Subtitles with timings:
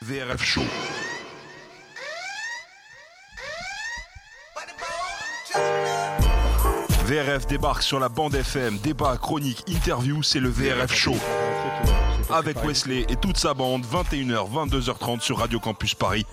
[0.00, 0.62] VRF Show.
[7.04, 11.16] VRF débarque sur la bande FM, débat, chronique, interview, c'est le VRF Show.
[12.30, 16.24] Avec Wesley et toute sa bande, 21h, 22h30 sur Radio Campus Paris,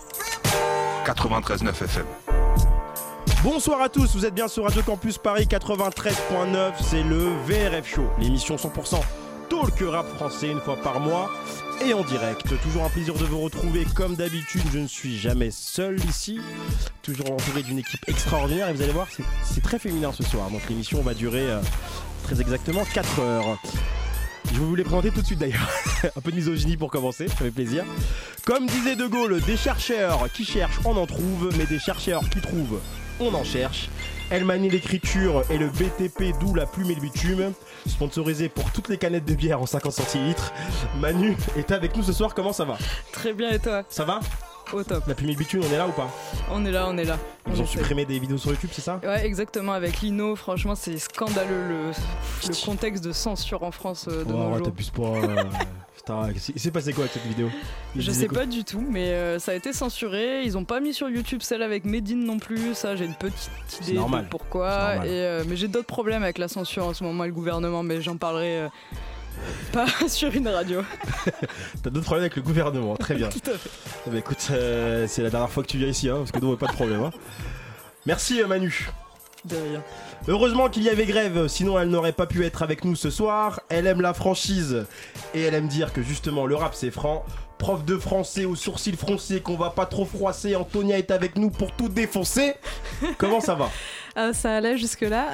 [1.05, 2.25] 93.9 FM.
[3.43, 8.07] Bonsoir à tous, vous êtes bien sur Radio Campus Paris 93.9, c'est le VRF Show,
[8.19, 9.00] l'émission 100%
[9.50, 11.29] talk rap français une fois par mois
[11.86, 12.43] et en direct.
[12.63, 16.39] Toujours un plaisir de vous retrouver comme d'habitude, je ne suis jamais seul ici,
[17.04, 19.07] toujours entouré d'une équipe extraordinaire et vous allez voir,
[19.43, 21.60] c'est- très féminin ce soir, donc l'émission va durer euh,
[22.24, 23.57] très exactement 4 heures.
[24.54, 25.68] Je vous les présenter tout de suite d'ailleurs.
[26.15, 27.83] Un peu de misogynie pour commencer, ça fait plaisir.
[28.46, 32.41] Comme disait De Gaulle, des chercheurs qui cherchent, on en trouve, mais des chercheurs qui
[32.41, 32.80] trouvent,
[33.19, 33.89] on en cherche.
[34.31, 37.53] Elle manie l'écriture et le BTP, d'où la plume et le bitume.
[37.88, 40.52] Sponsorisé pour toutes les canettes de bière en 50 centilitres.
[41.00, 42.77] Manu est avec nous ce soir, comment ça va?
[43.11, 43.83] Très bien et toi?
[43.89, 44.19] Ça va?
[44.73, 45.03] Au top.
[45.08, 46.09] La plume et le bitume, on est là ou pas?
[46.52, 47.19] On est là, on est là.
[47.53, 48.99] Ils On ont supprimé des vidéos sur YouTube, c'est ça?
[49.03, 51.91] Ouais, exactement, avec Lino, franchement, c'est scandaleux le,
[52.49, 54.71] le contexte de censure en France euh, de Oh, nos jours.
[54.95, 55.27] pas.
[55.27, 55.43] euh,
[56.06, 57.50] Putain, il s'est passé quoi avec cette vidéo?
[57.95, 58.39] Il Je sais quoi?
[58.42, 60.44] pas du tout, mais euh, ça a été censuré.
[60.44, 62.75] Ils ont pas mis sur YouTube celle avec Medine non plus.
[62.75, 63.50] Ça, j'ai une petite
[63.81, 64.98] idée de pourquoi.
[65.06, 67.81] Et, euh, mais j'ai d'autres problèmes avec la censure en ce moment et le gouvernement,
[67.81, 68.67] mais j'en parlerai euh,
[69.73, 70.83] pas sur une radio.
[71.81, 73.30] T'as d'autres problèmes avec le gouvernement, très bien.
[73.30, 73.70] Tout à fait.
[74.06, 76.56] Ben, écoute, c'est la dernière fois que tu viens ici, hein, parce que nous on
[76.56, 77.02] pas de problème.
[77.02, 77.11] hein.
[78.06, 78.89] Merci Manu.
[80.27, 83.61] Heureusement qu'il y avait grève, sinon elle n'aurait pas pu être avec nous ce soir.
[83.69, 84.85] Elle aime la franchise
[85.33, 87.23] et elle aime dire que justement le rap c'est franc.
[87.57, 90.55] Prof de français aux sourcils froncés qu'on va pas trop froisser.
[90.55, 92.53] Antonia est avec nous pour tout défoncer.
[93.17, 93.69] Comment ça va?
[94.16, 95.27] Ah, ça allait jusque-là.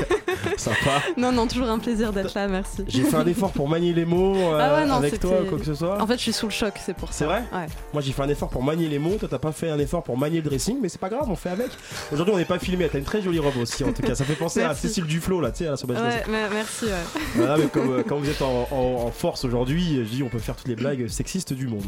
[0.56, 1.02] Sympa.
[1.16, 2.82] non, non, toujours un plaisir d'être là, merci.
[2.88, 5.58] J'ai fait un effort pour manier les mots euh, Ah ouais, non, avec toi, quoi
[5.58, 6.00] que ce soit.
[6.00, 7.18] En fait, je suis sous le choc, c'est pour ça.
[7.18, 7.66] C'est vrai Ouais.
[7.92, 10.02] Moi j'ai fait un effort pour manier les mots, toi t'as pas fait un effort
[10.02, 11.68] pour manier le dressing, mais c'est pas grave, on fait avec.
[12.12, 14.24] Aujourd'hui on n'est pas filmé, t'as une très jolie robe aussi en tout cas, ça
[14.24, 14.74] fait penser à.
[14.74, 17.20] Cécile Duflo là, tu sais, à la sauvage Ouais, mais- merci, ouais.
[17.34, 20.28] Voilà, mais comme, euh, quand vous êtes en, en- en force aujourd'hui, je dis on
[20.28, 21.84] peut faire toutes les blagues sexistes du monde.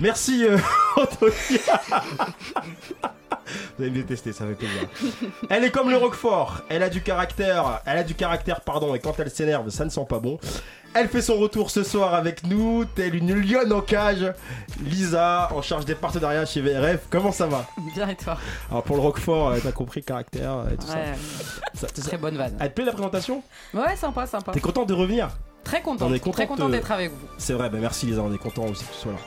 [0.00, 0.56] Merci euh,
[0.96, 2.04] Antonia.
[3.76, 4.88] Vous allez me détester, ça fait plaisir.
[5.50, 8.98] Elle est comme le Roquefort, elle a du caractère, elle a du caractère, pardon, et
[9.00, 10.38] quand elle s'énerve, ça ne sent pas bon.
[10.94, 14.24] Elle fait son retour ce soir avec nous, telle une lionne en cage.
[14.82, 17.66] Lisa, en charge des partenariats chez VRF, comment ça va?
[17.94, 18.38] Bien et toi?
[18.70, 21.12] Alors pour le Roquefort, euh, t'as compris caractère et tout Ouais,
[21.74, 21.88] ça.
[21.94, 22.56] ça, très bonne vanne.
[22.58, 23.42] Elle te plaît la présentation?
[23.74, 24.52] Ouais, sympa, sympa.
[24.52, 25.28] T'es content de revenir?
[25.62, 26.06] Très content.
[26.08, 27.26] On est content Très content d'être avec vous.
[27.36, 29.18] C'est vrai, bah merci Lisa, on est content aussi que tu sois là.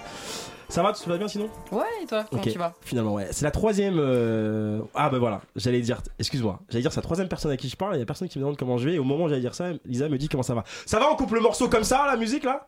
[0.72, 1.50] Ça va, tout va bien sinon?
[1.74, 2.74] Ouais, et toi Comment Ok, tu vas?
[2.80, 3.28] Finalement, ouais.
[3.32, 3.96] C'est la troisième.
[4.00, 6.02] euh, Ah, bah voilà, j'allais dire.
[6.18, 7.98] Excuse-moi, j'allais dire c'est la troisième personne à qui je parle.
[7.98, 8.96] Il y a personne qui me demande comment je vais.
[8.96, 10.64] Et au moment où j'allais dire ça, Lisa me dit comment ça va.
[10.86, 12.68] Ça va, on coupe le morceau comme ça, la musique là?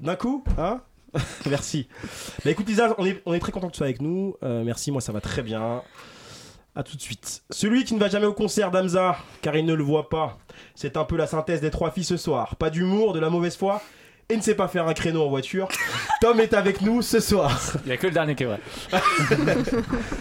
[0.00, 0.80] D'un coup Hein?
[1.46, 1.88] Merci.
[2.42, 4.34] Bah écoute, Lisa, on est, on est très content que tu sois avec nous.
[4.42, 5.82] Euh, merci, moi ça va très bien.
[6.74, 7.42] À tout de suite.
[7.50, 10.36] Celui qui ne va jamais au concert d'Amza, car il ne le voit pas.
[10.74, 12.56] C'est un peu la synthèse des trois filles ce soir.
[12.56, 13.80] Pas d'humour, de la mauvaise foi,
[14.28, 15.68] et ne sait pas faire un créneau en voiture.
[16.20, 17.60] Tom est avec nous ce soir.
[17.84, 18.60] Il y a que le dernier qui est vrai.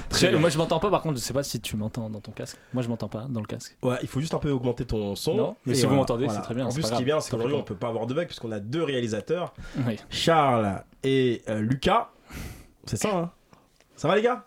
[0.09, 0.39] Très Je- bien.
[0.39, 2.57] moi je m'entends pas par contre, je sais pas si tu m'entends dans ton casque.
[2.73, 3.75] Moi je m'entends pas dans le casque.
[3.81, 5.35] Ouais, il faut juste un peu augmenter ton son.
[5.35, 6.39] Non, mais Et si vous m'entendez, voilà.
[6.39, 8.05] c'est très bien, En plus, ce qui est bien, c'est qu'aujourd'hui, on peut pas avoir
[8.05, 9.53] de bug puisqu'on a deux réalisateurs,
[9.87, 9.97] Oui.
[10.09, 12.09] Charles et euh, Lucas.
[12.85, 13.31] C'est ça, hein?
[13.95, 14.45] Ça va, les gars?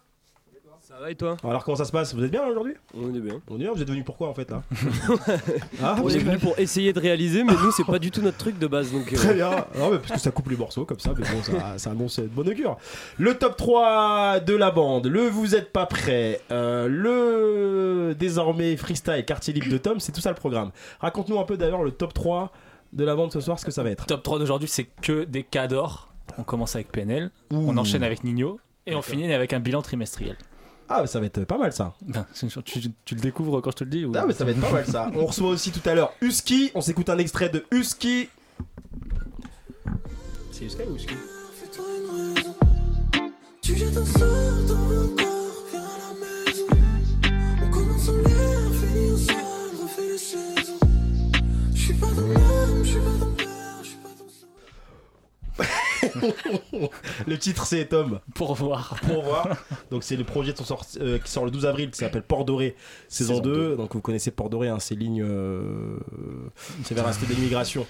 [1.00, 2.14] Va et toi Alors, comment ça se passe?
[2.14, 2.74] Vous êtes bien là, aujourd'hui?
[2.96, 3.40] On est bien.
[3.48, 4.62] On est bien Vous êtes venus pourquoi en fait là?
[5.82, 8.10] Ah, On vous est êtes venu pour essayer de réaliser, mais nous c'est pas du
[8.10, 9.12] tout notre truc de base donc.
[9.12, 9.50] euh, Très bien.
[9.76, 12.18] Non, mais parce que ça coupe les morceaux comme ça, mais bon, ça, ça annonce
[12.18, 12.76] de bonne augure.
[13.18, 19.24] Le top 3 de la bande, le Vous êtes pas prêt, euh, le désormais freestyle
[19.24, 20.70] quartier libre de Tom, c'est tout ça le programme.
[21.00, 22.50] Raconte-nous un peu d'ailleurs le top 3
[22.92, 24.06] de la bande ce soir, ce que ça va être.
[24.06, 26.08] Top 3 d'aujourd'hui, c'est que des cas d'or.
[26.38, 27.56] On commence avec PNL, Ouh.
[27.70, 30.36] on enchaîne avec Nino et on finit avec un bilan trimestriel.
[30.88, 31.92] Ah, ça va être pas mal ça.
[32.02, 32.26] Ben,
[32.64, 34.12] tu, tu le découvres quand je te le dis ou...
[34.16, 35.10] Ah, mais ça va être pas mal ça.
[35.14, 36.70] On reçoit aussi tout à l'heure Husky.
[36.74, 38.28] On s'écoute un extrait de Husky.
[40.50, 41.14] C'est Husky ou Husky?
[43.60, 46.14] Tu jettes un sort dans mon corps, viens à la
[46.46, 46.66] maison.
[47.62, 49.34] On commence en l'air, finit au sol,
[49.82, 50.78] refait les saisons.
[51.74, 55.68] Je suis pas ton homme, je suis pas ton père, je suis pas ton sang.
[57.26, 58.20] Le titre c'est Tom.
[58.34, 58.96] Pour voir.
[59.06, 59.48] Pour voir.
[59.90, 62.22] Donc c'est le projet de son sort- euh, qui sort le 12 avril qui s'appelle
[62.22, 62.76] Port Doré
[63.08, 63.54] saison, Saison 2.
[63.70, 63.76] 2.
[63.76, 65.22] Donc vous connaissez Port Doré, hein, c'est ligne.
[65.22, 65.98] euh,
[66.84, 67.86] C'est vers stade d'immigration.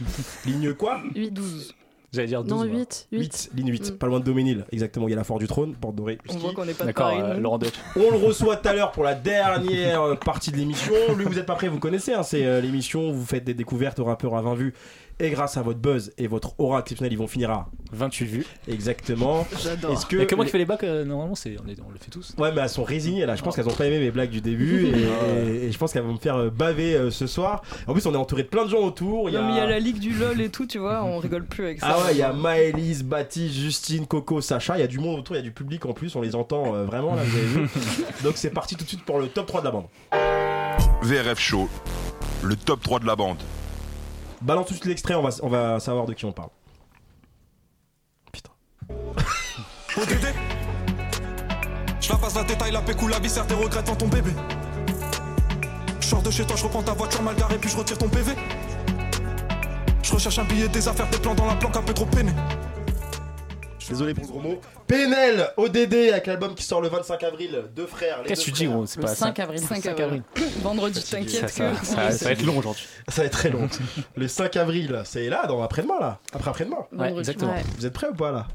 [0.46, 1.00] ligne quoi?
[1.14, 1.74] 8-12.
[2.10, 2.50] J'allais dire 12.
[2.50, 2.78] Non, moi.
[2.78, 3.08] 8.
[3.12, 3.18] 8.
[3.18, 3.98] 8, ligne 8, Mm.
[3.98, 5.08] pas loin de Doménil, exactement.
[5.08, 6.16] Il y a la Fort du Trône, Porte Dorée.
[6.30, 7.20] On voit qu'on n'est pas de D'accord, Paris.
[7.22, 7.38] euh.
[7.38, 7.74] Laurent Deutsch.
[7.96, 10.94] On le reçoit tout à l'heure pour la dernière partie de l'émission.
[11.18, 13.52] Lui, vous êtes pas prêt, vous connaissez, hein, c'est euh, l'émission où vous faites des
[13.52, 14.72] découvertes aux rappeurs à 20 vues.
[15.20, 18.46] Et grâce à votre buzz et votre aura exceptionnelle, ils vont finir à 28 vues.
[18.68, 19.44] exactement.
[19.60, 19.92] J'adore.
[19.92, 21.56] Est-ce que Il y a que moi les- qui fais les bacs, euh, normalement, c'est,
[21.64, 22.34] on, est- on le fait tous.
[22.38, 23.34] Ouais, mais elles sont résignées là.
[23.34, 25.92] Je pense qu'elles ont pas aimé mes blagues du début et, et- et je pense
[25.92, 27.62] qu'elles vont me faire euh, baver euh, ce soir.
[27.88, 29.28] En plus, on est entouré de plein de gens autour.
[29.28, 29.46] Il y Non, a...
[29.48, 31.64] mais il y a la ligue du LOL et tout, tu vois, on rigole plus
[31.64, 31.88] avec ça.
[31.90, 34.76] Ah ouais, il y a Maëlys, Baptiste, Justine, Coco, Sacha.
[34.76, 36.14] Il y a du monde autour, il y a du public en plus.
[36.14, 37.68] On les entend euh, vraiment là, vous avez vu.
[38.22, 39.86] Donc c'est parti tout de suite pour le top 3 de la bande.
[41.02, 41.68] VRF Show,
[42.44, 43.38] le top 3 de la bande.
[44.40, 46.50] Balance tout l'extrait, on va, on va savoir de qui on parle.
[48.32, 48.50] Putain.
[49.96, 50.34] ODD
[52.00, 54.30] Je la passe la détail, la pécou, la viscère, tes regrets devant ton bébé.
[56.00, 58.08] Je sors de chez toi, je reprends ta voiture mal garée, puis je retire ton
[58.08, 58.34] PV.
[60.02, 62.32] Je recherche un billet, des affaires, des plans dans la planque, un peu trop peiné.
[63.88, 64.60] Désolé pour ce gros mot.
[64.86, 67.64] PNL, ODD avec l'album qui sort le 25 avril.
[67.74, 68.22] Deux frères.
[68.26, 69.60] Qu'est-ce que tu dis, gros C'est Le pas 5 avril.
[69.60, 70.22] 5 5 avril.
[70.62, 71.86] Vendredi, Ça, t'inquiète ça, que.
[71.86, 72.84] ça, ça va être long aujourd'hui.
[73.08, 73.68] Ça va être très long.
[74.16, 76.18] le 5 avril, c'est là, dans après-demain là.
[76.32, 76.76] Après après-demain.
[76.92, 77.18] Ouais, Vendredi.
[77.20, 77.52] exactement.
[77.52, 77.62] Ouais.
[77.78, 78.46] Vous êtes prêts ou pas là?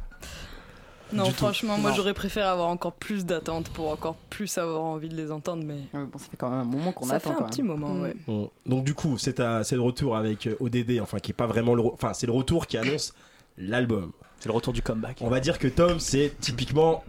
[1.11, 1.37] Non, Du tout.
[1.37, 5.31] franchement, moi j'aurais préféré avoir encore plus d'attentes pour encore plus avoir envie de les
[5.31, 5.75] entendre, mais.
[5.93, 7.61] Ouais, bon, ça fait quand même un moment qu'on ça attend fait un quand petit
[7.61, 7.71] même.
[7.77, 8.01] moment, Mm.
[8.01, 8.15] ouais.
[8.25, 11.75] Bon, Donc du coup, c'est le retour avec euh, ODD, enfin qui est pas vraiment
[11.75, 13.13] le, enfin c'est le retour qui annonce
[13.59, 14.11] l'album.
[14.43, 15.19] C'est le retour du comeback.
[15.21, 17.05] On va dire que Tom, c'est typiquement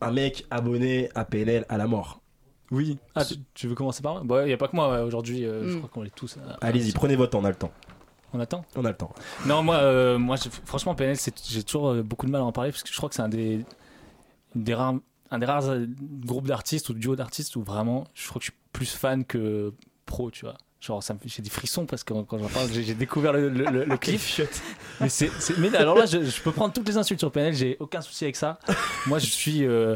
[0.00, 2.20] un mec abonné à PNL à la mort.
[2.70, 2.96] Oui.
[3.16, 4.22] Ah, tu, tu veux commencer par moi?
[4.24, 5.44] Bah, il y a pas que moi ouais, aujourd'hui.
[5.44, 5.78] euh, Je Mm.
[5.78, 6.36] crois qu'on est tous.
[6.36, 7.72] euh, Allez-y, prenez votre temps, on a le temps.
[8.32, 8.64] On attend.
[8.76, 9.12] On a le temps.
[9.46, 11.16] Non, moi, euh, moi, franchement, PNL,
[11.48, 13.28] j'ai toujours beaucoup de mal à en parler parce que je crois que c'est un
[13.28, 13.64] des,
[14.72, 14.94] rares,
[15.32, 15.64] un des rares
[16.24, 19.74] groupes d'artistes ou duos d'artistes où vraiment, je crois que je suis plus fan que
[20.06, 20.54] pro, tu vois.
[20.80, 23.34] Genre, ça me fait- j'ai des frissons parce que quand j'en parle, j'ai j'ai découvert
[23.34, 24.18] le, le- le- le clip.
[25.00, 27.54] Mais c'est, c'est- mais alors là, je, je peux prendre toutes les insultes sur PNL,
[27.54, 28.58] j'ai aucun souci avec ça.
[29.06, 29.66] Moi, je suis.
[29.66, 29.94] euh,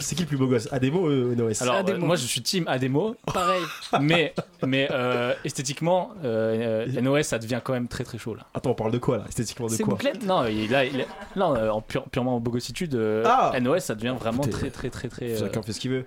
[0.00, 0.68] c'est qui le plus beau gosse?
[0.72, 2.02] Ademo ou euh, Noès alors, Ademo.
[2.02, 3.62] euh, moi, je suis team Ademo, Pareil.
[4.00, 4.34] mais,
[4.66, 8.46] mais euh, esthétiquement, euh, euh, NOS, ça devient quand même très très chaud là.
[8.54, 9.96] Attends, on parle de quoi là Esthétiquement de C'est quoi?
[10.26, 11.04] Non, il a, il a-
[11.36, 14.70] non euh, en pure- purement en bogossitude, euh, Ah NOS, ça devient vraiment Écoutez, très
[14.70, 15.30] très très très.
[15.32, 16.04] euh, Chacun fait ce qu'il veut.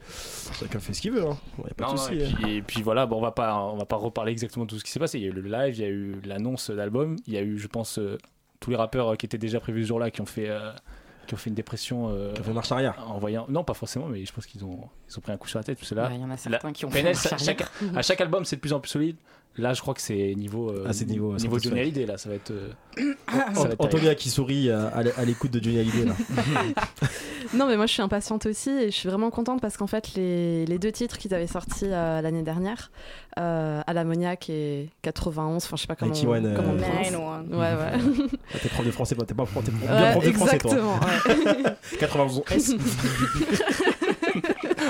[0.60, 1.24] Chacun fait ce qu'il veut.
[1.26, 1.38] Hein.
[1.68, 2.20] Y a pas non, de non, souci.
[2.20, 2.30] et, hein.
[2.42, 4.78] puis, et puis voilà, bon, on va pas on va pas reparler exactement de tout
[4.80, 5.18] ce qui s'est passé.
[5.18, 7.42] Il y a eu le live, il y a eu l'annonce d'album, il y a
[7.42, 8.18] eu, je pense, euh,
[8.60, 10.72] tous les rappeurs qui étaient déjà prévus ce jour-là qui ont fait euh,
[11.26, 12.96] qui ont fait une dépression euh, Ça fait marche arrière.
[13.08, 13.46] en voyant.
[13.50, 14.80] Non, pas forcément, mais je pense qu'ils ont
[15.10, 15.78] ils ont pris un coup sur la tête.
[15.80, 17.40] Parce que là, Ouais, Il y en a certains qui ont fait charrière.
[17.40, 19.18] chaque- à chaque album, c'est de plus en plus solide.
[19.58, 21.58] Là, je crois que c'est niveau euh, Ah, niveau, euh, niveau.
[21.60, 22.52] Johnny Hallyday là, ça va être.
[22.52, 22.72] euh,
[23.32, 26.14] Ant- ça va être Antonia qui sourit à, à l'écoute de Johnny Hallyday là.
[27.54, 30.14] Non, mais moi je suis impatiente aussi et je suis vraiment contente parce qu'en fait,
[30.16, 32.92] les, les deux titres qu'ils avaient sortis euh, l'année dernière,
[33.40, 36.74] euh, à l'ammoniaque et 91, enfin je sais pas comment, 91, euh, comment
[37.50, 37.58] on.
[37.58, 38.28] Ouais, ouais.
[38.54, 40.32] Ah, T'es prof de français, toi, t'es pas prof, t'es prof- bien Ouais, prof de
[40.32, 40.72] français toi.
[40.72, 41.00] exactement.
[41.64, 41.98] ouais.
[42.00, 42.44] 91.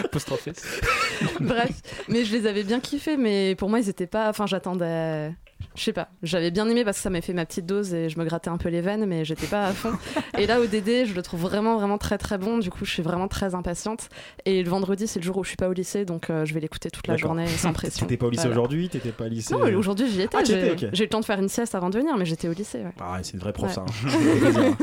[1.39, 1.71] Bref,
[2.09, 4.29] mais je les avais bien kiffés, mais pour moi ils étaient pas.
[4.29, 5.31] Enfin, j'attendais.
[5.73, 8.07] Je sais pas, j'avais bien aimé parce que ça m'a fait ma petite dose et
[8.09, 9.91] je me grattais un peu les veines, mais j'étais pas à fond.
[10.37, 12.59] Et là, au DD, je le trouve vraiment, vraiment très, très bon.
[12.59, 14.09] Du coup, je suis vraiment très impatiente.
[14.45, 16.53] Et le vendredi, c'est le jour où je suis pas au lycée, donc euh, je
[16.53, 18.05] vais l'écouter toute la journée sans pression.
[18.05, 18.59] T'étais pas au lycée Voilà.
[18.61, 19.53] aujourd'hui, t'étais pas au lycée.
[19.53, 20.37] Non, aujourd'hui, j'y étais.
[20.37, 22.53] Ah, j'ai eu le temps de faire une sieste avant de venir, mais j'étais au
[22.53, 22.79] lycée.
[22.79, 22.93] Ouais.
[22.99, 23.73] Ah, c'est une vraie prof Ouais.
[23.73, 23.85] ça.
[24.07, 24.77] hein.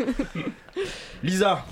[1.23, 1.65] Lisa,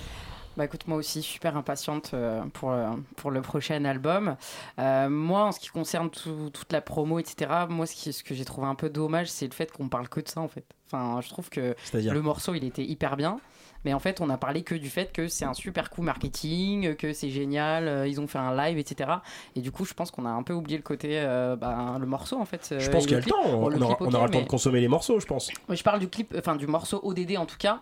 [0.56, 4.36] Bah écoute, moi aussi, super impatiente euh, pour, euh, pour le prochain album.
[4.78, 8.24] Euh, moi, en ce qui concerne tout- toute la promo, etc., moi, ce, qui, ce
[8.24, 10.48] que j'ai trouvé un peu dommage, c'est le fait qu'on parle que de ça, en
[10.48, 10.64] fait.
[10.86, 11.74] Enfin, je trouve que
[12.12, 13.38] le morceau, il était hyper bien.
[13.86, 16.96] Mais en fait, on a parlé que du fait que c'est un super coup marketing,
[16.96, 19.10] que c'est génial, ils ont fait un live, etc.
[19.56, 22.04] Et du coup, je pense qu'on a un peu oublié le côté, euh, bah, le
[22.06, 22.74] morceau, en fait.
[22.78, 24.32] Je pense qu'il y a le temps, on, on aura, clip, on aura ok, le
[24.40, 25.50] temps de consommer les morceaux, je pense.
[25.70, 27.80] Je parle du clip, enfin du morceau ODD en tout cas.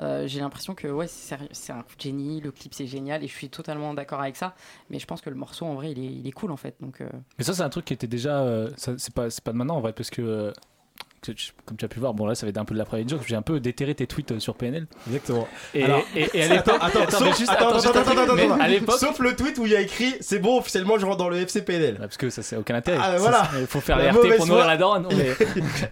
[0.00, 3.26] Euh, j'ai l'impression que ouais, c'est un coup de génie, le clip c'est génial et
[3.28, 4.54] je suis totalement d'accord avec ça.
[4.88, 6.74] Mais je pense que le morceau en vrai il est, il est cool en fait.
[6.80, 8.40] Donc euh, Mais ça, c'est un truc qui était déjà.
[8.40, 10.52] euh, c'est pas, pas de maintenant en vrai, parce que.
[11.22, 11.34] Tu-
[11.66, 13.08] comme tu as pu voir, bon là ça va être un peu de la private
[13.08, 14.86] joke, j'ai un peu déterré tes tweets euh, sur PNL.
[15.06, 15.46] Exactement.
[15.74, 16.78] Et, Alors, et, et à l'époque.
[16.80, 18.98] Attends, sauf- juste- attends, attends, attends, attends, attends, attends.
[18.98, 21.36] Sauf le tweet où il y a écrit c'est bon, officiellement je rentre dans le
[21.38, 21.96] FCPNL.
[21.98, 22.98] Parce que ça c'est aucun intérêt.
[23.00, 23.48] Ah, voilà.
[23.60, 25.08] Il faut faire La les RT pour nourrir la daronne.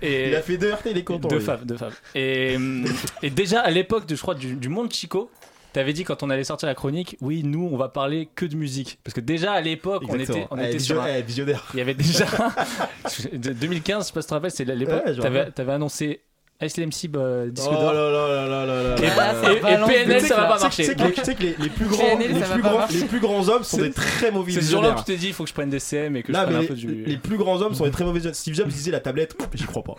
[0.02, 1.28] et, Il a fait deux RT, il est content.
[1.28, 1.92] deux femmes, deux femmes.
[2.14, 2.84] Et, hum,
[3.22, 5.30] et déjà à l'époque, je crois, du, du monde Chico,
[5.72, 8.56] t'avais dit quand on allait sortir la chronique, oui, nous on va parler que de
[8.56, 8.98] musique.
[9.04, 11.64] Parce que déjà à l'époque, on était, on Eh, était sur visio- un- eh, visionnaire.
[11.74, 12.26] Il y avait déjà.
[13.32, 15.02] de 2015, je sais pas si tu te rappelles, c'est l'époque.
[15.06, 16.22] Ouais, t'avais annoncé
[16.60, 17.92] Ice MC bah, Disque Oh d'or.
[17.92, 20.58] là là là là là là Et, là et- et PNL, de ça va pas
[20.58, 20.82] marcher.
[20.96, 22.98] Tu sais que, les, les plus grands, PNL, les ça va plus pas grands, marcher.
[22.98, 25.04] les plus grands hommes sont C'est- des très mauvais C'est ce jour-là où visionnaires.
[25.04, 26.56] tu t'es dit, il faut que je prenne des CM et que je Non, prenne
[26.58, 27.04] mais un peu les, du.
[27.04, 28.34] les plus grands hommes sont des très mauvais visionnaires.
[28.36, 29.94] Steve Jobs disait la tablette, j'y crois pas.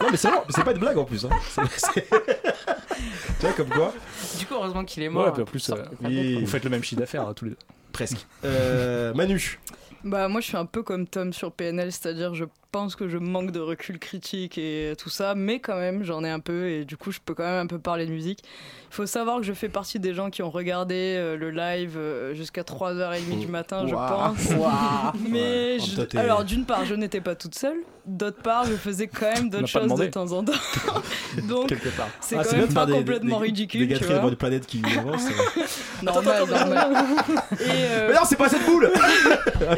[0.00, 1.24] Non, mais c'est vrai, c'est pas une blague en plus.
[1.24, 1.30] Hein.
[1.90, 2.02] Tu
[3.40, 3.92] vois, comme quoi
[4.38, 5.26] Du coup, heureusement qu'il est mort.
[5.26, 6.40] Ouais, puis en plus, euh, Oui.
[6.40, 7.56] vous faites le même chiffre d'affaires hein, tous les deux.
[7.92, 8.26] Presque.
[8.44, 9.58] Euh, Manu.
[10.04, 13.18] Bah moi je suis un peu comme Tom sur PNL, c'est-à-dire je pense que je
[13.18, 16.84] manque de recul critique et tout ça, mais quand même j'en ai un peu et
[16.84, 18.40] du coup je peux quand même un peu parler de musique.
[18.90, 21.96] Il faut savoir que je fais partie des gens qui ont regardé euh, le live
[21.98, 24.50] euh, jusqu'à 3h30 du matin je pense.
[25.28, 25.78] Mais Ouais.
[25.80, 29.44] je- alors d'une part je n'étais pas toute seule, d'autre part je faisais quand même
[29.46, 30.52] On d'autres choses de temps en temps.
[31.48, 31.74] Donc
[32.20, 33.86] c'est Ah, quand même pas des- complètement des- ridicule.
[33.86, 34.30] Des tu gâteries vois.
[34.36, 35.22] planètes qui avancent.
[35.22, 36.88] c'est- Normal, normal.
[37.60, 38.90] Et, euh, Mais non, c'est pas cette boule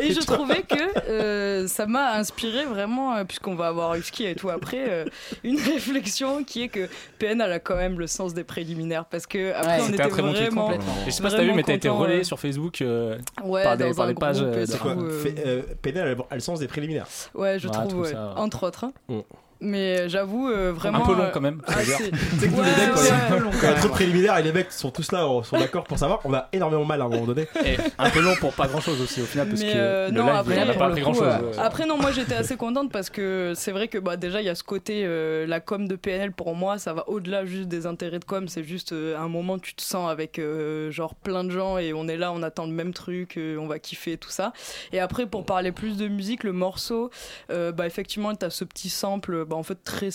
[0.01, 4.35] Et je trouvais que euh, ça m'a inspiré vraiment, euh, puisqu'on va avoir Husky et
[4.35, 5.05] tout après, euh,
[5.45, 9.27] une réflexion qui est que PN elle a quand même le sens des préliminaires parce
[9.27, 10.93] que après Ouais, on était un très bon vraiment, complètement.
[11.07, 12.25] Et je sais pas si t'as vu, Vraiment mais t'as été relayé ouais.
[12.25, 12.81] sur Facebook.
[12.83, 16.09] euh, ouais, par des- dans par un des pages, groupe euh, quoi euh, euh, Pénal,
[16.09, 17.07] elle a le sens des préliminaires.
[17.35, 18.13] Ouais, je Ouais, trouve, trouve ouais.
[18.13, 18.85] ça- entre autres.
[18.85, 18.93] hein.
[19.09, 19.21] Mm.
[19.61, 21.03] Mais j'avoue euh, vraiment.
[21.03, 21.61] un peu long euh, quand même.
[21.67, 23.51] ah, c'est- nous, Ouais, les quand ouais, ouais.
[23.61, 25.99] quand y a trop de préliminaires et les mecs sont tous là, sont d'accord pour
[25.99, 27.47] savoir, on a énormément mal à un moment donné.
[27.65, 30.09] Et un peu long pour pas grand chose aussi au final parce Mais, que euh,
[30.09, 31.23] le non, live après, il a pas pris grand chose.
[31.27, 34.47] euh, Après non moi j'étais assez contente parce que c'est vrai que bah déjà il
[34.47, 37.69] y a ce côté euh, la com de PNL pour moi ça va au-delà juste
[37.69, 40.91] des intérêts de com c'est juste euh, un moment où tu te sens avec euh,
[40.93, 43.67] genre plein de gens et on est là on attend le même truc euh, on
[43.67, 44.53] va kiffer tout ça
[44.93, 47.11] et après pour parler plus de musique le morceau
[47.51, 50.11] euh, bah effectivement t'as ce petit sample bah en fait très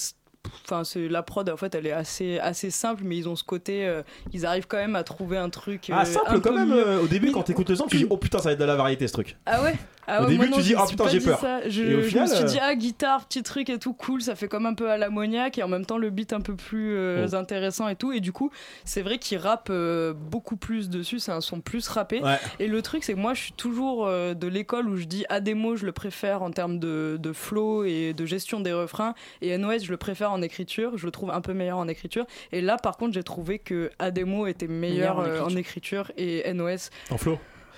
[0.65, 3.43] Enfin, c'est la prod en fait, elle est assez assez simple, mais ils ont ce
[3.43, 4.01] côté, euh,
[4.33, 5.89] ils arrivent quand même à trouver un truc.
[5.91, 6.71] Ah, euh, simple un quand même.
[6.71, 8.65] euh, au début, quand t'écoutes le son, tu dis oh putain, ça va être de
[8.65, 9.37] la variété ce truc.
[9.45, 9.75] Ah ouais?
[10.05, 11.39] Ah Au ouais, début, moi non, tu dis, ah, suis putain, j'ai peur.
[11.69, 13.93] Je, Et au je final, me suis euh, dit, ah, guitare, petit truc et tout,
[13.93, 16.41] cool, ça fait comme un peu à l'ammoniaque et en même temps le beat un
[16.41, 17.35] peu plus euh, Oh.
[17.35, 18.11] intéressant et tout.
[18.11, 18.51] Et du coup,
[18.83, 22.19] c'est vrai qu'il rappe euh, beaucoup plus dessus, c'est un son plus rappé.
[22.21, 22.37] Ouais.
[22.59, 25.23] Et le truc, c'est que moi, je suis toujours euh, de l'école où je dis
[25.29, 29.13] Ademo, je le préfère en termes de, de flow et de gestion des refrains.
[29.41, 30.97] Et NOS, je le préfère en écriture.
[30.97, 32.25] Je le trouve un peu meilleur en écriture.
[32.51, 36.11] Et là, par contre, j'ai trouvé que Ademo était meilleur, Meilleur en euh, en écriture
[36.17, 37.37] et NOS, En flow.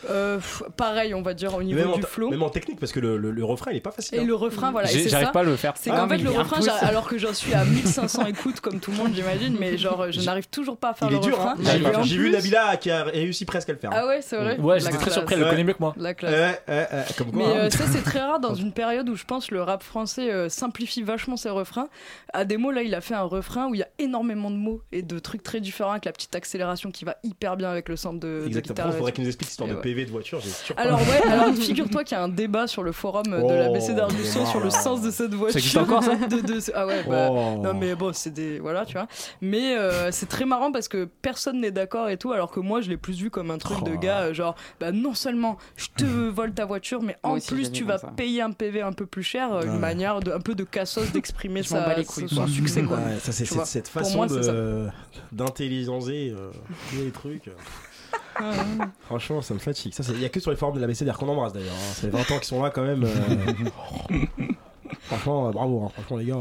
[0.09, 0.39] Euh,
[0.77, 2.29] pareil, on va dire au niveau du flow.
[2.29, 4.17] même en technique, parce que le, le- le refrain il est pas facile.
[4.17, 4.25] Et hein.
[4.25, 4.87] le refrain, voilà.
[4.87, 5.31] J'arrive ça.
[5.31, 5.73] pas à le faire.
[5.75, 8.79] C'est Ah, qu'en fait, mais le refrain, alors que j'en suis à 1500 écoutes, comme
[8.79, 11.37] tout le monde, j'imagine, mais genre, je n'arrive toujours pas à faire Il le dur.
[11.37, 11.55] refrain.
[11.57, 12.01] hein.
[12.03, 13.89] J'ai vu Nabila qui a réussi presque à le faire.
[13.93, 15.35] Ah ouais, c'est vrai Ouais, j'étais très surpris.
[15.35, 15.93] Elle le connaît mieux que moi.
[15.97, 16.59] La classe.
[17.17, 17.39] Comme quoi.
[17.39, 17.57] Mais hein.
[17.65, 20.49] euh, ça, c'est très rare dans une période où je pense le rap français euh,
[20.49, 21.87] simplifie vachement ses refrains.
[22.33, 24.55] À des mots, là, il a fait un refrain où il y a énormément de
[24.57, 27.89] mots et de trucs très différents avec la petite accélération qui va hyper bien avec
[27.89, 28.87] le sample de, Exactement.
[28.87, 29.81] Il faudrait qu'il nous explique cette histoire Et de ouais.
[29.95, 30.39] PV de voiture.
[30.41, 30.81] J'ai sûr pas.
[30.81, 33.73] Alors ouais, alors figure-toi qu'il y a un débat sur le forum de la Oh,
[33.73, 35.57] BC d'Art du mais son sur le sens de cette voiture.
[35.57, 37.59] existe encore, ça de, de- Ah ouais, bah, Oh.
[37.63, 39.07] Non mais bon, c'est des voilà, tu vois.
[39.41, 42.81] Mais euh, c'est très marrant parce que personne n'est d'accord et tout, alors que moi
[42.81, 45.13] je l'ai plus vu comme un truc Oh de là gars euh, genre bah non
[45.13, 48.07] seulement je te vole ta voiture, mais en aussi, plus tu vas ça.
[48.15, 49.67] payer un PV un peu plus cher, euh, Ouais.
[49.67, 51.95] une manière de un peu de cassos d'exprimer sa,
[52.27, 52.97] son succès quoi.
[52.97, 54.25] Ouais, ça c'est cette, façon
[55.31, 56.51] d'intelligencer euh,
[56.89, 57.49] tous les trucs.
[59.01, 59.93] Franchement, ça me fatigue.
[59.93, 61.73] Ça, il y a que sur les forums de la BCDR qu'on embrasse d'ailleurs.
[61.73, 61.93] hein.
[61.93, 63.03] C'est 20 ans qui sont là quand même.
[63.03, 64.15] euh.
[65.03, 65.83] Franchement, euh, bravo.
[65.85, 65.89] hein.
[65.93, 66.35] Franchement, les gars.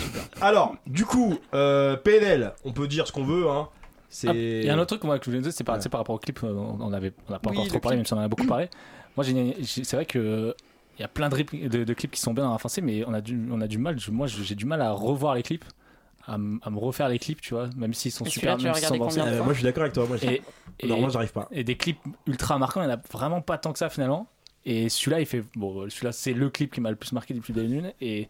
[0.00, 0.22] super.
[0.40, 3.48] Alors, du coup, euh, PNL, on peut dire ce qu'on veut.
[3.48, 3.68] Hein.
[4.08, 4.28] C'est.
[4.28, 5.82] Ah, Il y a un autre truc moi, que je voulais dire, c'est par, Ouais.
[5.92, 7.98] rapport au clip, on avait, on n'a pas Oui, encore trop parlé, clip.
[7.98, 8.68] même si on en a beaucoup parlé.
[9.16, 9.24] Moi,
[9.64, 10.54] c'est vrai que
[10.98, 12.80] il y a plein de, rip- de, de clips qui sont bien dans la français,
[12.80, 13.98] mais on a du, on a du mal.
[14.00, 15.64] je- moi, j'ai du mal à revoir les clips,
[16.28, 19.42] à, me refaire les clips, tu vois, même s'ils sont super, même s'ils sont Euh,
[19.42, 20.06] moi, je suis d'accord avec toi.
[20.06, 20.42] Moi, je- Et,
[20.80, 21.48] et, Non, moi, j'arrive pas.
[21.50, 24.28] et des clips ultra marquants, il n'y en a vraiment pas tant que ça finalement.
[24.64, 25.42] Et celui-là, il fait.
[25.56, 27.92] Bon, celui-là, c'est le clip qui m'a le plus marqué depuis des lunes.
[28.00, 28.28] Et,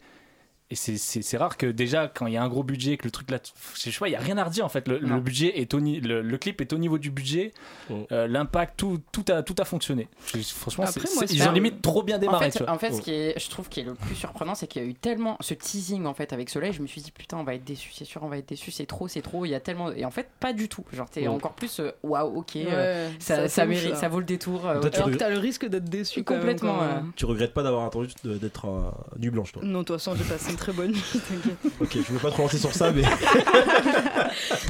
[0.70, 3.30] et c'est- rare que déjà, quand il y a un gros budget, que le truc
[3.30, 3.38] là.
[3.74, 4.86] Je sais pas, il n'y a rien à redire en fait.
[4.88, 7.52] Le, budget est au le, le clip est au niveau du budget.
[7.88, 7.94] Mm.
[8.12, 10.08] Euh, L'impact, tout, tout, a, tout a fonctionné.
[10.20, 12.50] Franchement, Après, c'est- moi, ils ont limite trop bien En démarré.
[12.50, 12.72] tu fait, vois.
[12.74, 14.84] en fait, ce qui est, je trouve qui est le plus surprenant, c'est qu'il y
[14.84, 16.72] a eu tellement ce teasing en fait avec Soleil.
[16.72, 18.70] Je me suis dit putain, on va être déçu, c'est sûr, on va être déçu,
[18.70, 19.44] c'est trop, c'est trop.
[19.44, 20.84] Il y a tellement et en fait pas du tout.
[20.92, 24.66] Genre t'es encore plus euh, waouh, ok, euh, ça, c'est ça mérite, vaut le détour.
[24.66, 24.90] euh, Toi, ok.
[24.92, 26.78] tu Alors que t'as le risque d'être déçu quand même, Complètement.
[27.16, 29.62] Tu regrettes pas d'avoir attendu d'être euh, nu blanche, toi.
[29.64, 31.72] Non, de toute façon, j'ai passé très bonne nuit, t'inquiète.
[31.80, 33.02] Ok, je veux pas trop lancer sur ça, mais.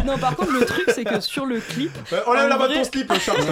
[0.05, 2.65] Non, par contre, le truc, c'est que sur le clip, Euh, enlève En la main
[2.69, 3.43] de vrai- ton slip, Charles.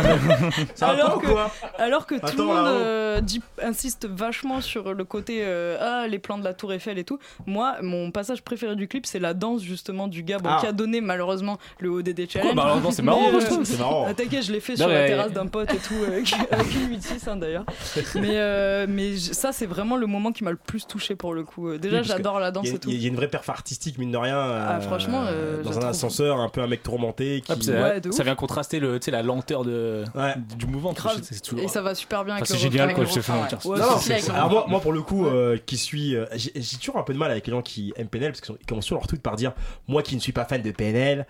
[0.74, 4.06] Ça va Alors pas ou que- quoi Alors que tout le monde euh, dit- insiste
[4.08, 7.18] vachement sur le côté euh, ah les plans de la Tour Eiffel et tout.
[7.46, 10.58] Moi, mon passage préféré du clip, c'est la danse justement du gars bon, Ah.
[10.60, 12.54] qui a donné malheureusement le ODD challenge.
[12.54, 13.64] Pourquoi Bah, c'est marrant, euh, trouve.
[13.64, 14.06] C'est marrant.
[14.08, 16.06] Ah, T'inquiète, je l'ai fait Non, sur la terrasse d'un pote et tout, euh,
[16.52, 17.64] avec, une 8-6 hein, d'ailleurs.
[18.14, 18.86] Mais, euh,
[19.18, 21.76] ça, c'est vraiment le moment qui m'a le plus touché pour le coup.
[21.76, 22.90] Déjà, Oui, que- j'adore la danse Il y, a- et tout.
[22.90, 24.36] il y a une vraie perf artistique, mine de rien.
[24.38, 27.40] Ah, euh, franchement, euh, dans un trouve- ascenseur, un peu un mec tourmenté.
[27.44, 27.52] Qui...
[27.52, 30.34] Hop, ça, Ouais, vient contraster le, tu sais, la lenteur de, Ouais.
[30.56, 30.92] du mouvement.
[30.92, 31.18] Grave.
[31.22, 33.32] C'est toujours- Et ça va super bien Enfin, avec c'est génial quoi, je te fais
[33.32, 33.58] mentir.
[34.34, 36.16] alors moi, moi, pour le coup, euh, qui suis.
[36.16, 38.56] euh, j'ai toujours un peu de mal avec les gens qui aiment PNL parce qu'ils
[38.66, 39.52] commencent sur leur tweet par dire
[39.88, 41.26] Moi qui ne suis pas fan de PNL,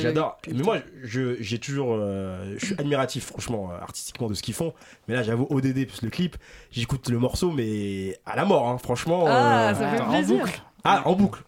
[0.00, 0.38] j'adore.
[0.50, 1.96] Mais moi, je- j'ai toujours.
[1.96, 4.72] je suis admiratif, franchement, artistiquement de ce qu'ils font.
[5.08, 6.36] Mais là, j'avoue, ODD plus le clip,
[6.70, 9.24] j'écoute le morceau, mais à la mort, hein, franchement.
[9.26, 10.62] Ah, euh, ça fait en boucle.
[10.84, 11.42] Ah, en boucle.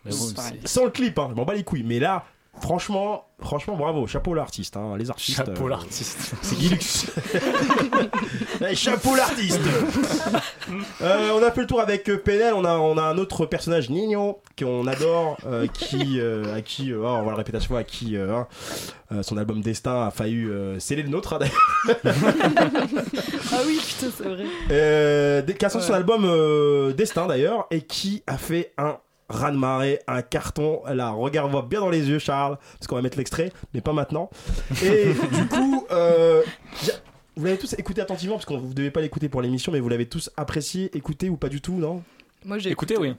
[0.65, 1.83] Sans le clip, hein, je m'en bats les couilles.
[1.83, 2.25] Mais là,
[2.61, 4.07] franchement, franchement, bravo.
[4.07, 4.77] Chapeau l'artiste.
[4.77, 5.37] Hein, les artistes.
[5.37, 6.35] Chapeau euh, l'artiste.
[6.43, 6.79] C'est Guilux.
[8.75, 9.61] Chapeau l'artiste.
[11.03, 12.55] Euh, on a fait le tour avec euh, PNL.
[12.55, 16.91] On a, on a un autre personnage, Nino, qu'on adore, euh, qui, euh, à qui,
[16.93, 18.47] euh, oh, on va le répéter à chaque fois, à qui euh, hein,
[19.13, 21.35] euh, son album Destin a failli euh, sceller le nôtre.
[21.35, 22.05] hein, d'ailleurs.
[23.53, 24.45] Ah oui, putain, c'est vrai.
[24.71, 25.99] Euh, des- qui a sorti son Ouais.
[25.99, 28.97] album euh, Destin d'ailleurs, et qui a fait un
[29.29, 30.83] raz-de-marée, un carton.
[30.87, 34.31] Là, regarde-moi bien dans les yeux, Charles, parce qu'on va mettre l'extrait, mais pas maintenant.
[34.83, 36.43] Et du coup, euh,
[37.37, 39.81] vous l'avez tous écouté attentivement, parce que vous ne devez pas l'écouter pour l'émission, mais
[39.81, 42.03] vous l'avez tous apprécié, écouté ou pas du tout, non?
[42.45, 43.15] Moi, j'ai Écoutez, oui.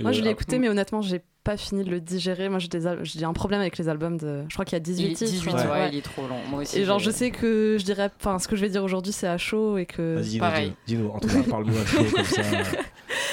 [0.00, 2.48] Moi, je l'ai Euh, écouté, mais honnêtement, j'ai pas fini de le digérer.
[2.48, 2.58] Moi,
[3.02, 4.44] j'ai un problème avec les albums de.
[4.48, 5.30] Je crois qu'il y a 18 Il est titres.
[5.30, 5.60] 18, ouais.
[5.66, 6.38] ouais, il est trop long.
[6.50, 6.78] Moi aussi.
[6.78, 8.10] Et genre, je sais que je dirais.
[8.18, 10.16] Enfin, ce que je vais dire aujourd'hui, c'est à chaud et que.
[10.16, 10.72] Vas-y, dis-nous, pareil.
[10.86, 12.42] dis-nous, en tout cas, parle-moi à chaud comme ça.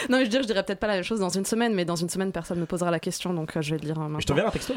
[0.10, 1.74] Non, mais je veux dire, je dirais peut-être pas la même chose dans une semaine,
[1.74, 3.98] mais dans une semaine, personne me posera la question, donc euh, je vais le dire
[3.98, 4.20] maintenant.
[4.20, 4.74] Je t'enverrai un texto.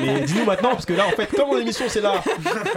[0.00, 2.22] mais dis-nous maintenant, parce que là, en fait, comme mon émission c'est là,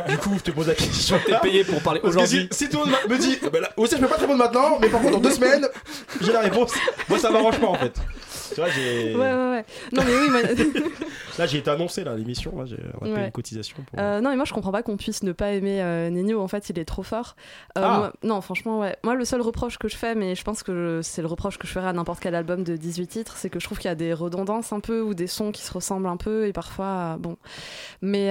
[0.09, 1.17] du coup, je te pose la question.
[1.25, 2.47] T'es payé pour parler aujourd'hui.
[2.51, 4.39] si, si tout le monde me dit, bah là, aussi je peux pas te répondre
[4.39, 5.67] maintenant, mais par contre dans deux semaines,
[6.21, 6.73] j'ai la réponse.
[7.09, 7.93] Moi ça m'arrange pas en fait.
[8.49, 9.15] Tu vois, j'ai.
[9.15, 9.65] Ouais, ouais, ouais.
[9.93, 10.41] Non, mais oui, moi-
[11.37, 13.25] Là j'ai été annoncé là l'émission, là, on a payé Ouais.
[13.25, 13.99] une cotisation pour.
[13.99, 16.39] Euh, non, mais moi je comprends pas qu'on puisse ne pas aimer euh, Nino.
[16.41, 17.35] En fait, il est trop fort.
[17.77, 17.97] Euh, Ah.
[17.97, 18.95] moi- non, franchement, ouais.
[19.03, 21.57] Moi, le seul reproche que je fais, mais je pense que je- c'est le reproche
[21.57, 23.89] que je ferais à n'importe quel album de 18 titres, c'est que je trouve qu'il
[23.89, 26.53] y a des redondances un peu ou des sons qui se ressemblent un peu et
[26.53, 27.35] parfois, euh, bon.
[28.01, 28.29] Mais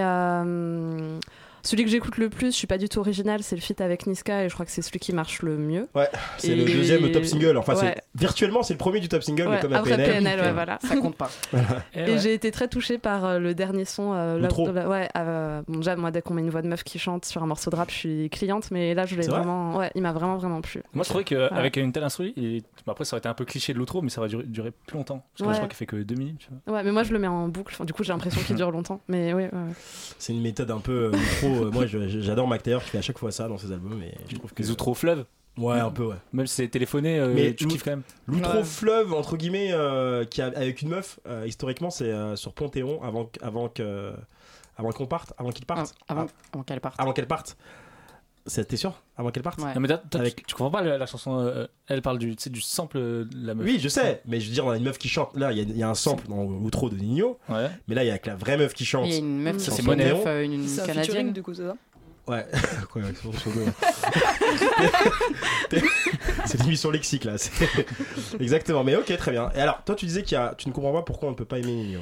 [1.63, 4.07] celui que j'écoute le plus, je suis pas du tout original, c'est le feat avec
[4.07, 5.89] Niska et je crois que c'est celui qui marche le mieux.
[6.39, 7.57] c'est le deuxième top single.
[7.57, 7.97] Enfin, Ouais.
[8.15, 10.11] Virtuellement c'est le premier du top single, mais comme après PNL.
[10.23, 10.79] PNL, ouais, voilà.
[10.83, 11.31] Ça compte pas.
[11.95, 12.19] Et ouais.
[12.19, 14.13] j'ai été très touchée par euh, le dernier son.
[14.15, 16.85] euh, de la- ouais, euh, bon, déjà, moi, dès qu'on met une voix de meuf
[16.85, 19.39] qui chante sur un morceau de rap, je suis cliente, mais là, je l'ai vrai
[19.39, 19.77] vraiment.
[19.77, 20.83] Ouais, il m'a vraiment, vraiment plu.
[20.93, 22.33] Moi, je trouvais qu'avec une telle instru,
[22.87, 24.97] après, ça aurait été un peu cliché de l'outro, mais ça aurait duré, duré plus
[24.97, 25.25] longtemps.
[25.33, 25.55] Parce que moi, Ouais.
[25.55, 26.41] je crois qu'il fait que deux minutes.
[26.41, 26.77] Tu vois.
[26.79, 27.73] Ouais, mais moi, je le mets en boucle.
[27.75, 29.01] Enfin, du coup, j'ai l'impression qu'il dure longtemps.
[29.09, 29.73] Mais oui, ouais, ouais.
[30.19, 31.67] C'est une méthode un peu euh, trop.
[31.67, 34.15] euh, moi j'adore Mac Taylor qui fait à chaque fois ça dans ses albums, et
[34.29, 34.63] je trouve que.
[34.63, 35.25] Les outros fleuves,
[35.57, 36.17] Ouais, un peu, ouais.
[36.33, 38.03] même si c'est téléphoné, euh, Mais tu kiffes quand même.
[38.27, 38.65] L'outro Ouais.
[38.65, 43.03] fleuve, entre guillemets, euh, qui a- avec une meuf, euh, historiquement, c'est euh, sur Panthéon
[43.03, 44.13] avant, avant que.
[44.77, 45.95] Avant qu'on parte, avant qu'il parte.
[46.09, 46.97] Avant, avant qu'elle parte.
[46.99, 47.57] Avant qu'elle parte.
[48.47, 49.01] C'est- T'es sûr?
[49.17, 49.59] Avant qu'elle parte?
[49.63, 49.73] Ouais.
[49.75, 52.61] Non, mais Avec- tu, tu comprends pas la, la chanson euh, Elle parle du, du
[52.61, 53.65] sample de la meuf.
[53.65, 55.31] Oui, je sais, mais je veux dire, on a une meuf qui chante.
[55.37, 57.71] Là, il y, a- il y a un sample dans l'outro de Nino, Ouais.
[57.89, 59.07] mais là, il y a que la vraie meuf qui chante.
[59.07, 61.33] Il y a une meuf qui Ça, est c'est une une canadienne.
[61.33, 61.77] du coup, c'est ça?
[62.27, 62.47] Ouais,
[62.91, 63.73] Quoi, ouais, ouais.
[66.47, 67.35] c'est l'émission lexique là.
[68.41, 69.51] Exactement, mais ok, très bien.
[69.55, 71.37] Et alors, toi, tu disais qu'il y a, tu ne comprends pas pourquoi on ne
[71.37, 72.01] peut pas aimer Nino.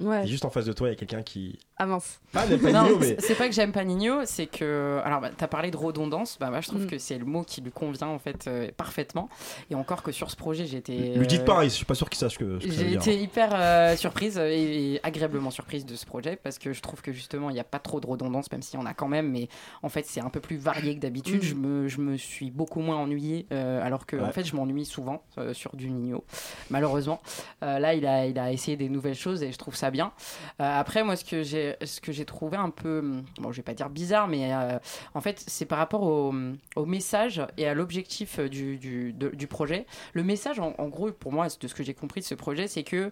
[0.00, 0.26] Ouais.
[0.26, 1.58] Juste en face de toi, il y a quelqu'un qui.
[1.76, 2.20] Ah mince.
[2.34, 3.16] Ah, mais.
[3.20, 5.00] c'est- pas que j'aime pas Nino, c'est que.
[5.04, 6.86] Alors, bah, t'as parlé de redondance, bah, moi je trouve Mm.
[6.88, 9.28] que c'est le mot qui lui convient en fait euh, parfaitement.
[9.70, 11.14] Et encore que sur ce projet, j'ai été.
[11.14, 13.00] Lui dites euh, pas, je suis pas sûr qu'il sache que, J'ai dire.
[13.00, 17.00] été hyper euh, surprise et, et agréablement surprise de ce projet parce que je trouve
[17.02, 19.08] que justement il n'y a pas trop de redondance, même s'il y en a quand
[19.08, 19.48] même, mais
[19.82, 21.42] en fait c'est un peu plus varié que d'habitude.
[21.42, 21.46] Mm.
[21.46, 24.84] Je, me, je me suis beaucoup moins ennuyée euh, alors que en fait je m'ennuie
[24.84, 26.24] souvent euh, sur du Nino,
[26.70, 27.20] malheureusement.
[27.62, 30.12] Euh, là il a, il a essayé des nouvelles choses et je trouve ça bien.
[30.60, 33.90] Euh, après moi ce que j'ai trouvé un peu, hum, bon je vais pas dire
[33.90, 34.78] bizarre, mais euh,
[35.14, 36.34] en fait c'est par rapport au,
[36.76, 39.86] au message et à l'objectif euh, du, du, du projet.
[40.12, 42.82] Le message en, gros pour moi de ce que j'ai compris de ce projet c'est
[42.82, 43.10] que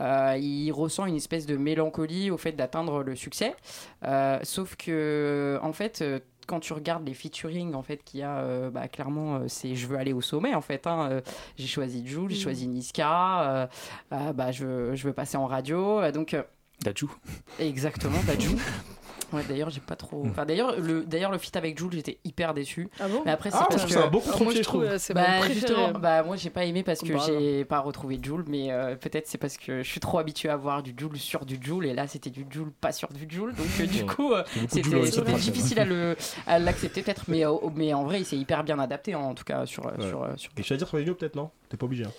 [0.00, 3.54] il ressent une espèce de mélancolie au fait d'atteindre le succès.
[4.42, 6.02] Sauf que, en fait,
[6.50, 9.76] quand tu regardes les featuring en fait qu'il y a, euh, bah, clairement, euh, c'est
[9.76, 10.84] je veux aller au sommet en fait.
[10.88, 11.08] hein.
[11.10, 11.20] Euh,
[11.56, 12.42] j'ai choisi Jules, j'ai Mm.
[12.42, 13.68] choisi Niska,
[14.10, 16.10] bah, je, veux- je veux passer en radio.
[16.10, 16.42] Donc, euh,
[16.82, 17.10] Dajou.
[17.60, 18.58] exactement, Jules.
[19.32, 20.24] Ouais, d'ailleurs, j'ai pas trop.
[20.26, 22.88] Enfin, d'ailleurs, le, d'ailleurs, le feat avec Jules, j'étais hyper déçu.
[22.98, 23.92] Ah bon Mais après, c'est Ah, parce je que.
[23.94, 25.54] ça beaucoup Ah, trop Moi, je trouve c'est Bah, mon préféré.
[25.54, 28.96] justement, bah, moi j'ai pas aimé parce que Bah, j'ai pas retrouvé Joule, mais euh,
[28.96, 31.86] peut-être c'est parce que je suis trop habitué à voir du Joule sur du Joule
[31.86, 34.60] et là c'était du Joule pas sur du Joule, donc euh, du coup euh, a
[34.60, 36.16] beaucoup Jules c'était difficile à le
[36.46, 39.44] à l'accepter peut-être, mais euh, mais en vrai il s'est hyper bien adapté en tout
[39.44, 40.08] cas sur Ouais.
[40.08, 41.50] sur, euh, sur Quelque chose à dire sur les peut-être, non?
[41.68, 42.04] T'es pas obligé.
[42.04, 42.12] hein.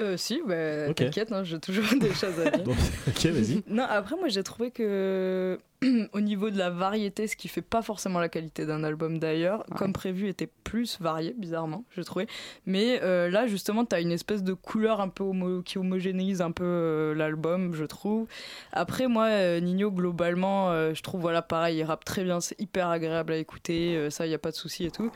[0.00, 2.64] Euh, si, bah, t'inquiète, hein, j'ai toujours des choses à dire.
[3.06, 3.62] Ok, vas-y.
[3.68, 5.56] Non, après, moi, j'ai trouvé que.
[6.12, 9.64] au niveau de la variété, ce qui fait pas forcément la qualité d'un album d'ailleurs,
[9.76, 12.26] comme prévu, était plus varié, bizarrement, je trouvais.
[12.66, 16.40] Mais euh, là, justement, tu as une espèce de couleur un peu homo- qui homogénéise
[16.40, 18.26] un peu euh, l'album, je trouve.
[18.72, 22.88] Après, moi, euh, Nino, globalement, je trouve, voilà, pareil, il rappe très bien, c'est hyper
[22.88, 25.10] agréable à écouter, ça, il n'y a pas de souci et tout.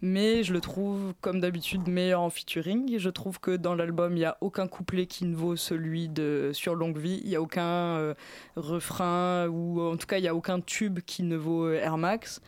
[0.00, 2.98] Mais je le trouve, comme d'habitude, meilleur en featuring.
[2.98, 6.50] Je trouve que dans l'album, il n'y a aucun couplet qui ne vaut celui de
[6.52, 7.20] Sur Longue Vie.
[7.24, 8.14] Il n'y a aucun
[8.56, 11.98] refrain, ou en tout cas, il n'y a aucun tube qui ne vaut euh, Air
[11.98, 12.40] Max.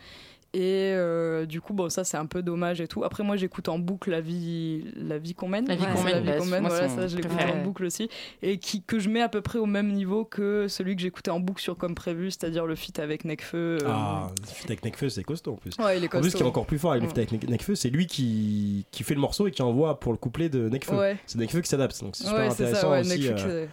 [0.57, 3.03] Et euh, du coup, bon, ça c'est un peu dommage et tout.
[3.03, 5.67] Après, moi j'écoute en boucle la vie, la vie qu'on mène.
[5.67, 7.61] La vie Ouais, qu'on mène, la vie qu'on mène, moi, voilà, ça je l'écoute en
[7.61, 8.07] boucle aussi.
[8.41, 11.29] Et qui, que je mets à peu près au même niveau que celui que j'écoutais
[11.31, 13.79] en boucle sur Comme Prévu, c'est-à-dire le feat avec Nekfeu.
[13.83, 15.71] euh, Ah, le feat avec Nekfeu, c'est costaud en plus.
[15.77, 16.47] Ouais, il est En plus, ce qui est costaud.
[16.47, 19.47] encore plus fort avec le feat avec Nekfeu, c'est lui qui, qui fait le morceau
[19.47, 20.95] et qui envoie pour le couplet de Nekfeu.
[20.95, 21.17] Ouais.
[21.25, 23.65] C'est Nekfeu qui s'adapte, donc c'est super intéressant ça, ouais, aussi Nekfeu euh,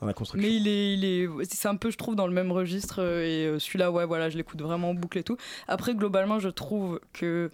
[0.00, 0.46] dans la construction.
[0.48, 3.00] Mais il est, il est, c'est un peu, je trouve, dans le même registre.
[3.00, 5.36] euh, Et euh, celui-là, ouais, voilà, je l'écoute vraiment en boucle et tout.
[5.68, 7.50] Après, globalement, je trouve que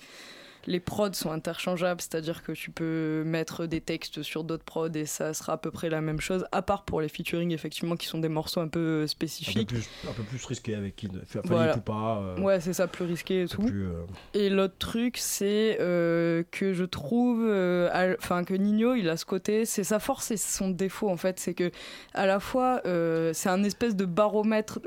[0.66, 5.07] les prods sont interchangeables, c'est-à-dire que tu peux mettre des textes sur d'autres prods et
[5.07, 8.07] ça sera à peu près la même chose, à part pour les featuring, effectivement, qui
[8.07, 9.68] sont des morceaux un peu euh, un peu, spécifiques.
[9.68, 11.09] plus, un peu plus risqué avec qui
[11.44, 11.77] Voilà.
[11.77, 12.18] ou pas.
[12.22, 13.62] euh, Ouais, c'est ça, plus risqué et tout.
[13.62, 14.03] plus, euh,
[14.35, 17.40] Et l'autre truc, c'est euh, que je trouve,
[18.18, 21.38] enfin que Nino, il a ce côté, c'est sa force et son défaut en fait,
[21.40, 21.70] c'est que
[22.14, 22.81] à la fois,
[23.33, 24.81] c'est un espèce de baromètre.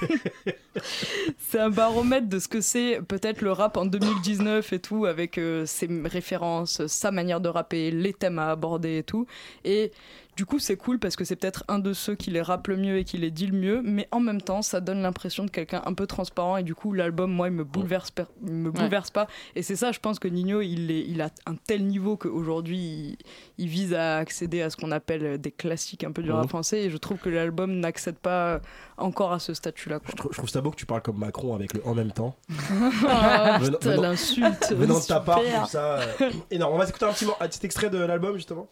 [1.38, 5.38] c'est un baromètre de ce que c'est peut-être le rap en 2019 et tout, avec
[5.38, 9.26] euh, ses références, sa manière de rapper, les thèmes à aborder et tout.
[9.64, 9.92] Et
[10.36, 12.76] du coup, c'est cool parce que c'est peut-être un de ceux qui les rappe le
[12.78, 15.50] mieux et qui les dit le mieux, mais en même temps, ça donne l'impression de
[15.50, 18.70] quelqu'un un peu transparent et du coup, l'album, moi, il me bouleverse, per- il me
[18.70, 19.26] bouleverse pas.
[19.56, 22.78] Et c'est ça, je pense que Nino, il, est, il a un tel niveau qu'aujourd'hui,
[22.78, 23.16] il,
[23.58, 26.82] il vise à accéder à ce qu'on appelle des classiques un peu du rap français
[26.84, 28.60] et je trouve que l'album n'accède pas
[28.96, 30.00] encore à ce statut-là.
[30.08, 32.12] je, trou- je trouve ça beau que tu parles comme Macron avec le en même
[32.12, 32.36] temps.
[33.08, 34.72] Ah, l'insulte.
[34.72, 36.74] Venant de ta part, je trouve ça euh, énorme.
[36.74, 38.68] On va écouter un petit, un petit extrait de l'album justement.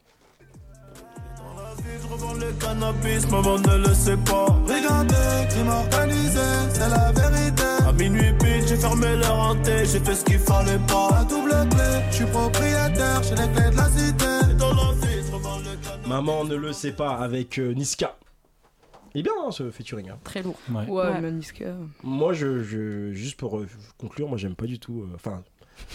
[1.78, 4.46] Je revends le cannabis, maman ne le sait pas.
[4.66, 6.40] Regardez, crime organisé,
[6.72, 7.62] c'est la vérité.
[7.86, 11.10] À minuit pile, j'ai fermé leur hanté, j'ai fait ce qu'il fallait pas.
[11.12, 14.50] La double clé, je suis propriétaire, j'ai les clés de la cité.
[14.50, 16.08] Et dans la vie, je revends le cannabis.
[16.08, 18.16] Maman ne le sait pas avec euh, Niska.
[19.14, 20.08] Il est bien hein, ce featuring.
[20.10, 20.18] hein.
[20.24, 20.58] Très lourd.
[20.72, 20.86] Ouais.
[20.88, 21.66] Ouais, Niska.
[22.02, 25.02] Moi, je, je- juste pour euh, conclure, moi j'aime pas du tout.
[25.02, 25.42] euh, Enfin,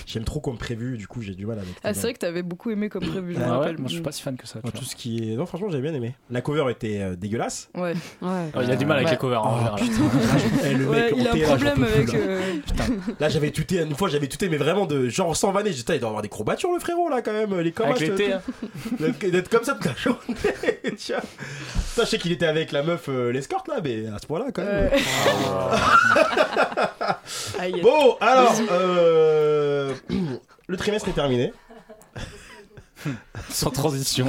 [0.05, 1.69] j'aime trop comme prévu, du coup j'ai du mal avec.
[1.83, 3.77] Ah, c'est vrai que t'avais beaucoup aimé comme prévu, je me Ah Ah ouais, rappelle.
[3.79, 4.59] moi je suis pas si fan que ça.
[4.59, 4.71] tu vois.
[4.71, 5.35] tout ce qui est.
[5.35, 6.15] Non, franchement, j'avais bien aimé.
[6.29, 7.69] La cover était euh, dégueulasse.
[7.75, 8.49] Ouais, Ouais.
[8.53, 9.11] Ah, il a du mal avec Ouais.
[9.13, 9.79] les covers en Oh, général.
[10.65, 12.07] Eh, le Ouais, mec, il a hanté, un là, j'en problème peux plus, avec.
[12.13, 12.19] là.
[12.19, 12.41] euh,
[13.19, 15.71] Là, j'avais tuté, une fois, j'avais tuté, mais vraiment de genre sans vanner.
[15.73, 17.59] J'étais, il doit avoir des courbatures, le frérot, là, quand même.
[17.59, 18.41] Les Avec l'été, hein.
[18.99, 20.19] d'être d'être comme ça toute la journée.
[20.97, 21.19] Tiens.
[21.19, 24.45] Putain, je sais qu'il était avec la meuf, euh, l'escorte, là, mais à ce point-là,
[24.53, 24.89] quand même.
[24.91, 24.99] Ouais.
[27.59, 27.81] Aïe.
[27.81, 29.93] Bon, alors, euh,
[30.67, 31.53] le trimestre est terminé.
[33.49, 34.27] sans transition.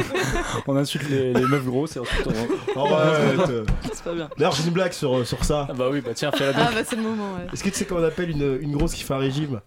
[0.66, 2.32] on insulte les, les meufs grosses et ensuite on.
[2.76, 3.50] Oh, arrête.
[3.92, 4.30] C'est pas bien.
[4.38, 5.66] D'ailleurs, j'ai une blague sur, sur ça.
[5.68, 6.74] Ah bah oui, bah tiens, fais la Ah donc.
[6.74, 7.46] bah c'est le moment, ouais.
[7.52, 9.60] Est-ce que tu sais comment on appelle une, une grosse qui fait un régime?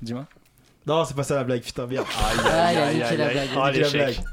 [0.00, 0.24] Dis-moi.
[0.86, 2.06] Non, c'est pas ça la blague, putain, merde.
[2.46, 3.48] Ah, il a la blague.
[3.54, 4.16] Ah, blague.
[4.18, 4.30] Ah,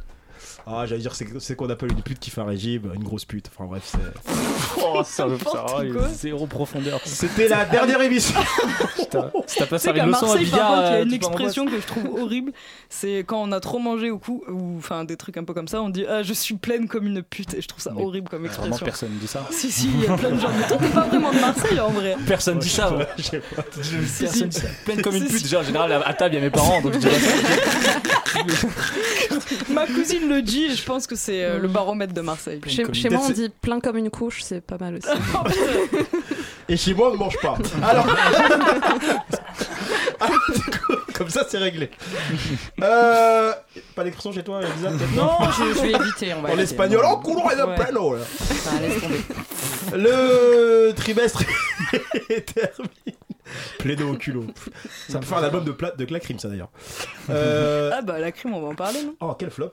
[0.86, 3.50] j'allais dire, c'est c'est qu'on appelle une pute qui fait un régime, une grosse pute.
[3.54, 3.98] Enfin bref, c'est.
[4.80, 6.08] Oh, ça veut ça, N'importe il y a quoi.
[6.10, 7.00] zéro profondeur.
[7.04, 8.40] C'était la dernière émission.
[9.10, 11.14] T'as pas Tu sais servi qu'à une leçon à billard, il y a euh, une
[11.14, 12.52] expression que je trouve horrible.
[12.90, 15.68] C'est quand on a trop mangé au coup, ou enfin des trucs un peu comme
[15.68, 17.54] ça, on dit Ah, je suis pleine comme une pute.
[17.56, 18.54] Et je trouve ça Mais horrible comme boîte.
[18.58, 19.08] Vraiment, expression.
[19.08, 19.48] personne dit ça.
[19.52, 20.50] Si, si, il y a plein de gens.
[20.58, 22.16] Mais toi, t'es pas vraiment de Marseille en vrai.
[22.28, 22.92] Personne dit ça.
[22.92, 23.06] moi.
[23.18, 23.64] Je sais pas.
[24.20, 24.68] Personne dit ça.
[24.86, 25.44] Pleine comme une pute.
[25.44, 27.32] Déjà, en général, à table, il y a mes parents, donc je dirais ça.
[29.70, 32.60] Ma cousine le dit et je pense que c'est euh, le baromètre de Marseille.
[32.68, 35.08] Chez, moi, on dit plein comme une couche, c'est pas mal aussi.
[36.70, 37.58] Et chez moi, on ne mange pas.
[37.82, 38.06] Alors.
[40.20, 41.90] Ah, du coup, Comme ça, c'est réglé.
[42.82, 43.54] Euh,
[43.96, 46.34] pas d'expression chez toi, Elisa peut-être Non, je, je vais éviter.
[46.34, 47.76] On va En espagnol, oh, culo de Ouais.
[47.76, 48.22] plano, là.
[48.22, 49.22] Enfin, laisse tomber.
[49.96, 51.44] Le trimestre
[52.30, 53.16] est terminé.
[53.80, 54.46] Plaido au culot.
[55.08, 56.70] Ça peut faire un album de, pla- de Clacrim, ça d'ailleurs.
[57.30, 59.16] Euh, Ah bah la crime, on va en parler, non?
[59.22, 59.72] Oh, quel flop.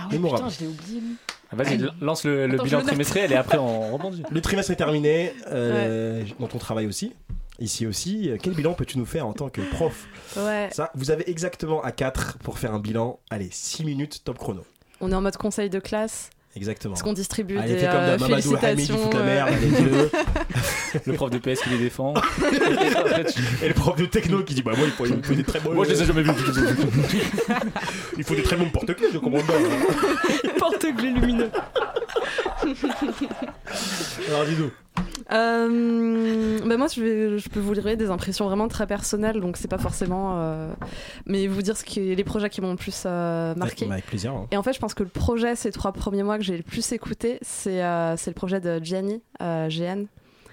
[0.00, 0.44] Ah ouais, Mémorable.
[0.48, 1.00] putain, je l'ai oublié.
[1.00, 1.16] lui.
[1.50, 2.86] Ah, Vas-y, lance le, le Attends, je bilan le note.
[2.88, 4.22] trimestriel et après on rebondit.
[4.30, 7.14] Le trimestre est terminé, euh, dans ton travail aussi.
[7.58, 10.06] Ici aussi, quel bilan peux-tu nous faire en tant que prof?
[10.36, 10.68] Ouais.
[10.72, 13.18] Ça, vous avez exactement à 4 pour faire un bilan.
[13.30, 14.64] Allez, 6 minutes top chrono.
[15.00, 16.30] On est en mode conseil de classe.
[16.58, 16.94] Exactement.
[16.94, 19.20] Est-ce qu'on distribue Allez, des fais comme euh, d'hab, Mamadou Hamid, il félicitations fout la
[19.20, 19.50] euh, merde.
[21.06, 22.14] Le prof de PS qui les défend.
[23.62, 25.60] Et le prof de techno qui dit Bah, moi, il faut, il faut des très
[25.60, 25.72] bons.
[25.72, 26.32] Moi, je les ai jamais vus.
[28.16, 29.52] Il faut des très bons porte-clés, je comprends pas.
[30.58, 31.50] Porte-clés lumineux.
[34.28, 34.70] Alors, dis-nous.
[35.32, 39.56] Euh, bah moi, je, vais, je peux vous livrer des impressions vraiment très personnelles, donc
[39.56, 40.34] c'est pas forcément.
[40.38, 40.72] euh,
[41.26, 43.90] mais vous dire ce qui est les projets qui m'ont le plus euh, marqué.
[43.90, 44.32] Avec plaisir.
[44.32, 44.46] hein.
[44.50, 46.62] Et en fait, je pense que le projet ces trois premiers mois que j'ai le
[46.62, 50.04] plus écouté, c'est euh, c'est le projet de Gianni, euh, GN.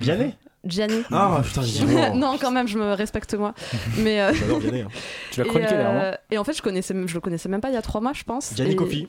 [0.01, 0.33] Vianney
[0.65, 1.03] Gianni?
[1.11, 1.85] Ah putain, dit
[2.15, 2.37] non.
[2.41, 3.53] quand même, je me respecte moi.
[3.99, 4.81] Mais euh, J'adore Vianney.
[4.81, 4.87] hein.
[5.31, 7.61] Tu l'as et, chroniqué euh, d'ailleurs, et en fait, je connaissais, je le connaissais même
[7.61, 8.53] pas il y a trois mois, je pense.
[8.55, 9.07] Gianni Et-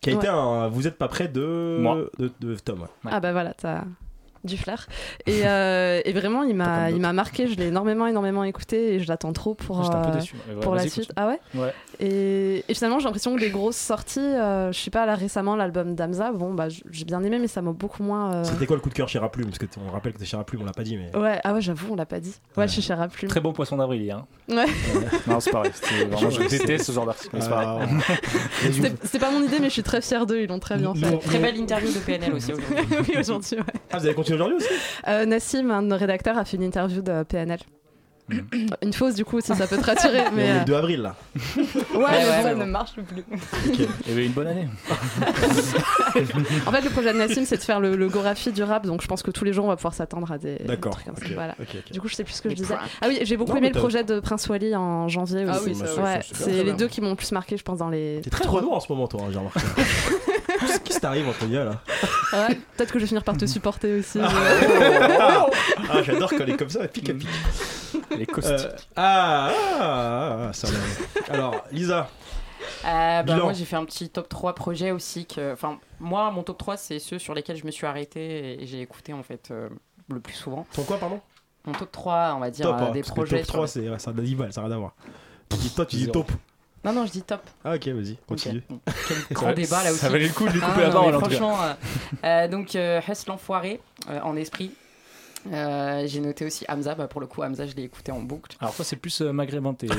[0.00, 0.68] qui a été un.
[0.68, 1.78] Vous êtes pas près de.
[1.80, 1.98] Moi.
[2.18, 2.80] De, de Tom.
[2.82, 2.88] ouais.
[3.10, 3.84] Ah bah voilà, t'as
[4.44, 4.86] du flair.
[5.26, 7.02] Et, euh, et vraiment, il m'a, il d'autres.
[7.02, 7.48] m'a marqué.
[7.48, 10.34] Je l'ai énormément, énormément écouté et je l'attends trop pour, euh, déçu.
[10.60, 10.94] Pour la suite.
[10.94, 11.14] continue.
[11.16, 11.40] Ah ouais.
[11.54, 11.72] Ouais.
[12.00, 15.56] Et, et finalement, j'ai l'impression que les grosses sorties, euh, je sais pas, là récemment,
[15.56, 18.34] l'album d'Amza, bon bah j'ai bien aimé, mais ça m'a beaucoup moins.
[18.34, 19.46] euh, C'était quoi le coup de cœur chez Raplume?
[19.46, 21.16] Parce que t- on rappelle que t'es chez Raplume, on l'a pas dit, mais.
[21.18, 22.34] Ouais, ah ouais, j'avoue, on l'a pas dit.
[22.56, 22.68] Ouais, Ouais.
[22.68, 23.30] chez Cher Plume.
[23.30, 24.16] Très bon poisson d'avril hier.
[24.18, 24.26] hein.
[24.48, 24.66] Ouais.
[25.26, 25.70] non, c'est pareil.
[26.10, 27.36] Vraiment, je Ouais, c'est- déteste ce genre d'article.
[27.40, 27.48] c'est.
[27.52, 27.86] Ah, ouais.
[29.02, 31.18] C'était pas mon idée, mais je suis très fière d'eux, ils l'ont très bien fait.
[31.18, 32.86] Très belle interview de PNL aussi aujourd'hui.
[33.08, 33.62] oui, aujourd'hui, ouais.
[33.92, 34.68] Ah, vous avez continué aujourd'hui aussi
[35.08, 37.58] Euh, Nassim, un de nos rédacteurs, a fait une interview de PNL.
[38.82, 40.22] Une fausse, du coup, si ça peut te rassurer.
[40.34, 41.14] Mais Mais, on est euh, le 2 avril là.
[41.94, 43.20] Ouais, ça ouais, ne marche plus.
[43.20, 43.78] Ok.
[44.06, 44.66] Il y avait une bonne année.
[46.66, 49.02] En fait, le projet de Nassim, c'est de faire le, le Gorafi du rap, donc
[49.02, 50.92] je pense que tous les jours, on va pouvoir s'attendre à des D'accord.
[50.92, 51.24] trucs comme ça.
[51.26, 51.54] ok, Voilà.
[51.60, 51.92] ok, ok.
[51.92, 52.74] Du coup, je sais plus ce que je disais.
[53.02, 55.70] Ah oui, j'ai beaucoup Non, aimé le projet de Prince Wally en janvier Ah aussi.
[55.70, 55.86] oui, ça,
[56.22, 56.74] c'est- ouais, les bien.
[56.74, 58.20] deux qui m'ont le plus marqué, je pense, dans les.
[58.22, 59.60] T'es très Renault en ce moment, toi, hein, j'ai remarqué.
[60.60, 61.80] Qu'est-ce qui t'arrive entre gars là
[62.32, 64.18] Ouais, Peut-être que je vais finir par te supporter aussi.
[64.18, 64.24] mais-
[65.90, 67.28] Ah, j'adore quand elle est comme ça, elle pique, elle pique.
[68.16, 68.88] Les Euh, caustiques.
[68.96, 70.68] ah, ah, ah, ça.
[71.30, 72.08] Alors, Lisa,
[72.84, 75.26] Euh, bah, moi, j'ai fait un petit top 3 projets aussi.
[75.26, 75.52] Que...
[75.52, 78.80] Enfin, moi, mon top 3, c'est ceux sur lesquels je me suis arrêté et j'ai
[78.80, 79.68] écouté en fait euh,
[80.10, 80.66] le plus souvent.
[80.74, 81.20] ton quoi, pardon?
[81.66, 83.36] Mon top 3, on va dire, Top, euh, hein, des projets.
[83.38, 84.94] top sur 3, les- c'est un animal, ça n'a rien à voir.
[85.76, 86.30] Toi, tu dis top.
[86.84, 87.40] Non, non, je dis top.
[87.64, 88.62] Ah, ok, vas-y, continue.
[88.68, 90.00] Bon, Quel grand débat là aussi.
[90.00, 91.26] Ça valait le coup de lui Ah, couper la parole tout cas.
[91.36, 91.72] franchement, euh,
[92.24, 94.70] euh, donc euh, Hess l'enfoiré euh, en esprit.
[95.52, 98.56] Euh, j'ai noté aussi Hamza, bah, pour le coup Hamza je l'ai écouté en boucle.
[98.60, 99.86] Alors toi c'est plus euh, maghrébin, t'es...
[99.88, 99.94] t'es-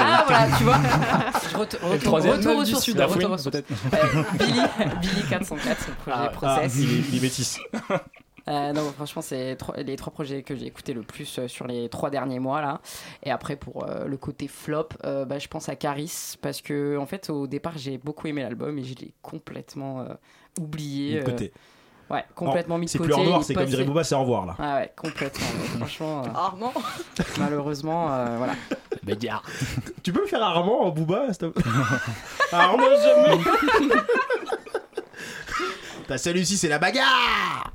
[0.00, 0.76] Ah voilà, tu vois.
[1.52, 2.74] Je ret- Et le retour, troisième retour aux du.
[2.74, 4.60] Sud, retour Euh, Billy,
[5.00, 6.74] Billy 404, son projet Ah, Ah, Process.
[6.78, 7.60] il est, il est métis.
[8.48, 11.66] Euh, non, franchement, c'est tro- les trois projets que j'ai écoutés le plus euh, sur
[11.66, 12.80] les trois derniers mois là.
[13.22, 16.96] Et après, pour euh, le côté flop, euh, bah, je pense à Caris parce que
[16.96, 20.14] en fait, au départ, j'ai beaucoup aimé l'album et je l'ai complètement euh,
[20.58, 21.16] oublié.
[21.16, 21.52] De euh, côté.
[22.10, 23.10] ouais, complètement mis de C'est côté.
[23.12, 24.56] plus en noir, il c'est comme dirait Booba, c'est au revoir là.
[24.58, 25.46] Ah ouais, complètement.
[25.78, 26.72] franchement, euh, Armand
[27.38, 28.54] malheureusement, euh, voilà.
[29.02, 29.42] Bagarre.
[30.02, 31.70] Tu peux me faire Armand en Booba s'il te plaît?
[32.52, 33.42] Armand jamais
[36.06, 37.72] Ta celui-ci, c'est la bagarre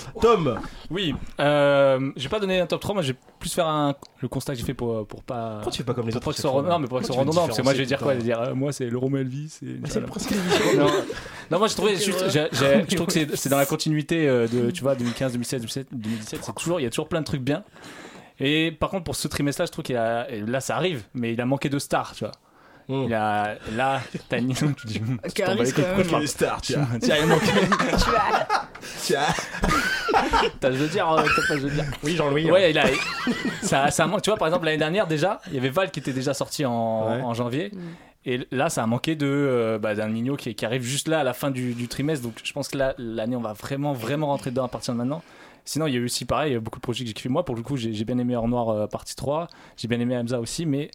[0.20, 0.58] Tom
[0.90, 4.28] Oui, euh, j'ai pas donné un top 3, moi je vais plus faire un, le
[4.28, 5.54] constat que j'ai fait pour, pour pas...
[5.56, 7.12] Pourquoi tu fais pas comme les pour autres que fois non, mais pour que veux
[7.12, 8.98] redondant, parce que moi je vais dire quoi Je vais dire, euh, moi c'est le
[8.98, 9.58] Romo Elvis.
[9.62, 10.36] et- Bah, C'est le principe
[10.76, 10.86] non.
[11.50, 14.28] non, moi j'ai trouvé juste, j'ai- j'ai- je trouve que c'est c'est dans la continuité
[14.28, 17.20] euh, de, tu vois, 2015, 2016, 2017, 2017, c'est toujours, il y a toujours plein
[17.20, 17.64] de trucs bien.
[18.40, 21.32] Et par contre, pour ce trimestre-là, je trouve qu'il a, et là ça arrive, mais
[21.32, 22.32] il a manqué de stars, tu vois.
[22.88, 23.02] Mmh.
[23.06, 26.26] Il a, là, t'as Nino, tu dis, tu t'en bats les couilles, quand pourquoi Les
[26.26, 26.88] stars, Tu tiens.
[27.02, 27.46] tu as manqué.
[28.98, 29.20] Tiens.
[30.60, 31.84] T'as le dire, euh, t'as pas le dire.
[32.02, 32.50] Oui, Jean-Louis.
[32.50, 32.86] Ouais, il a,
[33.62, 34.22] ça, ça manque.
[34.22, 36.64] Tu vois, par exemple, l'année dernière, déjà, il y avait Val qui était déjà sorti
[36.64, 37.20] en, Ouais.
[37.22, 37.70] en janvier.
[37.72, 37.78] Mm.
[38.24, 41.20] Et là, ça a manqué de euh, bah, d'un Nino qui, qui arrive juste là
[41.20, 42.24] à la fin du, du trimestre.
[42.24, 44.98] Donc, je pense que là, l'année, on va vraiment, vraiment rentrer dedans à partir de
[44.98, 45.22] maintenant.
[45.64, 47.14] Sinon, il y a eu aussi pareil, il y a beaucoup de projets que j'ai
[47.14, 47.28] kiffé.
[47.28, 49.48] Moi, pour le coup, j'ai j'ai bien aimé Hors Noir euh, partie 3.
[49.76, 50.90] J'ai bien aimé Hamza aussi, mais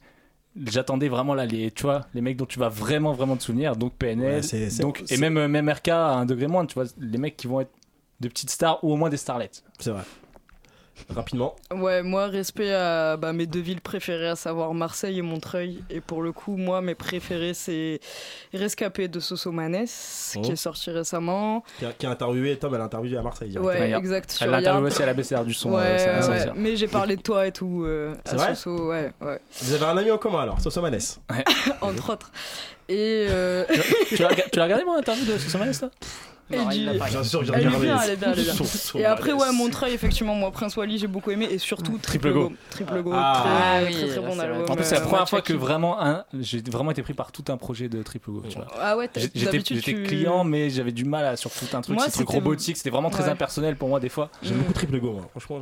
[0.66, 3.76] j'attendais vraiment là les, tu vois, les mecs dont tu vas vraiment, vraiment te souvenir.
[3.76, 6.86] Donc PNL, Ouais, donc, et même, euh, même RK à un degré moins, tu vois,
[7.00, 7.72] les mecs qui vont être
[8.20, 9.52] de petites stars ou au moins des starlets.
[9.80, 10.02] C'est vrai.
[11.14, 11.56] Rapidement.
[11.74, 15.84] Ouais, moi, respect à bah, mes deux villes préférées, à savoir Marseille et Montreuil.
[15.90, 18.00] Et pour le coup, moi, mes préférés, c'est
[18.54, 19.86] Rescapé de Sosomanes,
[20.36, 20.42] Oh.
[20.42, 21.64] qui est sorti récemment.
[21.80, 23.58] Qui a, qui a interviewé, Tom, elle a interviewé à Marseille.
[23.58, 24.32] Ouais, exact.
[24.32, 25.72] Elle Sur l'a interviewé aussi à la BCR du son.
[25.74, 27.84] Ouais, euh, ouais, mais j'ai parlé de toi et tout.
[27.86, 31.00] euh, C'est à vrai Soso, ouais, ouais, Vous avez un ami en commun alors, Sosomanes.
[31.82, 32.32] entre autres.
[32.90, 33.66] Et, euh,
[34.10, 34.30] tu l'as
[34.64, 35.90] regardé mon interview de Sosomanes là
[36.52, 37.86] et Non, du- il Bien sûr, j'ai Elle est regardé.
[37.88, 38.54] bien, elle est bien, elle est bien.
[38.54, 39.04] Sosomanes.
[39.04, 41.48] Et après, ouais, Montreuil, effectivement, moi, Prince Wally, j'ai beaucoup aimé.
[41.52, 42.50] Et surtout, Triple Triple Go.
[42.50, 42.56] Go.
[42.70, 43.34] Triple Go, Ah.
[43.44, 44.66] très, Ah oui, très, bon c'est album.
[44.70, 47.32] En plus, c'est la euh, première fois que vraiment un, j'ai vraiment été pris par
[47.32, 48.44] tout un projet de Triple Go.
[48.50, 48.68] Tu vois.
[48.80, 51.96] Ah ouais, J'étais client, mais j'avais du mal à, sur tout un truc.
[51.96, 54.30] Moi, Ces trucs c'était- robotiques, c'était vraiment très impersonnel pour moi des fois.
[54.42, 55.30] J'aime beaucoup Triple Go, moi.
[55.32, 55.62] Franchement,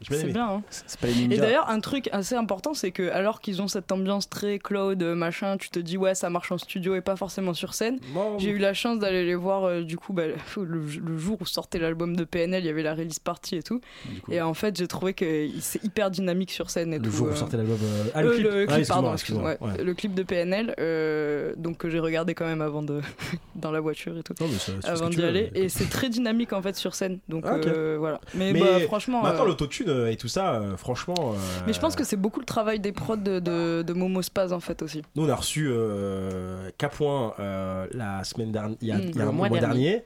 [0.00, 0.62] j'ai bien C'est bien, hein.
[0.70, 4.28] C'est pas Et d'ailleurs, un truc assez important, c'est que alors qu'ils ont cette ambiance
[4.28, 7.74] très cloud, machin, tu te dis ouais, ça marche en studio et pas forcément sur
[7.74, 7.98] scène.
[8.38, 11.38] J'ai eu la chance d'aller les voir euh, du coup bah, ouais, le, le jour
[11.40, 13.80] où sortait l'album de PNL, il y avait la release party et tout.
[14.24, 17.10] Coup, Et en fait, j'ai trouvé que c'est hyper dynamique sur scène et Le tout.
[17.10, 17.34] jour où euh.
[17.36, 17.78] sortait l'album.
[17.82, 19.50] euh, Ah, Euh, le clip, le Ah, clip, excuse-moi, pardon, excuse-moi.
[19.52, 19.78] excuse-moi, ouais.
[19.78, 19.84] Ouais.
[19.84, 23.00] Le clip de PNL, euh, donc que j'ai regardé quand même avant de
[23.56, 25.50] dans la voiture et tout, Non, mais ça- avant d'y aller.
[25.54, 28.20] mais- Et c'est très dynamique en fait sur scène, donc Ah, euh, voilà.
[28.34, 29.22] Mais, Mais bah, franchement.
[29.22, 31.14] Maintenant, euh, l'autotune euh, et tout ça, euh, franchement.
[31.18, 31.36] euh,
[31.66, 34.52] mais je pense que c'est beaucoup le travail des prods de, de, de Momo Spaz
[34.52, 35.02] en fait aussi.
[35.14, 39.10] Nous, on a reçu euh, K-Point euh, la semaine dernière, il y a, Mm.
[39.14, 39.82] y a un mois mois dernier.
[39.90, 40.02] dernier.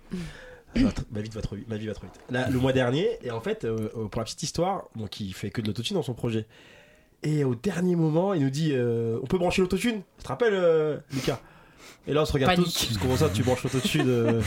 [0.77, 2.21] Ma, vie va trop vite, ma vie va trop vite.
[2.31, 5.33] Là, le mois dernier, et en fait, euh, euh, pour la petite histoire, donc il
[5.35, 6.47] fait que de l'autotune dans son projet.
[7.23, 11.03] Et au dernier moment, il nous dit euh, On peut brancher l'autotune Tu te rappelles,
[11.13, 11.41] Lucas?
[12.11, 12.89] Et là, on se regarde Panique.
[12.89, 14.41] tous, comment ça, tu branches l'autotune euh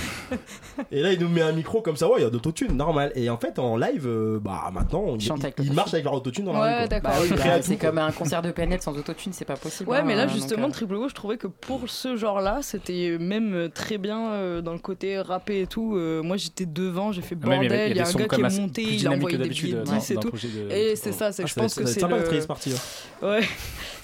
[0.91, 2.73] Et là, il nous met un micro comme ça, ouais, il y a de l'autotune,
[2.76, 3.12] normal.
[3.15, 6.45] Et en fait, en live, euh, bah maintenant, il, Chante avec il marche avec l'autotune
[6.45, 6.78] dans la Ouais, rue.
[6.80, 6.88] quoi.
[6.88, 7.12] d'accord.
[7.12, 9.56] Bah oui, Il bah, c'est tout, comme un concert de PNL sans autotune, c'est pas
[9.56, 9.89] possible.
[9.89, 12.60] Ouais, hein, mais là donc, justement, euh, Triple O, je trouvais que pour ce genre-là,
[12.62, 15.95] c'était même euh, très bien euh, dans le côté rappé et tout.
[15.95, 17.91] Euh, moi, j'étais devant, j'ai fait Même, bordel.
[17.91, 19.93] Il y a, un gars qui est monté, il a envoyé des billets de dans-
[19.97, 20.32] 10 et tout.
[20.32, 22.21] de- Et c'est ça, c'est Ah, je ça pense que c'est sympa le...
[22.23, 22.73] d'être release party.
[22.73, 23.26] hein.
[23.28, 23.41] Ouais,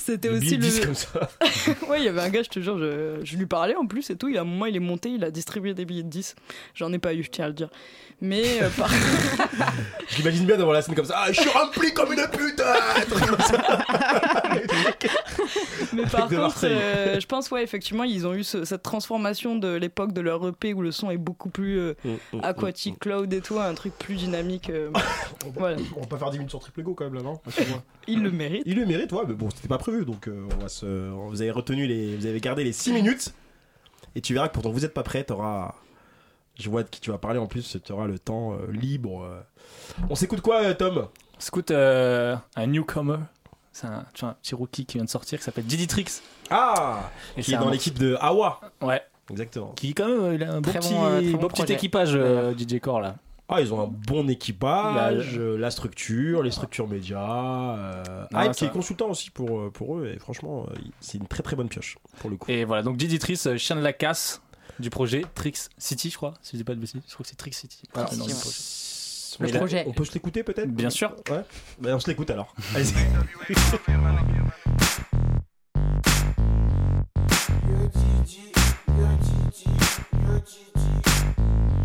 [0.09, 0.63] c'était aussi le.
[0.63, 1.29] 10 comme ça.
[1.89, 4.09] ouais, il y avait un gars, je te jure, je, je lui parlais en plus
[4.09, 4.27] et tout.
[4.27, 6.35] Il a un moment, il est monté, il a distribué des billets de 10.
[6.75, 7.69] J'en ai pas eu, je tiens à le dire.
[8.21, 8.89] Mais euh, par...
[10.09, 11.15] Je l'imagine bien devant la scène comme ça.
[11.17, 12.75] Ah, je suis rempli comme une pute ça.
[15.93, 19.73] Mais par contre, euh, je pense, ouais, effectivement, ils ont eu ce- cette transformation de
[19.75, 21.93] l'époque de leur EP où le son est beaucoup plus euh,
[22.43, 24.69] aquatique, cloud et tout, un truc plus dynamique.
[24.69, 24.89] euh,
[25.45, 25.77] On va- Voilà.
[25.95, 27.39] On va pas faire 10 minutes sur triple go quand même là, non?
[28.07, 28.63] Il le mérite.
[28.65, 30.85] Il le mérite, ouais, mais bon, c'était pas prévu donc on va se.
[31.11, 32.15] Vous avez retenu les.
[32.17, 33.33] Vous avez gardé les 6 minutes
[34.15, 35.75] et tu verras que pourtant vous êtes pas prêt, t'auras.
[36.59, 39.23] Je vois de qui tu vas parler en plus, tu auras le temps euh, libre.
[39.23, 39.39] euh.
[40.09, 41.07] On s'écoute quoi, euh, Tom?
[41.37, 43.17] On s'écoute euh, un newcomer.
[43.71, 46.05] C'est un, tu vois, un petit rookie qui vient de sortir qui s'appelle Diditrix.
[46.49, 48.59] Ah Et Qui est dans l'équipe de Awa.
[48.81, 49.01] Ouais.
[49.31, 49.71] Exactement.
[49.75, 52.11] Qui, quand même, il a un beau Très petit, bon, très bon beau petit équipage,
[52.15, 53.15] euh, DJ Core là.
[53.47, 57.77] Ah, ils ont un bon équipage, la structure, les structures médias.
[57.77, 60.67] Euh, Non, Hype qui est consultant aussi pour, pour eux, et franchement,
[60.99, 62.51] c'est une très très bonne pioche pour le coup.
[62.51, 64.41] Et voilà, donc Diditrix, euh, chien de la casse
[64.79, 67.01] du projet Trix City, je crois, si je dis pas de bêtises.
[67.07, 67.83] Je crois que c'est Trix City.
[67.95, 68.15] Le projet.
[69.39, 69.83] Le Mais là, projet.
[69.87, 71.15] On peut se l'écouter peut-être Bien sûr.
[71.29, 71.43] Ouais.
[71.79, 72.53] Bah, on se l'écoute alors.
[72.75, 72.93] Allez-y.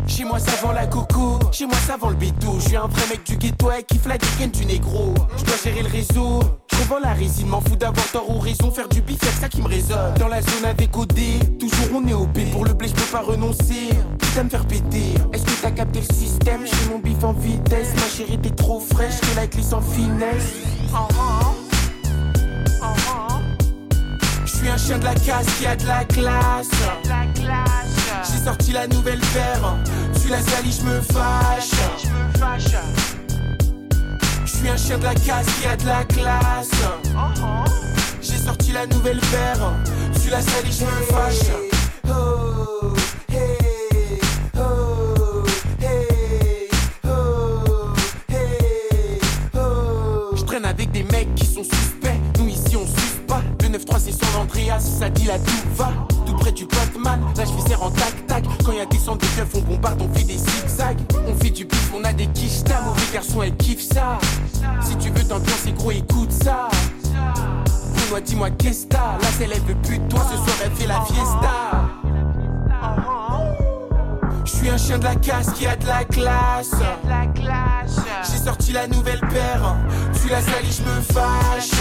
[0.07, 2.57] Chez moi ça vend la coco, chez moi ça vend le béto.
[2.59, 5.13] Je un vrai mec du ghetto et kiffe la dégaine du négro.
[5.37, 6.39] Je dois gérer le réseau,
[6.79, 8.71] revends la résine, m'en fous d'avoir tort ou raison.
[8.71, 10.13] Faire du bif, que ça qui me résonne.
[10.19, 12.39] Dans la zone avec OD, toujours on est OP.
[12.51, 13.89] Pour le blé, je peux pas renoncer.
[14.19, 15.13] Putain me faire péter.
[15.33, 16.65] Est-ce que t'as capté le système?
[16.65, 17.93] Je fais mon bif en vitesse.
[17.95, 20.53] Ma chérie, t'es trop fraîche, que la glisse en finesse.
[24.65, 26.69] Suis un chien de la casse qui a de la classe.
[28.23, 29.75] J'ai sorti la nouvelle paire.
[30.21, 31.71] Tu la salis, je me fâche.
[34.45, 36.71] Je suis un chien de la casse qui a de la classe.
[38.21, 39.73] J'ai sorti la nouvelle paire.
[40.21, 41.51] Tu la salis, je me fâche.
[54.35, 55.91] 9-3 c'est son Andreas, ça dit là tout va.
[56.25, 58.43] Tout près du Batman, fais serre en tac-tac.
[58.65, 60.99] Quand y a des centres de on bombarde, on fait des zigzags.
[61.27, 62.81] On fait du bif, on a des quichetas.
[62.81, 64.17] Mauvais garçon, elle kiffe ça.
[64.81, 66.67] Si tu veux t'ambiancer, gros, écoute ça.
[67.03, 69.17] Dis-moi, dis-moi, qu'est-ce que t'as?
[69.39, 71.85] Elle veut plus de toi, ce soir elle fait la fiesta.
[74.45, 76.71] Je suis un chien de la casse qui a de la classe.
[78.29, 79.75] J'ai sorti la nouvelle paire.
[80.21, 81.71] Tu la salis, je me fâche.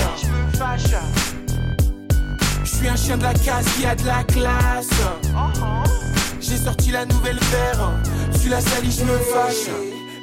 [2.75, 4.89] Je suis un chien de la casse qui a de la classe.
[6.41, 7.93] J'ai sorti la nouvelle paire.
[8.43, 9.71] Tu la salis, je me fâche.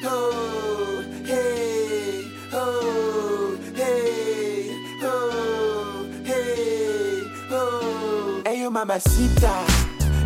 [0.04, 4.70] Oh, hey, oh, hey,
[5.02, 8.44] oh, hey, oh.
[8.46, 9.54] Hey yo mamacita,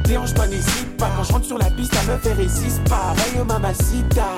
[0.04, 1.12] dérange pas, n'hésite pas.
[1.16, 3.14] Quand je rentre sur la piste, la meuf elle résiste pas.
[3.18, 4.30] Hey yo mamacita,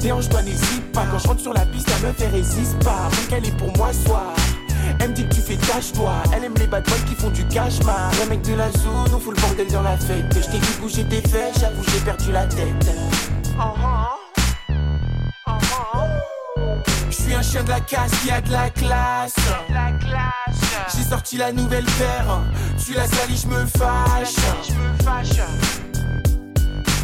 [0.00, 1.04] dérange pas, n'hésite pas.
[1.12, 3.10] Quand je rentre sur la piste, la meuf elle résiste pas.
[3.10, 4.32] Même qu'elle est pour moi, soit.
[4.98, 6.12] Elle me dit que tu fais tâche-toi.
[6.34, 8.10] Elle aime les bad boys qui font du cash, ma.
[8.22, 10.26] Le mec de la zone, on fout le bordel dans la fête.
[10.34, 12.90] Je t'ai vu bouger tes fesses, j'avoue, j'ai perdu la tête.
[17.10, 19.34] Je suis un chien de la casse qui a de la classe.
[20.94, 22.40] J'ai sorti la nouvelle paire.
[22.84, 24.36] Tu la salis, je me fâche.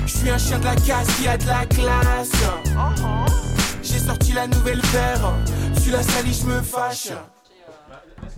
[0.07, 2.31] Je suis un chien de la casse qui a de la classe.
[3.83, 5.33] J'ai sorti la nouvelle paire.
[5.83, 7.13] Tu la salis, je me fâche.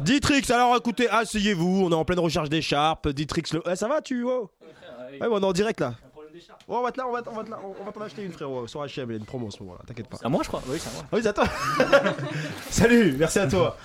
[0.01, 3.09] Ditrix, alors écoutez, asseyez-vous, on est en pleine recherche d'écharpe.
[3.09, 3.63] Ditrix, le...
[3.71, 4.23] Eh, ça va, tu.
[4.23, 4.51] wow
[5.21, 5.95] Ouais, on est en direct là.
[6.69, 7.43] Oh, on va te la- on va on va
[7.81, 8.67] on va t'en acheter une, frérot.
[8.69, 10.19] Sur HM, il y a une promo en ce moment-là, t'inquiète pas.
[10.21, 10.63] C'est à moi, je crois.
[10.69, 11.03] Oui, c'est à moi.
[11.05, 11.45] Ah oui, c'est à toi.
[12.71, 13.77] Salut, merci à toi.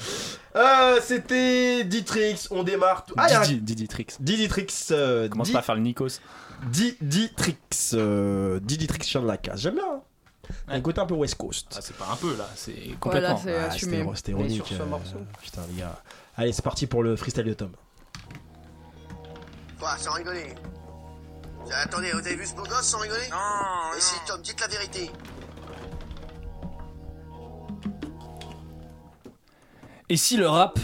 [0.56, 3.06] Euh, C'était Ditrix, on démarre.
[3.06, 4.06] tout- Ah, y a un- Didi, Didi Trix.
[4.20, 4.68] Diditrix.
[4.92, 6.20] Euh, Commence Di- pas à faire le Nikos.
[6.70, 7.56] Diditrix.
[7.94, 9.62] Euh, Diditrix chien de la case.
[9.62, 9.84] J'aime bien.
[9.96, 10.02] Hein.
[10.68, 11.68] Un côté un peu West Coast.
[11.76, 13.38] Ah, c'est pas un peu là, c'est Voilà, complètement.
[13.44, 14.56] c'est Ah, c'était c'était ironique.
[14.66, 15.18] sur ce euh, morceau.
[15.42, 16.02] Putain, les gars.
[16.36, 17.72] Allez, c'est parti pour le freestyle de Tom.
[19.80, 20.54] Quoi, sans rigoler?
[21.72, 23.28] Attendez, vous avez vu ce beau gosse sans rigoler?
[23.32, 25.10] Non, Et si, Tom, dites la vérité.
[30.10, 30.80] Et si le rap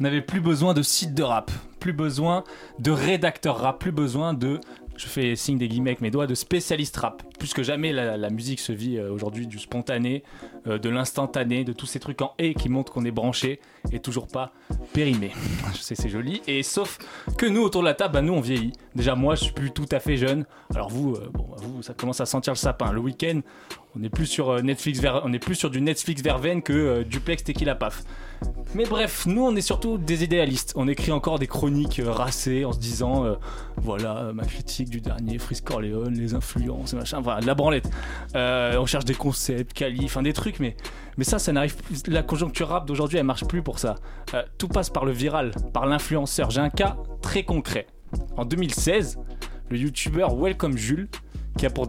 [0.00, 2.44] n'avait plus besoin de sites de rap, plus besoin
[2.78, 4.60] de rédacteurs rap, plus besoin de,
[5.02, 7.22] je fais signe des guillemets avec mes doigts, de spécialistes rap.
[7.38, 10.22] Plus que jamais, la, la musique se vit euh, aujourd'hui du spontané,
[10.66, 13.60] euh, de l'instantané, de tous ces trucs en et qui montrent qu'on est branché
[13.92, 14.52] et toujours pas
[14.92, 15.30] périmé.
[15.74, 16.42] Je sais, c'est joli.
[16.46, 16.98] Et sauf
[17.36, 18.72] que nous, autour de la table, bah, nous, on vieillit.
[18.94, 20.44] Déjà, moi, je suis plus tout à fait jeune.
[20.74, 22.92] Alors vous, euh, bon, vous, ça commence à sentir le sapin.
[22.92, 23.40] Le week-end,
[23.96, 27.74] on est plus sur euh, ver- plus sur du Netflix verveine que euh, duplex tequila
[27.74, 28.02] paf.
[28.74, 30.72] Mais bref, nous on est surtout des idéalistes.
[30.76, 33.36] On écrit encore des chroniques racées en se disant
[33.76, 37.88] voilà ma critique du dernier Freeze Corleone, les influences, machin, enfin de la branlette.
[38.34, 40.74] On cherche des concepts, quali, enfin des trucs, mais,
[41.22, 42.02] ça, ça n'arrive plus.
[42.08, 43.96] La conjoncture rap d'aujourd'hui, elle marche plus pour ça.
[44.34, 46.50] Euh, tout passe par le viral, par l'influenceur.
[46.50, 47.86] J'ai un cas très concret.
[48.36, 49.18] En 2016,
[49.70, 51.08] le youtubeur Welcome Jules
[51.58, 51.86] qui a pour,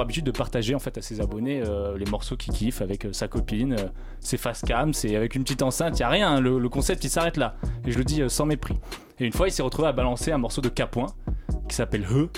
[0.00, 3.12] habitude de partager en fait à ses abonnés euh, les morceaux qu'il kiffe avec euh,
[3.12, 3.74] sa copine,
[4.20, 7.02] ses face cam, c'est avec une petite enceinte, il y a rien, hein, le, concept
[7.02, 7.56] il s'arrête là.
[7.84, 8.78] Et je le dis sans mépris.
[9.18, 11.06] Et une fois, il s'est retrouvé à balancer un morceau de Capoin
[11.68, 12.28] qui s'appelle He,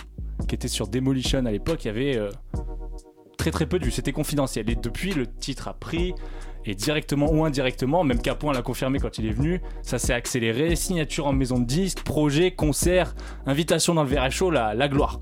[0.48, 2.18] qui était sur Demolition à l'époque, il y avait
[3.36, 4.68] très très peu vues, c'était confidentiel.
[4.70, 6.14] Et depuis, le titre a pris
[6.66, 10.76] et directement ou indirectement, même Capoin l'a confirmé quand il est venu, ça s'est accéléré,
[10.76, 13.14] signature en maison de disque, projet, concert,
[13.46, 15.20] invitation dans le VRF Show, la, gloire.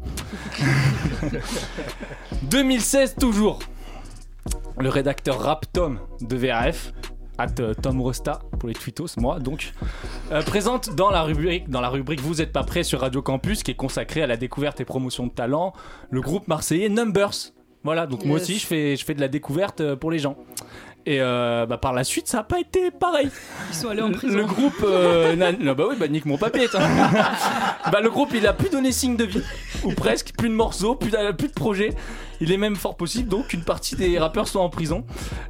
[2.43, 3.59] 2016 toujours.
[4.79, 6.93] Le rédacteur rap Tom de VRF,
[7.39, 9.73] at euh, Tom Rosta pour les tweetos, moi donc,
[10.31, 13.63] euh, présente dans la rubrique dans la rubrique Vous êtes pas prêt sur Radio Campus,
[13.63, 15.73] qui est consacrée à la découverte et promotion de talents,
[16.11, 17.53] le groupe marseillais Numbers.
[17.85, 20.37] Voilà, donc moi aussi je fais je fais de la découverte euh, pour les gens.
[21.05, 23.29] Et euh, bah, par la suite, ça n'a pas été pareil.
[23.71, 24.37] Ils sont allés en prison.
[24.37, 24.85] Le groupe.
[24.85, 26.69] euh, n'a- non, bah oui, bah nique mon papier.
[26.73, 29.43] bah, le groupe, il a plus donné signe de vie.
[29.83, 30.31] Ou presque.
[30.39, 31.91] Plus de morceaux, plus de, plus de projets.
[32.43, 35.05] Il est même fort possible donc qu'une partie des rappeurs sont en prison.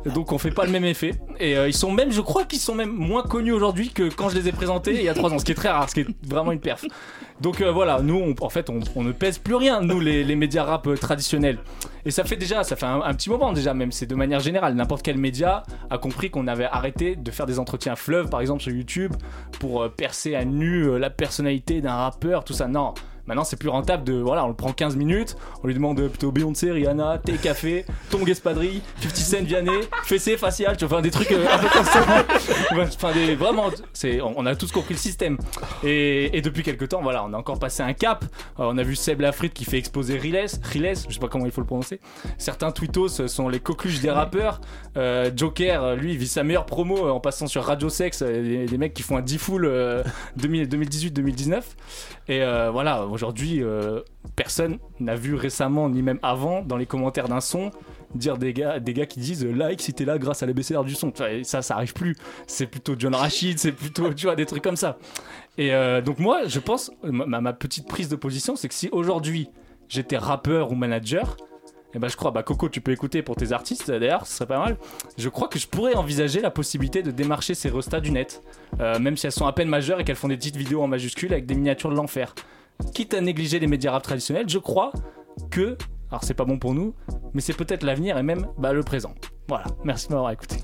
[0.04, 1.14] Donc on fait pas le même effet.
[1.40, 4.28] Et euh, ils sont même, je crois qu'ils sont même moins connus aujourd'hui que quand
[4.28, 5.38] je les ai présentés il y a trois ans.
[5.38, 6.84] Ce qui est très rare, ce qui est vraiment une perf.
[7.40, 10.86] Donc euh, voilà, nous, en fait, on, ne pèse plus rien, nous, les, médias rap
[10.86, 11.60] euh, traditionnels.
[12.04, 14.74] Et ça fait déjà, ça fait un, petit moment déjà, même, c'est de manière générale.
[14.74, 18.62] N'importe quel média a compris qu'on avait arrêté de faire des entretiens fleuves, par exemple,
[18.62, 19.14] sur YouTube,
[19.58, 22.68] pour percer à nu la personnalité d'un rappeur, tout ça.
[22.68, 22.92] Non.
[23.26, 24.14] Maintenant, c'est plus rentable de.
[24.14, 28.28] Voilà, on le prend 15 minutes, on lui demande plutôt Beyoncé, Rihanna, Thé Café, Tongue
[28.28, 31.84] Espadrille, 50 Cent, Vianney, Fessé, Facial, tu vois, enfin des trucs euh, un peu comme
[31.84, 32.00] ça.
[32.72, 33.66] Enfin, des, vraiment,
[34.22, 35.38] on on a tous compris le système.
[35.84, 38.24] Et, depuis quelques temps, voilà, on a encore passé un cap.
[38.58, 41.46] Euh, on a vu Seb Lafrite qui fait exploser Riles, Riles, je sais pas comment
[41.46, 42.00] il faut le prononcer.
[42.38, 44.60] Certains tweetos sont les coqueluches des rappeurs.
[44.96, 48.94] Euh, Joker, lui, vit sa meilleure promo euh, en passant sur Radio Sex, des, mecs
[48.94, 50.02] qui font un 10 full euh,
[50.36, 51.62] 2000 2018-2019.
[52.28, 54.00] Et voilà, aujourd'hui, euh,
[54.34, 57.70] personne n'a vu récemment, ni même avant, dans les commentaires d'un son,
[58.16, 60.82] dire des gars, des gars qui disent euh, like si t'es là grâce à l'ABCR
[60.82, 61.12] du son.
[61.44, 62.16] Ça, ça arrive plus.
[62.48, 64.98] C'est plutôt John Rachid, c'est plutôt, tu vois, des trucs comme ça.
[65.56, 69.48] Et euh, donc, moi, je pense, ma, petite prise de position, c'est que si aujourd'hui
[69.88, 71.36] j'étais rappeur ou manager,
[71.94, 74.46] et ben je crois, bah Coco, tu peux écouter pour tes artistes d'ailleurs, ce serait
[74.46, 74.78] pas mal.
[75.16, 78.42] Je crois que je pourrais envisager la possibilité de démarcher ces restas du net,
[78.78, 81.32] même si elles sont à peine majeures et qu'elles font des petites vidéos en majuscules
[81.32, 82.34] avec des miniatures de l'enfer.
[82.94, 84.92] Quitte à négliger les médias rap traditionnels, je crois
[85.50, 85.76] que,
[86.10, 86.94] alors c'est pas bon pour nous,
[87.32, 89.14] mais c'est peut-être l'avenir et même bah, le présent.
[89.48, 90.56] Voilà, merci de m'avoir écouté.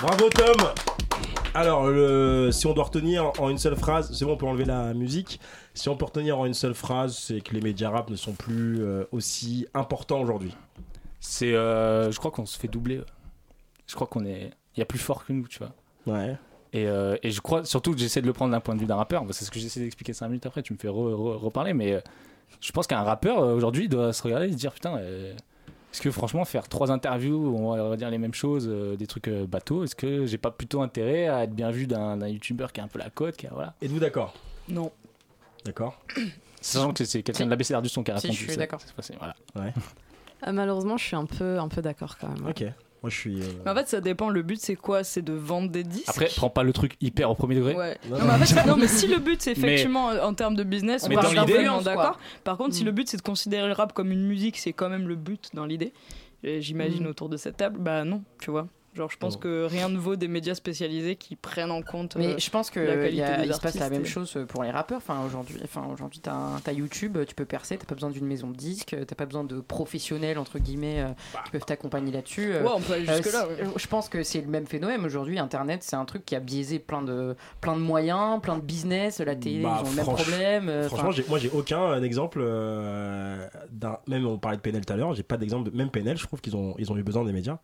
[0.00, 0.56] Bravo Tom
[1.54, 4.64] Alors, le- si on doit retenir en une seule phrase, c'est bon, on peut enlever
[4.64, 5.40] la musique.
[5.74, 8.32] Si on peut retenir en une seule phrase, c'est que les médias rap ne sont
[8.32, 10.54] plus euh, aussi importants aujourd'hui.
[11.20, 13.00] C'est, euh, je crois qu'on se fait doubler.
[13.86, 15.72] Je crois qu'on est, il y a plus fort que nous, tu vois.
[16.06, 16.36] Ouais.
[16.72, 18.86] Et, euh, et je crois surtout que j'essaie de le prendre d'un point de vue
[18.86, 19.24] d'un rappeur.
[19.30, 20.62] C'est ce que j'essaie d'expliquer 5 minutes après.
[20.62, 22.00] Tu me fais re- re- reparler, mais euh,
[22.60, 24.96] je pense qu'un rappeur euh, aujourd'hui doit se regarder et se dire putain.
[24.98, 25.34] euh,
[25.92, 29.06] est-ce que franchement faire trois interviews où on va redire les mêmes choses, euh, des
[29.06, 32.80] trucs bateaux, est-ce que j'ai pas plutôt intérêt à être bien vu d'un youtubeur qui
[32.82, 33.74] a un peu la cote, qui a, voilà.
[33.80, 34.34] Êtes-vous d'accord?
[34.68, 34.92] Non.
[35.64, 35.98] D'accord.
[36.60, 38.38] Sachant que c'est quelqu'un de l'ABCR du son qui a Si, répondu.
[38.38, 38.80] je suis ça- d'accord.
[39.18, 39.34] Voilà.
[39.56, 39.72] Ouais.
[40.42, 42.46] Ah, malheureusement, je suis un peu, un peu d'accord quand même.
[42.48, 42.64] Ok.
[43.02, 43.40] Moi, je suis.
[43.40, 44.28] euh, Mais en fait, ça dépend.
[44.28, 45.04] Le but, c'est quoi?
[45.04, 46.08] C'est de vendre des disques?
[46.08, 47.74] Après, prends pas le truc hyper au premier degré.
[47.74, 47.96] Ouais.
[48.10, 50.56] Non, Non, mais en fait, non, mais si le but c'est Mais- effectivement en termes
[50.56, 51.82] de business, Mais on l'idée- complètement quoi.
[51.84, 52.18] d'accord.
[52.44, 52.86] Par contre, si Mm.
[52.86, 55.50] le but c'est de considérer le rap comme une musique, c'est quand même le but
[55.54, 55.92] dans l'idée.
[56.42, 57.10] Et J'imagine Mm.
[57.10, 58.66] autour de cette table, bah non, tu vois.
[58.98, 62.16] Genre, je pense que rien ne vaut des médias spécialisés qui prennent en compte.
[62.16, 64.36] euh, Mais je pense que la il qualité des il se passe la même chose
[64.48, 64.98] pour les rappeurs.
[64.98, 68.56] Enfin aujourd'hui, enfin aujourd'hui, t'as YouTube, tu peux percer, t'as pas besoin d'une maison de
[68.56, 71.08] disques, t'as pas besoin de professionnels entre guillemets euh,
[71.44, 72.52] qui peuvent t'accompagner là-dessus.
[72.52, 72.62] euh.
[72.64, 73.46] Ouais, on peut aller Euh, jusque là.
[73.76, 75.38] Je pense que c'est le même phénomène aujourd'hui.
[75.38, 79.20] Internet, c'est un truc qui a biaisé plein de, plein de moyens, plein de business.
[79.20, 80.68] La télé, Bah, ils ont le même problème.
[80.68, 83.98] euh, Franchement, moi j'ai aucun euh, exemple euh, d'un.
[84.08, 85.76] Même on parlait de PNL tout à l'heure, j'ai pas d'exemple de.
[85.76, 87.58] Même PNL, je trouve qu'ils ont, ils ont eu besoin des médias.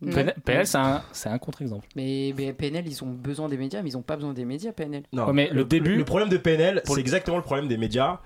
[0.00, 1.86] PNL, PNL, c'est un, c'est un contre-exemple.
[1.96, 4.72] mais, mais PNL, ils ont besoin des médias, mais ils ont pas besoin des médias,
[4.72, 5.02] PNL.
[5.12, 7.66] Non, Ouais, mais le début- Le, problème de PNL, Pour c'est le- exactement le problème
[7.68, 8.20] des médias.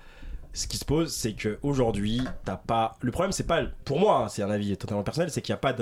[0.55, 2.95] Ce qui se pose, c'est que aujourd'hui, t'as pas.
[3.01, 3.63] Le problème, c'est pas.
[3.85, 5.73] Pour moi, hein, c'est un avis totalement personnel, c'est qu'il n'y a pas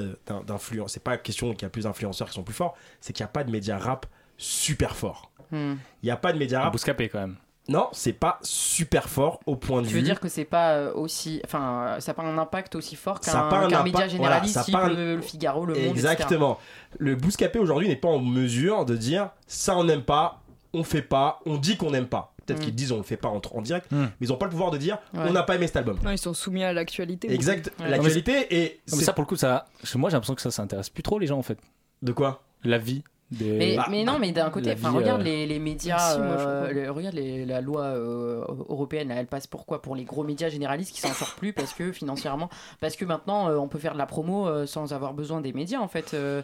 [0.47, 0.93] d'influence.
[0.93, 3.29] C'est pas question qu'il y a plus d'influenceurs qui sont plus forts, c'est qu'il n'y
[3.29, 4.05] a pas de médias rap
[4.37, 5.29] super forts.
[5.51, 5.73] Hmm.
[6.01, 6.71] Il n'y a pas de médias rap.
[6.71, 7.35] bouscapé quand même.
[7.69, 9.99] Non, c'est pas super fort au point de Tu vue.
[9.99, 12.95] veux dire que c'est pas euh, aussi, enfin, euh, ça n'a pas un impact aussi
[12.95, 13.43] fort qu'un
[13.83, 16.11] média voilà, généraliste, ça type un- le, le Figaro, le Monde, etc.
[16.11, 16.57] Exactement.
[16.97, 20.41] Le Bouscapé aujourd'hui n'est pas en mesure de dire ça on n'aime pas,
[20.73, 22.33] on fait pas, on dit qu'on n'aime pas.
[22.45, 22.63] Peut-être Mm.
[22.65, 24.01] qu'ils disent on le fait pas en, en direct, Mm.
[24.19, 25.21] mais ils n'ont pas le pouvoir de dire Ouais.
[25.27, 25.99] on n'a pas aimé cet album.
[26.03, 27.31] Non, ils sont soumis à l'actualité.
[27.31, 27.71] Exact.
[27.79, 27.89] Ouais.
[27.89, 30.49] L'actualité et Non, mais c'est- ça, pour le coup, ça, moi j'ai l'impression que ça,
[30.51, 31.59] ça intéresse plus trop les gens en fait.
[32.01, 32.41] de quoi?
[32.63, 33.51] La vie des.
[33.57, 36.35] Mais, Bah, mais non, mais d'un côté, vie, regarde euh, les, les médias, Si, moi,
[36.37, 40.03] je euh, le- regarde les- la loi euh, européenne, là, elle passe pourquoi Pour les
[40.03, 43.67] gros médias généralistes qui s'en sortent plus parce que financièrement, parce que maintenant euh, on
[43.67, 46.13] peut faire de la promo euh, sans avoir besoin des médias en fait.
[46.13, 46.41] euh,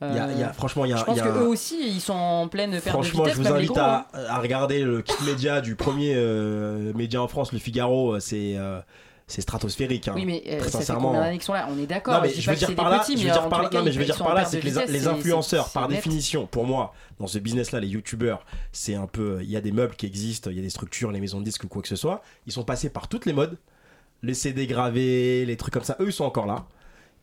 [0.00, 1.40] il y a- y a- Franchement, il y a, je pense y a que un-
[1.42, 3.80] eux aussi, ils sont en pleine perte de Franchement, vitesse, je vous invite gros.
[3.80, 4.04] hein.
[4.12, 8.20] à, à regarder le kit média du premier euh, média en France, le Figaro.
[8.20, 8.78] C'est euh,
[9.28, 10.08] c'est stratosphérique.
[10.08, 10.14] hein.
[10.16, 11.08] Oui, mais euh, Très ça sincèrement.
[11.08, 11.68] combien d'années qu'ils sont là?
[11.70, 12.24] On est d'accord.
[12.24, 14.18] Je veux dire par là, je veux dire par là, non mais je veux dire
[14.18, 17.38] par là, c'est que les, vitesse, les c'est- influenceurs, par définition, pour moi, dans ce
[17.38, 20.60] business-là, les youtubeurs, c'est un peu, il y a des meubles qui existent, il y
[20.60, 22.90] a des structures, les maisons de disques ou quoi que ce soit, ils sont passés
[22.90, 23.56] par toutes les modes,
[24.22, 26.64] les CD gravés, les trucs comme ça, eux ils sont encore là.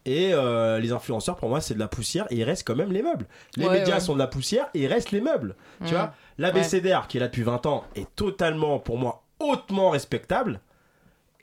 [0.07, 2.91] Et euh, les influenceurs, pour moi, c'est de la poussière et il reste quand même
[2.91, 3.25] les meubles.
[3.57, 3.99] Les Ouais, médias ouais.
[3.99, 5.55] sont de la poussière et il reste les meubles.
[5.83, 5.97] Tu Mm.
[5.97, 10.59] vois, l'ABCDR qui est là depuis 20 ans est totalement, pour moi, hautement respectable.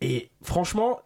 [0.03, 1.01] Et franchement,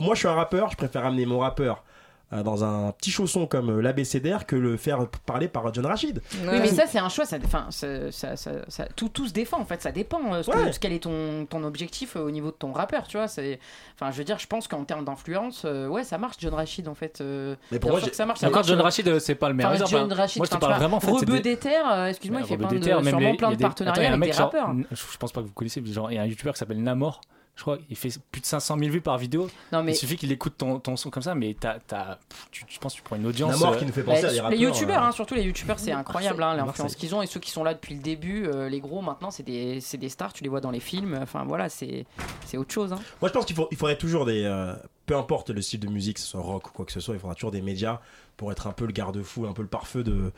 [0.00, 1.84] moi je suis un rappeur, je préfère amener mon rappeur
[2.32, 6.22] euh, dans un petit chausson comme euh, l'ABCDR que le faire parler par John Rachid.
[6.40, 7.26] Oui, mais ça, c'est un choix.
[7.26, 9.82] Ça, enfin, ça, ça, ça- ça- tout, tout se défend en fait.
[9.82, 10.32] Ça dépend.
[10.32, 10.72] euh, Ouais.
[10.72, 13.28] ce quel est ton, ton objectif euh, au niveau de ton rappeur, tu vois.
[13.28, 13.60] C'est,
[13.96, 16.36] enfin, je veux dire, je pense qu'en termes d'influence, euh, ouais, ça marche.
[16.38, 17.20] John Rachid, en fait.
[17.20, 18.42] euh, Mais pour moi, que ça marche.
[18.44, 20.00] Encore John euh, Rachid, euh, c'est pas le meilleur Enfin, exemple.
[20.00, 20.16] John hein.
[20.16, 21.06] Rachid, Moi je te parle vraiment en fait.
[21.08, 23.62] c'est Rebeu des- euh, excuse-moi, il Ouais, fait plein de, sûrement les- plein de des-
[23.62, 24.74] partenariats Attends, il y a un avec mec des rappeurs.
[24.90, 26.60] je je pense pas que vous connaissez, mais genre, il y a un youtubeur qui
[26.60, 27.20] s'appelle Namor.
[27.54, 29.48] Je crois il fait plus de 500 000 vues par vidéo.
[29.72, 32.18] Non, mais Il suffit qu'il écoute ton, ton son comme ça, mais t'as, t'as-
[32.50, 33.50] tu, je pense que tu prends une audience.
[33.52, 34.58] Namor euh, qui nous fait Bah, penser à des rappeurs.
[34.58, 37.40] les youtubeurs, euh, hein, surtout les youtubeurs, c'est incroyable hein, l'influence qu'ils ont et ceux
[37.40, 40.32] qui sont là depuis le début, euh, les gros maintenant c'est des, c'est des stars,
[40.32, 42.06] tu les vois dans les films, enfin voilà, c'est
[42.46, 42.92] c'est autre chose.
[42.94, 42.98] hein.
[43.20, 44.44] Moi je pense qu'il faut, il faudrait toujours des.
[44.44, 44.74] euh,
[45.04, 47.14] peu importe le style de musique, que ce soit rock ou quoi que ce soit,
[47.14, 48.00] il faudra toujours des médias
[48.38, 50.32] pour être un peu le garde-fou, un peu le pare-feu de,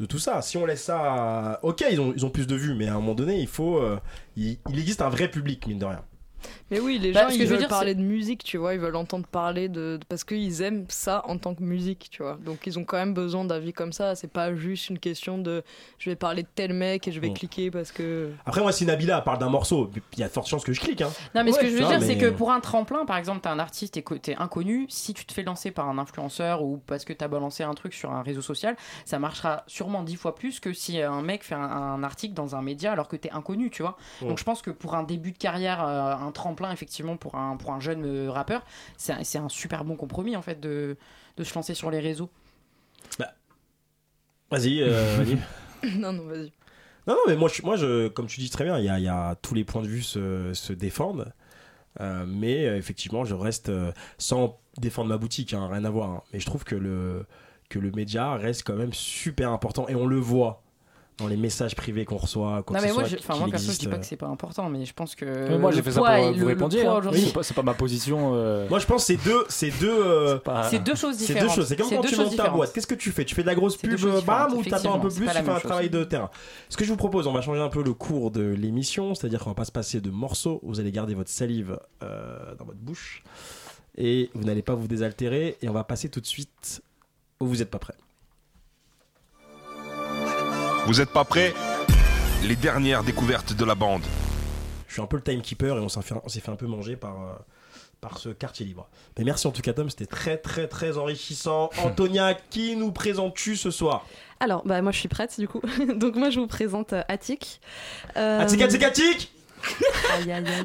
[0.00, 0.42] de tout ça.
[0.42, 1.60] Si on laisse ça.
[1.62, 3.78] Ok, ils ont, ils ont plus de vues, mais à un moment donné, il faut.
[3.78, 4.00] euh,
[4.36, 6.02] il, il existe un vrai public, mine de rien.
[6.70, 8.56] Mais oui, les Bah, gens ils que je veux veulent dire, parler de musique, tu
[8.58, 12.22] vois, ils veulent entendre parler de parce qu'ils aiment ça en tant que musique, tu
[12.22, 12.38] vois.
[12.44, 14.14] Donc ils ont quand même besoin d'avis comme ça.
[14.14, 15.62] C'est pas juste une question de
[15.98, 18.30] je vais parler de tel mec et je vais cliquer parce que.
[18.44, 20.80] Après, moi, si Nabila parle d'un morceau, il y a de fortes chances que je
[20.80, 21.02] clique.
[21.02, 21.10] Hein.
[21.34, 23.16] Non, mais ce que je veux ça, dire, mais- c'est que pour un tremplin, par
[23.16, 25.98] exemple, t'es un artiste, t'es co- t'es inconnu, si tu te fais lancer par un
[25.98, 30.02] influenceur ou parce que t'as balancé un truc sur un réseau social, ça marchera sûrement
[30.02, 33.08] dix fois plus que si un mec fait un, un article dans un média alors
[33.08, 33.96] que t'es inconnu, tu vois.
[34.20, 37.56] Donc je pense que pour un début de carrière, euh, un tremplin, effectivement, pour un,
[37.56, 38.64] pour un jeune euh, rappeur,
[38.96, 40.96] c'est un, c'est un super bon compromis, en fait, de,
[41.36, 42.30] de se lancer sur les réseaux.
[44.50, 45.98] Vas-y, euh, vas-y.
[45.98, 46.52] non, non, vas-y.
[47.06, 48.98] Non, non, mais moi, je, moi je, comme tu dis très bien, il y a,
[48.98, 51.32] il y a- tous les points de vue se, se défendent.
[52.00, 56.10] Euh, mais euh, effectivement, je reste euh, sans défendre ma boutique, hein, rien à voir.
[56.10, 56.22] hein.
[56.32, 57.26] mais je trouve que le,
[57.70, 60.62] que le média reste quand même super important et on le voit
[61.18, 62.62] dans les messages privés qu'on reçoit.
[62.62, 63.96] Quoi non, que mais ce moi, soit, je, enfin, moi perso, je existe, dis pas
[63.96, 63.98] euh.
[64.00, 65.56] que c'est pas important, mais je pense que.
[65.56, 67.10] Moi j'ai fait ça pour vous le- hein.
[67.14, 68.32] C'est pas, c'est pas ma position.
[68.34, 70.38] euh, Moi, je pense que c'est deux, c'est deux, euh,
[70.68, 71.48] C'est deux choses c'est différentes.
[71.48, 71.68] deux choses.
[71.68, 72.72] C'est comme quand tu montes ta boîte.
[72.74, 73.24] Qu'est-ce que tu fais?
[73.24, 75.32] Tu fais de la grosse C'est pub, bam, ou t'attends un peu c'est plus, tu
[75.32, 76.30] fais un travail de terrain.
[76.68, 79.40] Ce que je vous propose, on va changer un peu le cours de l'émission, c'est-à-dire
[79.40, 80.60] qu'on va pas se passer de morceaux.
[80.64, 83.22] Vous allez garder votre salive euh, dans votre bouche
[83.96, 85.56] et vous n'allez pas vous désaltérer.
[85.62, 86.82] Et on va passer tout de suite
[87.40, 87.94] où vous n'êtes pas prêt.
[90.86, 91.52] Vous êtes pas prêts?
[92.44, 94.02] Les dernières découvertes de la bande.
[94.88, 96.66] Je suis un peu le timekeeper et on s'en fait- on s'est fait un peu
[96.66, 97.32] manger par, euh,
[98.00, 98.88] par ce quartier libre.
[99.18, 101.70] Mais merci en tout cas Tom, c'était très très très enrichissant.
[101.84, 104.06] Antonia, qui nous présentes-tu ce soir?
[104.38, 105.60] Alors, bah, moi je suis prête du coup.
[105.96, 107.60] Donc, moi je vous présente euh, Attic.
[108.16, 109.32] Euh, Attic, Attic, Attic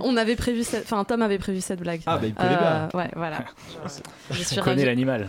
[0.01, 0.83] On avait prévu cette.
[0.83, 2.01] Enfin, Tom avait prévu cette blague.
[2.05, 2.59] Ah bah il connaît bien.
[2.61, 3.39] Euh, Ouais, voilà.
[4.31, 5.27] Je suis On connaît l'animal.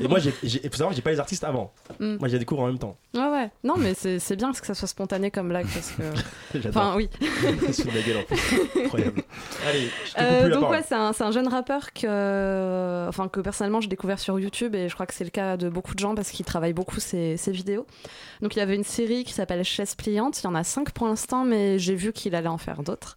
[0.00, 1.72] Et moi, j'ai- faut savoir, j'ai pas les artistes avant.
[2.00, 2.16] Mm.
[2.18, 2.96] Moi, j'ai découvert en même temps.
[3.14, 3.50] Ouais, ouais.
[3.64, 6.02] Non, mais c'est c'est bien que ça soit spontané comme blague parce que.
[6.60, 6.82] J'adore.
[6.82, 7.08] Enfin, oui.
[7.72, 8.80] C'est de la gueule en.
[8.84, 9.22] Incroyable.
[9.68, 13.06] Allez, je te coupe Euh, plus donc ouais, c'est un, c'est un jeune rappeur que,
[13.08, 15.68] enfin que personnellement j'ai découvert sur YouTube et je crois que c'est le cas de
[15.68, 17.86] beaucoup de gens parce qu'il travaille beaucoup ses, ses vidéos.
[18.40, 20.40] Donc il y avait une série qui s'appelle Chaise pliante.
[20.42, 23.16] Il y en a cinq pour l'instant, mais j'ai vu qu'il allait en faire d'autres.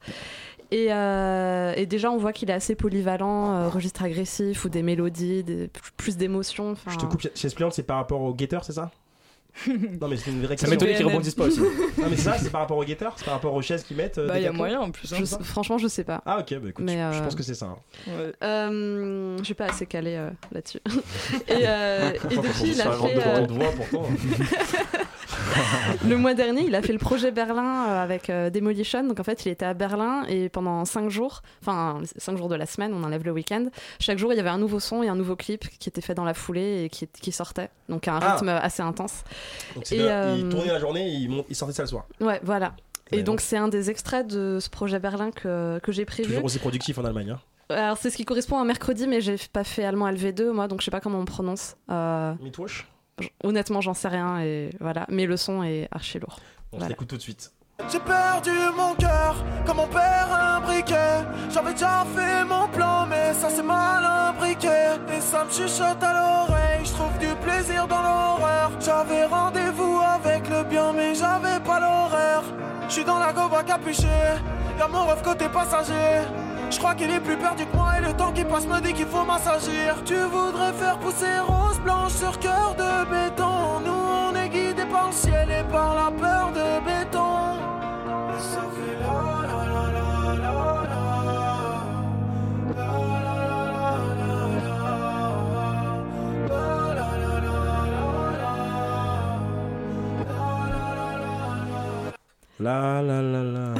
[0.71, 4.81] Et, euh, et déjà on voit qu'il est assez polyvalent, euh, registre agressif ou des
[4.81, 6.73] mélodies, des, plus d'émotions.
[6.89, 8.91] Je te coupe, chez Spliant, c'est par rapport au guetteur, c'est ça?
[10.01, 10.69] Non, mais c'est une vraie Ça question.
[10.71, 11.59] m'étonne qu'ils rebondissent pas aussi.
[11.97, 13.95] Non, mais c'est ça, c'est par rapport au guetteur C'est par rapport aux chaises qu'ils
[13.95, 15.13] mettent euh, Bah, il y a moyen en plus.
[15.13, 15.17] hein.
[15.19, 16.21] Je sais- franchement, je sais pas.
[16.25, 17.67] Ah, ok, bah écoute, Mais, je euh, pense que c'est ça.
[17.67, 17.77] hein.
[18.07, 18.33] Ouais.
[18.43, 20.79] Euh, je suis pas assez calée euh, là-dessus.
[21.47, 23.17] et, euh, et depuis, il a Ça fait.
[23.25, 24.09] euh, ton voix, pourtant.
[26.07, 29.03] Le mois dernier, il a fait le projet Berlin euh, avec euh, Demolition.
[29.07, 32.55] Donc en fait, il était à Berlin et pendant 5 jours, enfin 5 jours de
[32.55, 33.65] la semaine, on enlève le week-end,
[33.99, 36.13] chaque jour il y avait un nouveau son et un nouveau clip qui était fait
[36.15, 37.69] dans la foulée et qui, qui sortait.
[37.89, 38.33] Donc à un Ah.
[38.33, 39.23] rythme assez intense.
[39.75, 42.05] Donc, Et, euh, il tournait la journée, il, il sortait ça le soir.
[42.21, 42.73] Ouais, voilà.
[43.11, 46.29] Et donc c'est un des extraits de ce projet Berlin que, que j'ai prévu.
[46.29, 47.31] Toujours aussi productif en Allemagne.
[47.31, 47.39] Hein.
[47.69, 50.67] Alors c'est ce qui correspond à un mercredi, mais j'ai pas fait allemand LV2 moi,
[50.67, 51.75] donc je sais pas comment on prononce.
[51.89, 52.33] Euh,
[53.43, 55.05] honnêtement, j'en sais rien et voilà.
[55.09, 56.39] Mais le son est archi lourd.
[56.71, 56.91] On Voilà.
[56.93, 57.51] s'écoute tout de suite.
[57.91, 59.35] J'ai perdu mon cœur,
[59.65, 61.23] comme on perd un briquet.
[61.49, 64.69] J'avais déjà fait mon plan, mais ça c'est mal imbriqué.
[65.15, 68.71] Et ça me chuchote à l'oreille, je trouve du plaisir dans l'horreur.
[68.79, 72.43] J'avais rendez-vous avec le bien, mais j'avais pas l'horaire.
[72.87, 74.07] Je suis dans la goba capuchée,
[74.79, 76.21] y'a mon rêve côté passager.
[76.75, 78.91] Je crois qu'il est plus perdu que moi et le temps qui passe me dit
[78.91, 80.03] qu'il faut m'assagir.
[80.03, 83.79] Tu voudrais faire pousser rose blanche sur cœur de béton.
[83.85, 86.94] Nous on est guidés par le ciel et par la peur de béton.
[102.59, 103.73] La la la la la.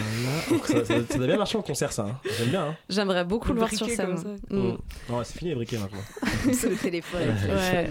[0.49, 2.03] Donc, ça, ça, ça doit bien marcher en concert, ça.
[2.03, 2.19] hein.
[2.38, 2.65] J'aime bien.
[2.67, 2.76] Hein.
[2.89, 4.07] J'aimerais beaucoup le voir sur scène.
[4.07, 4.28] comme ça.
[4.49, 4.57] Mm.
[4.57, 4.78] Mm.
[5.09, 5.99] Non, c'est fini les briquets maintenant.
[6.53, 7.21] C'est le téléphone.
[7.47, 7.89] Ouais.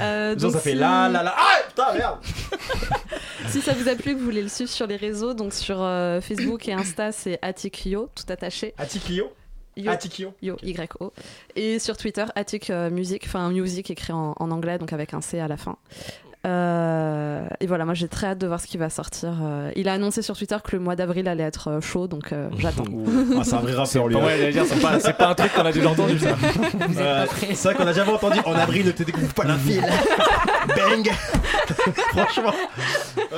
[0.00, 1.34] Euh, Disons, donc ça fait si- la la la.
[1.36, 2.18] Ah putain, merde
[3.48, 5.80] Si ça vous a plu, que vous voulez le suivre sur les réseaux, donc sur
[5.80, 8.74] euh, Facebook et Insta, c'est Attikyo, tout attaché.
[8.76, 9.32] Atikio
[9.76, 11.12] Yo, Atikio Yo, Y-O.
[11.54, 15.20] Et sur Twitter, Attic euh, Music, enfin Music écrit en, en anglais, donc avec un
[15.20, 15.76] C à la fin.
[16.46, 19.30] Euh, et voilà, moi j'ai très hâte de voir ce qui va sortir.
[19.42, 22.32] Euh, il a annoncé sur Twitter que le mois d'avril allait être euh, chaud, donc
[22.32, 22.84] euh, j'attends.
[23.38, 24.16] Ah, c'est un vrai rappeur, lui.
[24.16, 24.20] Hein.
[24.28, 26.36] j'allais dire, c'est pas, c'est pas un truc qu'on a déjà entendu ça.
[27.54, 29.84] C'est vrai qu'on a jamais entendu en avril ne te découvre pas la file.
[30.76, 31.10] Bang
[32.10, 32.52] Franchement.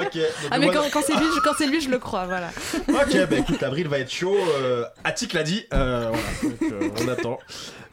[0.00, 0.18] Ok.
[0.50, 2.48] Ah mais quand, c'est lui, je- quand c'est lui, je le crois, voilà.
[2.88, 4.36] Ok, bah écoute, avril va être chaud.
[4.62, 5.64] Euh, Attic l'a dit.
[5.72, 7.38] Euh, voilà, donc, euh, on attend.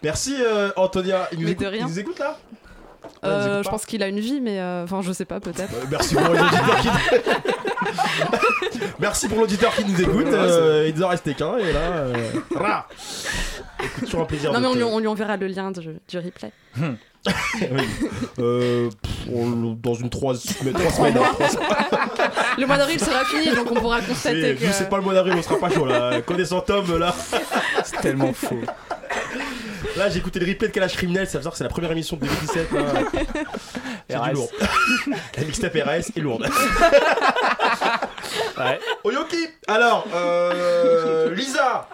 [0.04, 1.28] Merci euh, Antonia.
[1.32, 1.86] Il nous, Mais écoute, de rien.
[1.86, 2.38] il nous écoute là?
[3.24, 5.74] Euh, je pense qu'il a une vie, mais euh, enfin je sais pas peut-être.
[5.74, 6.90] Euh, Merci pour l'auditeur qui...
[9.00, 10.28] Merci pour l'auditeur qui nous écoute.
[10.88, 11.80] Il nous en restait qu'un et là.
[11.80, 12.14] Euh...
[13.84, 14.52] Écoute, toujours un plaisir.
[14.54, 16.52] Non de mais on te- lui, on lui enverra le lien du, du replay.
[16.80, 16.88] Oui.
[18.40, 21.18] Euh, pff, on- dans une trois, mais trois semaines.
[21.18, 21.68] hein, trois semaines.
[22.58, 24.60] Le mois d'avril sera fini, donc on pourra constater que.
[24.62, 26.22] vu que c'est pas le mois d'avril, on sera pas chaud là.
[26.22, 27.14] Connaissant Tom là.
[27.84, 28.60] C'est tellement faux.
[29.96, 31.28] Là, j'ai écouté le replay de Calage Criminel.
[31.28, 32.72] Ça veut dire que c'est la première émission de 2017.
[32.72, 32.82] Là.
[34.10, 34.50] C'est du lourd.
[35.38, 36.48] La mixtape RS est lourde.
[38.58, 38.80] Ouais.
[39.04, 41.88] Oyoki Alors, euh, Lisa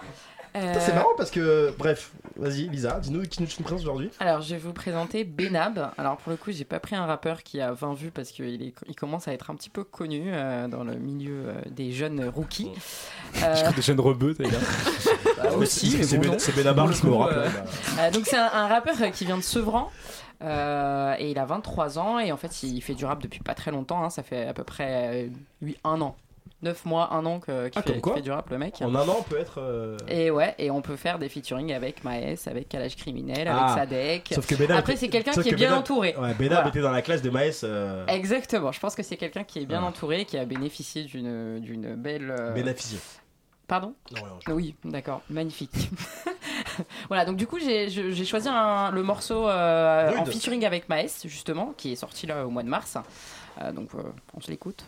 [0.56, 1.74] Euh, C'est marrant parce que.
[1.78, 4.10] Bref, vas-y, Lisa, dis-nous qui nous présentes aujourd'hui.
[4.20, 5.92] Alors, je vais vous présenter Benab.
[5.98, 8.62] Alors, pour le coup, j'ai pas pris un rappeur qui a 20 vues parce qu'il
[8.62, 11.92] est- il commence à être un petit peu connu euh, dans le milieu euh, des
[11.92, 12.72] jeunes rookies.
[13.44, 14.44] Euh, Des jeunes rebeux, t'as
[15.44, 17.52] bah, aussi, mais c'est bon, Ben- Benabar qui me rappelle.
[18.00, 19.90] euh, donc, c'est un, un rappeur euh, qui vient de Sevran.
[20.44, 23.54] euh, et il a 23 ans et en fait il fait du rap depuis pas
[23.54, 24.10] très longtemps, hein.
[24.10, 25.30] ça fait à peu près
[25.62, 26.18] 8, un an,
[26.64, 28.82] 9 mois, un an que- qu'il Ah, fait, fait du rap le mec.
[28.82, 29.60] En un an, on peut être.
[29.60, 33.64] euh, Et ouais, et on peut faire des featuring avec Maes, avec Calage Criminel, avec
[33.68, 33.76] Ah.
[33.76, 34.32] Sadek.
[34.34, 34.78] Sauf que Benab.
[34.80, 36.16] Après, c'est quelqu'un qui est que bien entouré.
[36.18, 36.68] Ouais, Benab Voilà.
[36.70, 37.62] était dans la classe de Maes.
[37.64, 41.60] euh, Exactement, je pense que c'est quelqu'un qui est bien entouré, qui a bénéficié d'une
[41.60, 42.34] d'une belle.
[42.38, 42.98] euh, Bénéficié.
[43.68, 45.72] Pardon Non, je- Oui, d'accord, magnifique.
[47.08, 51.22] voilà, donc du coup, j'ai j'ai choisi un- le morceau euh, en featuring avec Maes,
[51.26, 52.98] justement, qui est sorti là au mois de mars.
[53.62, 54.02] Euh, donc, euh,
[54.36, 54.84] on se l'écoute.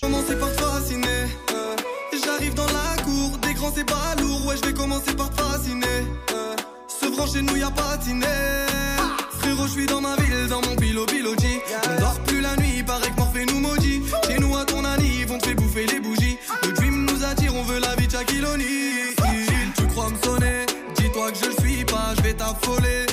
[0.00, 1.06] Commencer par fasciner.
[1.52, 1.76] euh.
[2.24, 4.46] J'arrive dans la cour, des grands c'est pas lourd.
[4.46, 5.86] Ouais, je vais commencer par te fasciner.
[6.32, 6.56] euh.
[6.88, 8.26] Ce Devant chez nous, y a dîner.
[9.38, 11.60] Frérot, je suis dans ma ville, dans mon pilo pilotis.
[11.96, 14.02] On dort plus la nuit, paraît que Morphée nous maudit.
[14.26, 16.38] Chez nous, à ton anniv, on te fait bouffer les bougies.
[16.64, 19.72] Le dream nous attire, on veut la vie de Shaquille O'Neal.
[19.76, 20.66] Tu crois me sonner?
[20.96, 23.06] Dis-toi que je le suis pas, je vais t'affoler.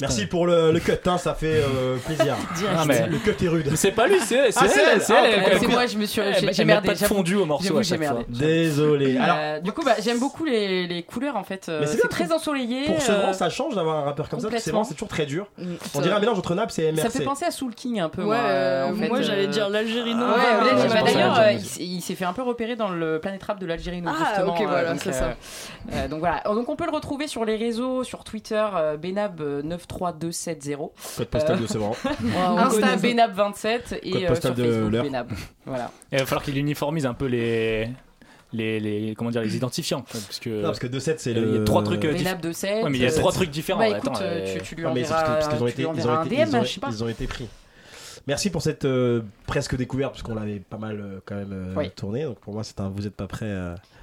[0.00, 2.36] Merci pour le, cut, hein, ça fait euh, plaisir.
[3.10, 3.76] Le cut est rude.
[3.76, 4.52] C'est pas lui, c'est elle.
[4.52, 6.22] C'est moi, je me suis.
[6.52, 6.94] J'ai merdé.
[6.94, 7.80] fondu au morceau.
[8.28, 9.18] Désolé.
[9.20, 11.68] Euh, du coup, bah, j'aime beaucoup les, couleurs en fait.
[11.68, 12.86] Euh, c'est très ensoleillé.
[12.86, 14.48] Pour ce grand, ça change d'avoir un rappeur comme ça.
[14.58, 15.46] C'est vraiment, c'est toujours très dur.
[15.58, 17.02] Mm, on dirait un mélange entre nappe et MRC.
[17.02, 18.22] Ça fait penser à Soul King un peu.
[18.22, 21.40] Moi, j'allais dire l'Algérie D'ailleurs,
[21.78, 26.42] il s'est fait un peu repérer dans le Planet Rap de l'Algérie Donc voilà.
[26.48, 28.64] Oh, donc on peut le retrouver sur les réseaux, sur Twitter,
[29.00, 30.90] Benab 9 33270.
[31.16, 31.96] Code postal de Sevran.
[32.58, 35.32] Insta Benab 27 et Code postal de Benab.
[35.66, 35.90] Voilà.
[36.12, 37.88] Il va falloir qu'il uniformise un peu les.
[38.52, 40.60] Les, les- comment dire les identifiants parce que,
[41.40, 42.10] il y a trois trucs euh,
[42.98, 43.78] il y a trois trucs différents.
[43.80, 44.82] Euh, tu, lui
[45.54, 47.46] ils ont été- pris.
[48.26, 51.20] Merci pour cette euh, presque découverte, parce qu'on l'avait pas mal euh,
[52.40, 53.46] pour moi, c'est un vous êtes pas prêt.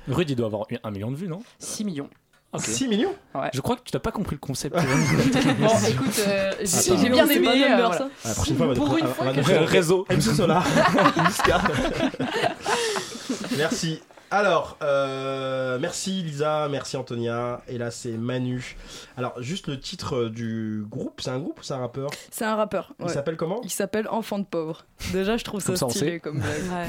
[0.08, 1.42] Rude, doit avoir million de vues, non?
[1.60, 2.10] 6 millions.
[2.58, 2.66] Ok.
[2.66, 3.14] 6 millions
[3.54, 4.76] Je crois que tu n'as pas compris le concept.
[4.76, 7.46] Bon, écoute, euh, j'ai bien aimé.
[7.46, 8.10] pas euh, voilà.
[8.26, 10.06] Ah, La prochaine fois, on va Pour on une va- fois que nous faire Réseau.
[10.10, 10.66] MC Solar.
[13.58, 14.02] Merci.
[14.30, 17.62] Alors, euh, merci Lisa, merci Antonia.
[17.70, 18.76] Et là, c'est Manu.
[19.16, 22.10] Alors, juste le titre du groupe, c'est un groupe ou c'est un rappeur?
[22.30, 22.92] C'est un rappeur.
[23.02, 23.62] Il s'appelle comment?
[23.64, 24.84] Il s'appelle Enfant de pauvre.
[25.14, 26.50] Déjà, je trouve ça Comme ça, on stylé comme blague.
[26.50, 26.88] Ouais.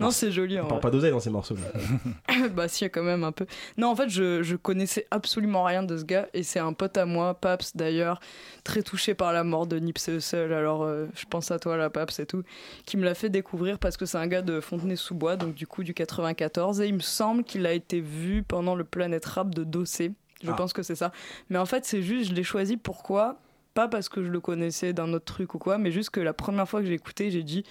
[0.00, 0.58] Non, c'est joli.
[0.58, 1.54] On parle pas d'oseille dans ces morceaux.
[1.56, 2.48] là.
[2.54, 3.46] bah si, quand même un peu.
[3.76, 6.96] Non, en fait, je, je connaissais absolument rien de ce gars et c'est un pote
[6.96, 8.18] à moi, Paps d'ailleurs,
[8.64, 10.52] très touché par la mort de Nipsey Hussle.
[10.52, 12.42] Alors, euh, je pense à toi, la Paps et tout,
[12.86, 15.84] qui me l'a fait découvrir parce que c'est un gars de Fontenay-sous-Bois, donc du coup
[15.84, 19.64] du 94, et il me semble qu'il a été vu pendant le Planet Rap de
[19.64, 20.12] Dossé.
[20.42, 20.54] Je Ah.
[20.54, 21.12] pense que c'est ça.
[21.50, 23.38] Mais en fait, c'est juste, je l'ai choisi pourquoi?
[23.74, 26.32] Pas parce que je le connaissais d'un autre truc ou quoi, mais juste que la
[26.32, 27.62] première fois que j'ai écouté, j'ai dit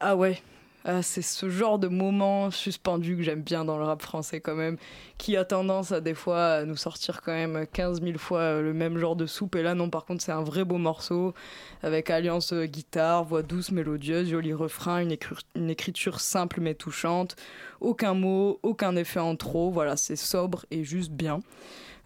[0.00, 0.40] Ah ouais,
[0.84, 4.54] ah, c'est ce genre de moment suspendu que j'aime bien dans le rap français quand
[4.54, 4.76] même,
[5.18, 8.62] qui a tendance à des fois à nous sortir quand même 15 000 fois euh,
[8.62, 9.56] le même genre de soupe.
[9.56, 11.34] Et là non, par contre c'est un vrai beau morceau,
[11.82, 17.34] avec alliance euh, guitare, voix douce, mélodieuse, joli refrain, une, écriture simple mais touchante,
[17.80, 21.40] aucun mot, aucun effet en trop, voilà, c'est sobre et juste bien.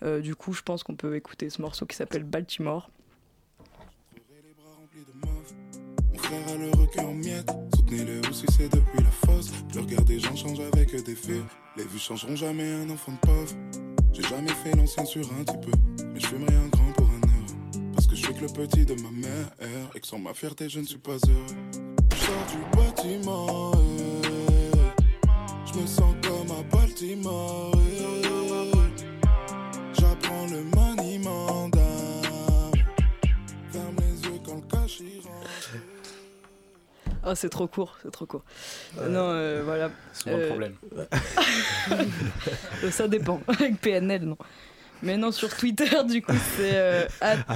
[0.03, 2.91] Euh, du coup, je pense qu'on peut écouter ce morceau qui s'appelle Baltimore.
[7.99, 9.51] Le si c'est depuis la fosse.
[9.75, 11.43] Le regard des gens change avec des faits.
[11.77, 13.53] Les vues changeront jamais un enfant de pauvre.
[14.13, 15.73] J'ai jamais fait l'ancien sur un petit peu.
[16.13, 17.93] Mais je fumerai un grand pour un heure.
[17.95, 19.51] Parce que je suis que le petit de ma mère.
[19.95, 21.47] Et que sans ma fierté, je ne suis pas heureux.
[22.13, 23.73] Je sors du bâtiment.
[25.67, 27.73] Je me sens comme à Baltimore.
[37.25, 38.43] Ah, c'est trop court, c'est trop court.
[38.97, 39.91] Non, euh, voilà.
[40.13, 40.75] C'est souvent le Euh, problème.
[40.97, 41.07] Euh,
[42.91, 43.41] ça dépend.
[43.49, 44.37] Avec PNL, non.
[45.03, 46.75] Mais non, sur Twitter, du coup, c'est.
[46.75, 47.37] euh, at-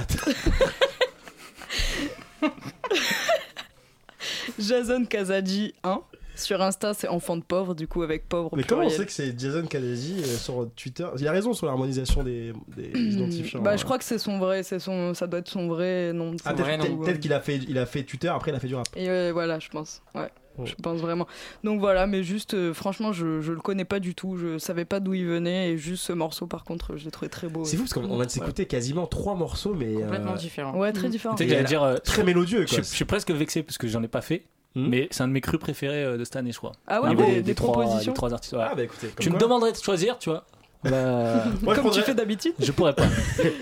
[4.59, 6.01] Jason Kazadji 1.
[6.37, 8.53] Sur Insta, c'est enfant de pauvre, du coup, avec pauvre.
[8.53, 11.07] au Mais comment on sait que c'est Jason Kadezi euh, sur Twitter?
[11.19, 13.61] Il a raison sur l'harmonisation des, des identifiants.
[13.61, 13.77] Bah, hein.
[13.77, 16.31] je crois que c'est son vrai, c'est son, ça doit être son vrai nom.
[16.33, 18.75] de Ah, peut-être qu'il a fait, il a fait Twitter, après il a fait du
[18.75, 18.87] rap.
[18.95, 20.01] Et euh, voilà, je pense.
[20.15, 20.29] Ouais.
[20.65, 21.27] Je pense vraiment.
[21.63, 24.37] Donc voilà, mais juste, euh, franchement, je, je le connais pas du tout.
[24.37, 25.69] Je savais pas d'où il venait.
[25.73, 27.63] Et juste ce morceau, par contre, je l'ai trouvé très beau.
[27.63, 30.75] C'est fou parce qu'on de s'écouter quasiment trois morceaux, mais Complètement euh, différent.
[30.75, 31.35] Ouais, très différent.
[31.35, 31.83] Tu sais que Et j'allais elle- dire.
[31.83, 32.61] euh, très mélodieux.
[32.61, 32.83] Je Quoi.
[32.83, 34.45] suis, je suis presque vexé parce que j'en ai pas fait,
[34.77, 34.89] Hmm.
[34.89, 36.73] mais c'est un de mes crus préférés euh, de cette année, je crois.
[36.87, 38.11] Ah ouais, des, des propositions.
[38.11, 38.53] des trois artistes.
[38.53, 38.59] ouais.
[38.63, 40.43] Ah bah écoutez, tu me demanderais de choisir, tu vois
[40.83, 42.53] Bah, Moi, Comme tu fais d'habitude.
[42.59, 43.05] je pourrais pas.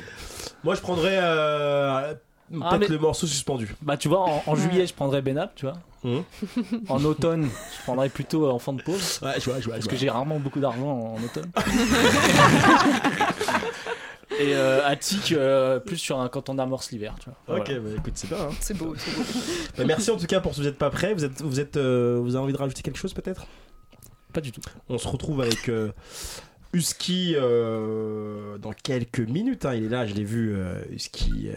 [0.65, 2.13] moi, je prendrais euh,
[2.51, 3.73] peut-être Ah, mais- le morceau suspendu.
[3.81, 5.75] Bah, tu vois, en, en juillet, je prendrais Benap, tu vois.
[6.03, 6.19] Hmm.
[6.89, 7.47] En automne,
[7.77, 8.99] je prendrais plutôt euh, Enfant de pauvre.
[9.23, 9.75] Ouais, je vois, je vois.
[9.75, 11.49] Parce que j'ai rarement beaucoup d'argent en, en automne.
[14.39, 17.57] Et euh, Attic, euh, plus sur un quand on amorce l'hiver, tu vois.
[17.59, 17.79] Ok, Voilà.
[17.81, 18.37] bah écoute, c'est bien.
[18.39, 18.49] hein.
[18.59, 19.23] C'est beau, c'est beau.
[19.77, 21.13] Bah, merci en tout cas pour ce Vous êtes pas prêts.
[21.13, 23.45] Vous êtes, vous êtes, euh, vous avez envie de rajouter quelque chose peut-être?
[24.33, 24.61] Pas du tout.
[24.89, 25.91] On se retrouve avec euh,
[26.75, 29.65] Husky euh, dans quelques minutes.
[29.65, 29.73] hein.
[29.75, 31.53] Il est là, je l'ai vu, euh, Husky, euh,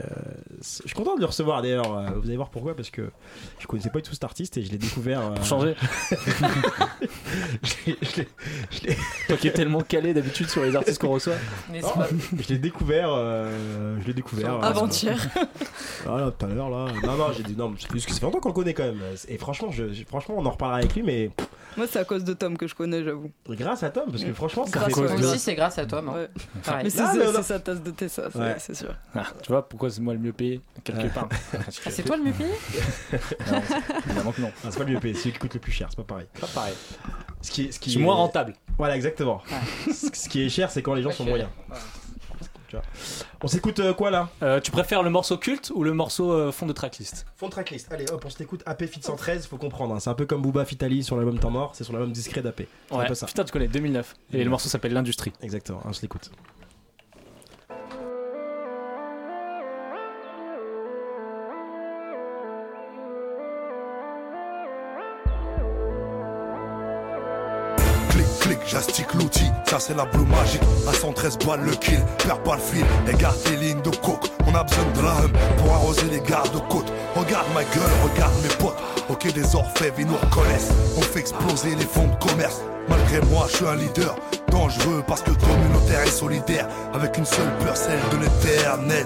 [0.61, 1.97] c'est- je suis content de le recevoir d'ailleurs.
[1.97, 3.11] euh, Vous allez voir pourquoi parce que
[3.59, 5.21] je connaissais pas du tout cet artiste et je l'ai découvert.
[5.21, 5.75] euh, Pour changer.
[7.63, 8.29] je l'ai- je l'ai-
[8.71, 8.97] je l'ai-
[9.27, 11.35] Toi qui es tellement calé d'habitude sur les artistes qu'on reçoit.
[11.83, 12.09] Pas
[12.39, 13.11] je l'ai découvert.
[13.13, 14.55] euh, je l'ai découvert.
[14.55, 15.19] euh, Avant-hier.
[16.05, 16.87] Voilà, tout à l'heure là.
[17.05, 18.85] Non, non, j'ai dit non, c'est parce que ça fait longtemps qu'on le connaît quand
[18.85, 19.01] même.
[19.29, 21.31] Et franchement, je, franchement, on en reparlera avec lui, mais
[21.77, 23.31] Moi, c'est à cause de Tom que je connais, j'avoue.
[23.49, 24.93] grâce à Tom, parce que franchement, ça fait.
[25.39, 26.15] C'est grâce à toi, moi.
[26.15, 26.29] Ouais.
[26.83, 28.57] Mais c'est Ah, sa tasse de thé, ça, c'est Ouais.
[28.59, 28.95] c'est sûr.
[29.15, 31.09] Ah, tu vois pourquoi c'est moi le mieux payé quelque Ouais.
[31.09, 31.29] part.
[31.55, 32.51] Ah, c'est toi le mieux payé
[33.51, 33.63] Non,
[34.07, 34.51] Évidemment que non.
[34.65, 36.05] Ah, c'est pas le mieux payé, c'est celui qui coûte le plus cher, c'est pas
[36.05, 36.27] pareil.
[36.41, 36.75] Pas pareil.
[37.43, 38.55] Ce qui, est- ce qui Je suis est- moins rentable.
[38.77, 39.43] Voilà, exactement.
[39.87, 41.49] ce ce qui est cher, c'est quand les gens sont moyens.
[42.69, 42.85] Tu vois.
[43.43, 46.53] On s'écoute euh, quoi là Euh, tu préfères le morceau culte ou le morceau euh,
[46.53, 47.91] fond de tracklist Fond de tracklist.
[47.91, 49.95] Allez, hop, on s'écoute AP Fit 113, faut comprendre.
[49.95, 50.01] hein.
[50.01, 52.63] C'est un peu comme Booba Fitali sur l'album Temps Mort, c'est sur l'album discret d'AP.
[52.89, 53.07] C'est un Ouais.
[53.07, 53.27] peu ça.
[53.27, 54.15] Putain, tu connais 2009.
[54.35, 55.33] Et le morceau s'appelle L'Industrie.
[55.41, 56.31] Exactement, on se l'écoute.
[68.69, 70.63] J'astique l'outil, ça c'est la blue magique.
[70.89, 74.31] À 113 balles le kill, perds pas le fil, et garde tes lignes de coke.
[74.47, 76.93] On a besoin de la hum pour arroser les gardes-côtes.
[77.17, 78.79] Regarde ma gueule, regarde mes potes.
[79.09, 80.71] Ok, des orfèvres, ils nous reconnaissent.
[80.97, 82.61] On fait exploser les fonds de commerce.
[82.89, 84.15] Malgré moi, je suis un leader
[84.51, 86.69] dangereux parce que communautaire et solidaire.
[86.95, 89.05] Avec une seule peur, celle de l'éternel.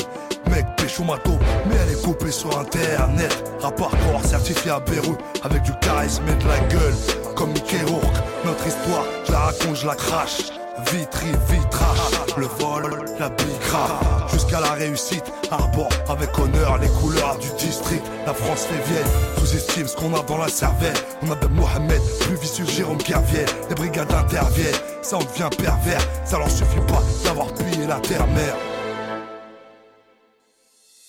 [0.50, 1.32] Mec, pécho mato,
[1.66, 3.44] mais elle est coupée sur internet.
[3.60, 6.94] Rapport corps certifié à Beyrouth, avec du charisme et de la gueule.
[7.34, 10.52] Comme Mickey Rourke, notre histoire, je la raconte, je la crache.
[10.90, 14.00] Vitry, vitrage, le vol, la bigra,
[14.32, 15.24] jusqu'à la réussite.
[15.50, 18.04] Arbor avec honneur les couleurs du district.
[18.26, 19.04] La France fait vieille,
[19.38, 20.96] sous-estime ce qu'on a dans la cervelle.
[21.22, 23.46] On a de Mohamed, plus vicieux Jérôme Kerviel.
[23.68, 26.02] Les brigades interviennent, ça on devient pervers.
[26.24, 28.56] Ça leur suffit pas d'avoir pillé la terre-mère.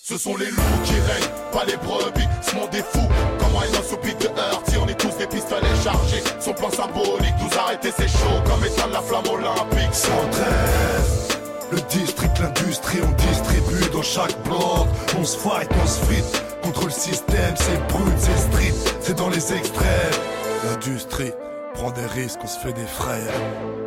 [0.06, 2.28] Ce sont les loups qui règnent, pas les brebis.
[2.42, 4.62] Ce monde est fou, comment il soupite de heurts.
[4.68, 8.62] Si on est tous des pistolets chargés, son plan symbolique, nous arrêter c'est chaud comme
[8.66, 9.94] éteindre la flamme olympique.
[9.94, 11.38] 113
[11.72, 14.88] Le district, l'industrie, on distribue dans chaque bloc.
[15.18, 16.42] On se fight, on se frite.
[16.62, 20.20] Contre le système, c'est brut, c'est street, c'est dans les extrêmes.
[20.68, 21.32] L'industrie
[21.72, 23.32] prend des risques, on se fait des frères.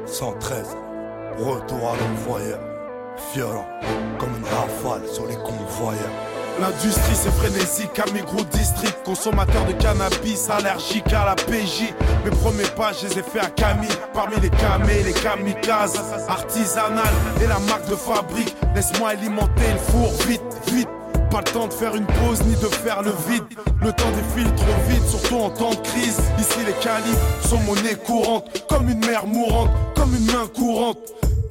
[0.07, 0.75] 113,
[1.37, 2.76] retour à l'envoyeur.
[3.33, 3.65] Violent,
[4.19, 6.11] comme une rafale sur les convoyeurs.
[6.59, 11.93] L'industrie c'est frénésique à mes gros districts Consommateurs de cannabis, allergiques à la PJ
[12.25, 17.13] Mes premiers pas je les ai fait à Camille Parmi les camés, les kamikazes Artisanal
[17.43, 20.41] et la marque de fabrique Laisse-moi alimenter le four vite,
[20.73, 20.89] vite
[21.29, 23.43] pas le temps de faire une pause ni de faire le vide.
[23.81, 26.21] Le temps défile trop vite, surtout en temps de crise.
[26.39, 30.97] Ici les calibres sont monnaie courante, comme une mer mourante, comme une main courante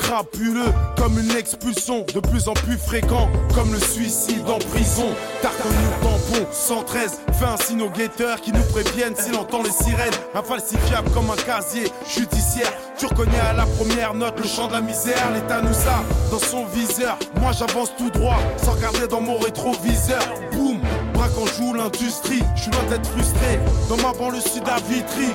[0.07, 5.09] crapuleux comme une expulsion de plus en plus fréquent comme le suicide en prison.
[5.43, 9.71] Reconnu le tampon 113 Fais un signe aux guetteurs qui nous préviennent s'il entend les
[9.71, 10.13] sirènes.
[10.35, 12.73] Infalsifiable comme un casier judiciaire.
[12.99, 15.31] Tu reconnais à la première note le chant de la misère.
[15.35, 17.19] L'état nous a dans son viseur.
[17.41, 20.23] Moi j'avance tout droit sans regarder dans mon rétroviseur.
[20.53, 20.79] Boum
[21.15, 22.43] Braque joue l'industrie.
[22.55, 23.59] Je suis loin d'être frustré.
[23.89, 25.33] Dans ma banlieue sud à Vitry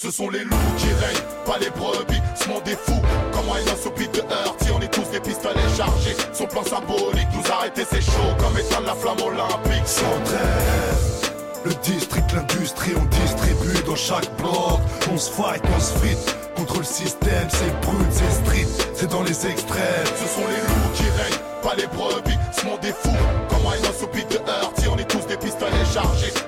[0.00, 2.22] Ce sont les loups qui règnent, pas les brebis.
[2.36, 2.94] Ce monde est fou,
[3.32, 4.54] comment il soupite de heurts.
[4.60, 8.56] Si on est tous des pistolets chargés, son plan symbolique, nous arrêter c'est chaud comme
[8.56, 9.84] éteindre la flamme olympique.
[9.84, 11.32] 113
[11.64, 14.78] Le district, l'industrie, on distribue dans chaque bloc.
[15.12, 16.36] On se fight, on se frite.
[16.54, 20.06] Contre le système, c'est brut, c'est street, c'est dans les extrêmes.
[20.14, 22.38] Ce sont les loups qui règnent, pas les brebis.
[22.52, 23.10] Ce monde est fou,
[23.48, 24.38] comment il soupite de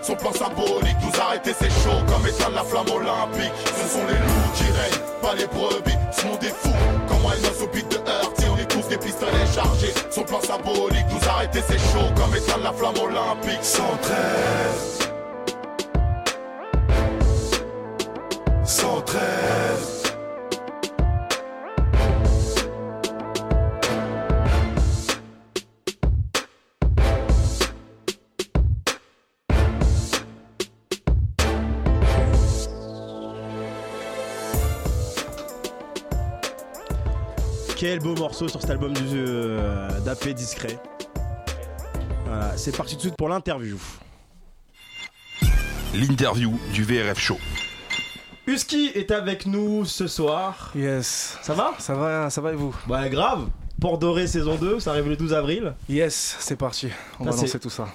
[0.02, 3.52] son plan symbolique, nous arrêter c'est chaud comme éteindre la flamme olympique.
[3.64, 5.96] Ce sont les loups qui règnent, pas les brebis.
[6.12, 6.70] Ce monde est fou,
[7.08, 8.32] comment il soupite de heurts.
[8.38, 12.34] Si on est tous des pistolets chargés, son plan symbolique, nous arrêter c'est chaud comme
[12.34, 13.62] éteindre la flamme olympique.
[13.62, 14.98] 113
[18.64, 19.99] 113
[37.80, 40.78] Quel beau morceau sur cet album du, euh, d'AP discret.
[42.26, 43.78] Voilà, c'est parti tout de suite pour l'interview.
[45.94, 47.38] L'interview du VRF Show.
[48.46, 50.72] Husky est avec nous ce soir.
[50.74, 51.38] Yes.
[51.40, 51.72] Ça va?
[51.78, 52.76] Ça va, ça va et vous?
[52.86, 53.48] Bah grave.
[53.80, 55.72] Port Doré saison 2, ça arrive le 12 avril.
[55.88, 56.88] Yes, c'est parti.
[57.18, 57.88] On va lancer tout ça.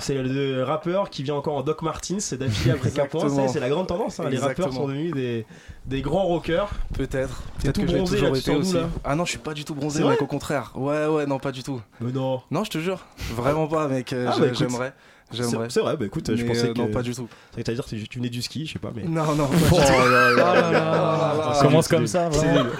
[0.00, 3.48] C'est le rappeur qui vient encore en Doc Martins, c'est d'affilée après Capone.
[3.48, 4.18] C'est la grande tendance.
[4.18, 4.28] hein.
[4.28, 5.46] Les rappeurs sont devenus des,
[5.86, 6.70] des grands rockers.
[6.94, 7.42] Peut-être.
[7.62, 8.76] Peut-être que j'ai bronzé, toujours été aussi.
[9.04, 10.72] Ah non, je suis pas du tout bronzé, mec, au contraire.
[10.74, 11.80] Ouais, ouais, non, pas du tout.
[12.00, 12.40] Mais non.
[12.50, 13.06] Non, je te jure.
[13.34, 14.12] Vraiment pas, mec.
[14.12, 14.46] euh, Ah, bah.
[14.52, 14.92] J'aimerais.
[15.32, 15.66] J'aimerais.
[15.68, 16.78] C'est c'est vrai, bah écoute, je pensais euh, que.
[16.78, 17.28] Non, pas du tout.
[17.54, 19.02] C'est vrai que tu venais du ski, je sais pas, mais.
[19.04, 22.28] Non, non, pas Oh Commence comme ça.
[22.32, 22.66] C'est nul.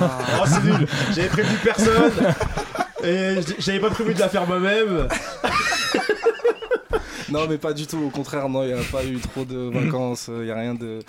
[0.00, 0.86] Oh, c'est nul.
[1.14, 2.34] J'avais prévenu personne.
[3.04, 5.08] Et j'avais pas prévu de la faire moi-même.
[7.34, 7.98] Non, mais pas du tout.
[7.98, 10.28] Au contraire, non, il n'y a pas eu trop de vacances.
[10.32, 11.00] Il n'y a rien de.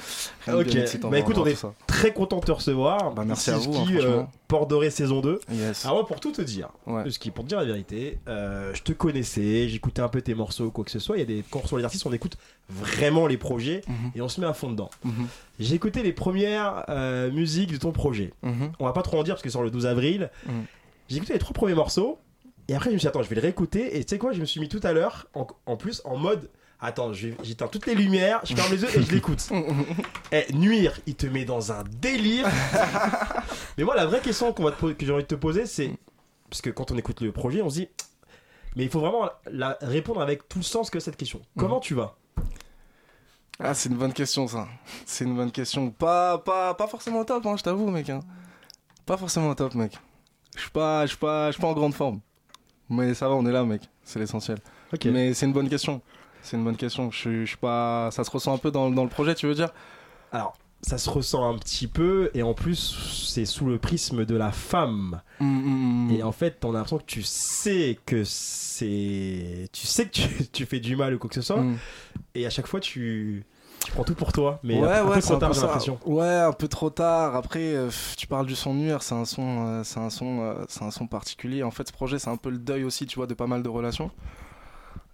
[0.46, 1.56] rien de Ok, excitant bah écoute, on est
[1.88, 3.12] très content de te recevoir.
[3.14, 4.24] Bah, merci à vous, Ski, hein, euh.
[4.48, 5.40] Port Doré saison 2.
[5.52, 5.86] Yes.
[5.86, 8.82] Alors, moi, pour tout te dire, le ski, pour te dire la vérité, euh, je
[8.84, 11.18] te connaissais, j'écoutais un peu tes morceaux, quoi que ce soit.
[11.18, 12.38] Il y a des quand on reçoit les artistes, on écoute
[12.70, 14.12] vraiment les projets Mhm.
[14.16, 14.90] et on se met à fond dedans.
[15.04, 15.28] Mhm.
[15.60, 18.34] J'ai écouté les premières euh, musiques de ton projet.
[18.42, 18.72] Mhm.
[18.80, 20.30] On va pas trop en dire parce que c'est sur le 12 avril.
[20.48, 20.66] Mhm.
[21.08, 22.18] J'ai écouté les trois premiers morceaux
[22.68, 24.34] et après je me suis dit attends je vais le réécouter et tu sais quoi
[24.34, 26.49] je me suis mis tout à l'heure en, en plus en mode
[26.80, 29.47] attends j'éteins toutes les lumières je ferme les yeux et je l'écoute
[30.32, 32.47] et nuire il te met dans un délire
[33.78, 35.91] mais moi la vraie question qu'on va te que j'ai envie de te poser c'est
[36.49, 37.89] parce que quand on écoute le projet on se dit
[38.76, 41.93] mais il faut vraiment la répondre avec tout le sens que cette question comment tu
[41.95, 42.16] vas?
[43.57, 44.68] Ah, c'est une bonne question, ça.
[45.05, 45.89] C'est une bonne question.
[45.89, 48.09] Pas, pas, pas forcément au top, hein, je t'avoue, mec.
[48.09, 48.20] hein.
[49.05, 49.97] Pas forcément au top, mec.
[50.57, 52.20] Je suis pas, je suis pas, je suis pas en grande forme.
[52.90, 53.82] Mais ça va, on est là, mec.
[54.04, 54.58] C'est l'essentiel.
[55.12, 56.02] Mais c'est une bonne question.
[56.42, 57.10] C'est une bonne question.
[57.12, 58.10] Je suis- je suis pas.
[58.12, 59.70] Ça se ressent un peu dans, dans le projet, tu veux dire?
[60.32, 64.36] Alors ça se ressent un petit peu et en plus c'est sous le prisme de
[64.36, 69.88] la femme Mm, et en fait t'en as l'impression que tu sais que c'est tu
[69.88, 71.64] sais que tu, tu fais du mal ou quoi que ce soit
[72.36, 73.44] et à chaque fois tu
[73.86, 76.26] tu prends tout pour toi mais ouais, un, ouais, peu trop tard j'ai l'impression Ouais,
[76.26, 77.36] un peu trop tard.
[77.36, 80.66] Après, euh, tu parles du son nuire, c'est un son, euh, c'est un son, euh,
[80.68, 81.64] c'est un son particulier.
[81.64, 83.62] En fait, ce projet, c'est un peu le deuil aussi, tu vois, de pas mal
[83.64, 84.10] de relations.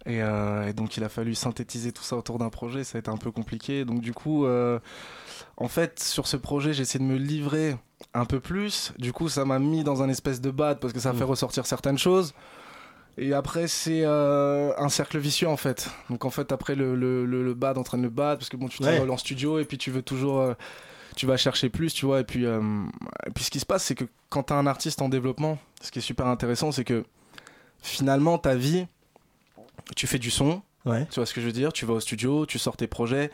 [0.06, 2.84] Et, euh, et donc, il a fallu synthétiser tout ça autour d'un projet.
[2.84, 3.86] Ça a été un peu compliqué.
[3.86, 4.80] Donc, du coup, euh,
[5.58, 7.76] en fait, sur ce projet, j'ai essayé de me livrer
[8.14, 8.94] un peu plus.
[8.98, 11.66] Du coup, ça m'a mis dans un espèce de bad parce que ça fait ressortir
[11.66, 12.34] certaines choses.
[13.18, 15.90] Et après, c'est euh, un cercle vicieux en fait.
[16.10, 18.68] Donc en fait, après, le, le, le, le bad entraîne le bad parce que bon,
[18.68, 18.94] tu Ouais.
[18.94, 20.40] t'isoles en studio et puis tu veux toujours.
[20.40, 20.54] euh,
[21.18, 22.22] tu vas chercher plus, tu vois.
[22.22, 22.62] Et puis, euh,
[23.28, 25.58] et puis ce qui se passe, c'est que quand tu as un artiste en développement,
[25.82, 27.04] ce qui est super intéressant, c'est que
[27.82, 28.88] finalement, ta vie,
[29.96, 30.62] tu fais du son.
[30.86, 31.06] Ouais.
[31.12, 31.74] Tu vois ce que je veux dire?
[31.74, 33.30] Tu vas au studio, tu sors tes projets.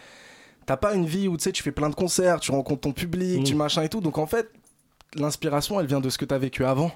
[0.65, 2.91] T'as pas une vie où tu sais, tu fais plein de concerts, tu rencontres ton
[2.93, 3.43] public, Mm.
[3.43, 4.01] tu machin et tout.
[4.01, 4.49] Donc en fait,
[5.15, 6.91] l'inspiration, elle vient de ce que tu as vécu avant,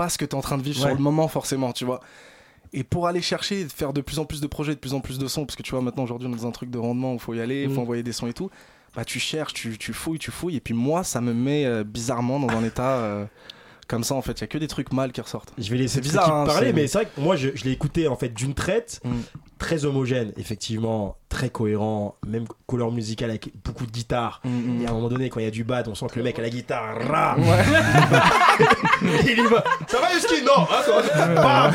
[0.00, 0.86] pas ce que tu es en train de vivre Ouais.
[0.88, 2.00] sur le moment, forcément, tu vois.
[2.72, 5.00] Et pour aller chercher, de faire de plus en plus de projets, de plus en
[5.00, 6.78] plus de sons, parce que tu vois, maintenant aujourd'hui, on est dans un truc de
[6.78, 7.74] rendement où il faut y aller, il Mm.
[7.74, 8.48] faut envoyer des sons et tout.
[8.96, 10.56] Bah, tu cherches, tu, tu fouilles, tu fouilles.
[10.56, 13.24] Et puis moi, ça me met euh, bizarrement dans un état euh,
[13.90, 14.32] comme ça, en fait.
[14.38, 15.52] Il y a que des trucs mal qui ressortent.
[15.58, 17.72] je vais laisser C'est bizarre hein, parler mais c'est vrai que moi je, je l'ai
[17.72, 19.10] écouté en fait d'une traite Mm.
[19.58, 24.90] très homogène effectivement très cohérent même couleur musicale avec beaucoup de guitare Mm, et à
[24.90, 26.42] un moment donné quand il y a du bad on sent que le mec à
[26.42, 27.36] la guitare rah,
[29.02, 29.64] il y va.
[29.86, 30.42] Ça va Yuski?
[30.44, 31.70] Non hein,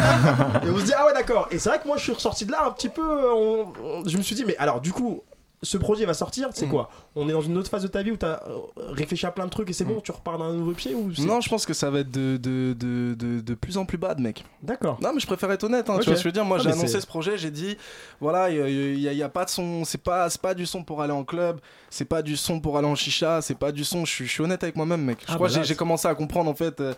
[0.65, 1.47] et on se dit ah ouais d'accord.
[1.51, 3.73] Et c'est vrai que moi je suis ressorti de là un petit peu euh, on-
[3.83, 5.21] on- je me suis dit mais alors du coup
[5.63, 6.69] ce projet va sortir c'est Mm.
[6.69, 9.31] quoi on est dans une autre phase de ta vie où t'as euh, réfléchi à
[9.31, 11.65] plein de trucs et c'est bon tu repars d'un nouveau pied ou Non, je pense
[11.65, 14.43] que ça va être de, de, de, de, de plus en plus bad, mec.
[14.61, 15.89] d'accord Non, mais je préfère être honnête.
[15.89, 15.97] Hein.
[15.99, 17.77] Tu vois ce que je veux dire Moi, Ah, j'ai annoncé ce projet, j'ai dit
[18.19, 21.01] voilà, il n'y a, y a pas de son, c'est pas, pas du son pour
[21.01, 24.05] aller en club, c'est pas du son pour aller en chicha, c'est pas du son.
[24.05, 25.19] Je suis, honnête avec moi-même, mec.
[25.21, 26.93] Je Ah, crois bah j'ai- commencé à comprendre en fait euh,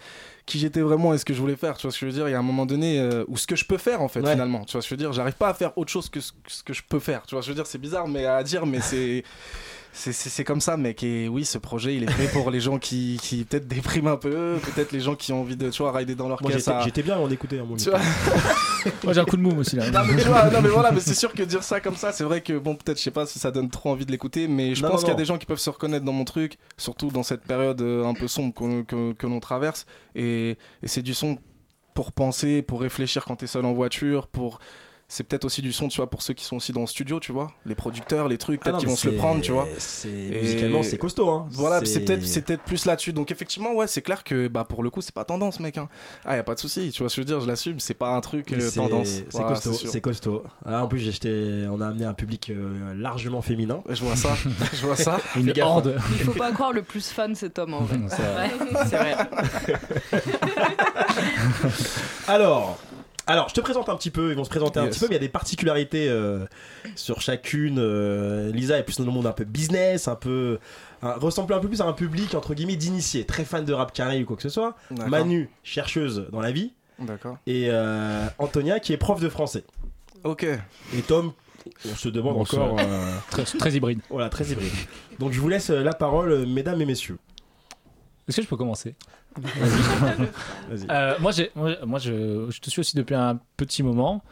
[0.47, 1.77] qui j'étais vraiment et ce que je voulais faire.
[1.77, 2.27] Tu vois ce que je veux dire?
[2.27, 4.21] Il y a un moment donné euh, où ce que je peux faire en fait,
[4.21, 4.31] Ouais.
[4.31, 4.65] finalement.
[4.65, 5.13] Tu vois ce que je veux dire?
[5.13, 7.21] J'arrive pas à faire autre chose que ce, ce que je peux faire.
[7.27, 7.67] Tu vois ce que je veux dire?
[7.69, 9.23] C'est bizarre, mais à dire, mais c'est.
[9.99, 11.03] C'est- comme ça, mec.
[11.03, 14.15] Et oui, ce projet, il est fait pour les gens qui, qui peut-être dépriment un
[14.17, 16.69] peu, peut-être les gens qui ont envie de, tu vois, rider dans leur moi caisse
[16.83, 17.99] j'étais à- bien à en écouter hein, mon Tu vois
[19.03, 19.89] Moi j'ai un coup de mou aussi là.
[19.91, 22.11] non mais, tu vois, non mais voilà, mais c'est sûr que dire ça comme ça,
[22.13, 24.47] c'est vrai que bon peut-être je sais pas si ça donne trop envie de l'écouter,
[24.47, 26.23] mais je Non, pense qu'il y a des gens qui peuvent se reconnaître dans mon
[26.25, 29.85] truc, surtout dans cette période euh, un peu sombre qu'on- que, que l'on traverse,
[30.15, 30.51] et,
[30.83, 31.37] et c'est du son
[31.95, 34.59] pour penser, pour réfléchir quand t'es seul en voiture, pour
[35.09, 37.19] c'est peut-être aussi du son, tu vois, pour ceux qui sont aussi dans le studio,
[37.21, 39.65] tu vois, les producteurs, les trucs, Ah peut-être qu'ils vont se le prendre, tu vois.
[40.05, 43.13] Et- musicalement c'est costaud hein Voilà, c'est peut-être peut-être plus là-dessus.
[43.13, 45.77] Donc effectivement, ouais, c'est clair que bah pour le coup, c'est pas tendance, mec.
[45.77, 45.87] Hein.
[46.25, 46.91] Ah, y a pas de souci.
[46.91, 47.79] Tu vois ce que je veux dire Je l'assume.
[47.79, 49.07] C'est pas un truc euh, tendance.
[49.07, 50.43] C'est Voilà, costaud, c'est costaud.
[50.65, 53.81] Ah, en plus, acheté- on a amené un public euh, largement féminin.
[53.89, 54.35] Je vois ça,
[54.73, 55.19] je vois ça.
[55.35, 55.95] Une horde.
[56.11, 57.97] Il faut pas croire le plus fan cet homme en vrai.
[58.09, 59.15] C'est vrai.
[59.15, 59.27] Vrai.
[62.27, 62.77] Alors,
[63.27, 64.93] Alors, je te présente un petit peu, ils vont se présenter un Yes.
[64.93, 66.45] petit peu, mais il y a des particularités euh,
[66.95, 67.77] sur chacune.
[67.77, 70.59] Euh, Lisa est plus dans le monde un peu business, un peu.
[71.01, 73.91] un- ressemble un peu plus à un public, entre guillemets, d'initiés, très fan de rap
[73.93, 74.75] carré ou quoi que ce soit.
[74.91, 76.73] Manu, chercheuse dans la vie.
[76.99, 77.37] D'accord.
[77.45, 79.63] Et euh, Antonia, qui est prof de français.
[80.23, 80.43] Ok.
[80.43, 81.33] Et Tom,
[81.85, 82.77] on se demande Bon, encore.
[82.79, 83.99] euh, très, très hybride.
[84.09, 84.71] Voilà, très hybride.
[85.19, 87.17] Donc je vous laisse la parole, mesdames et messieurs.
[88.27, 88.95] Est-ce que je peux commencer?
[90.89, 91.31] Euh, moi,
[91.85, 94.23] moi, je, je te suis aussi depuis un petit moment,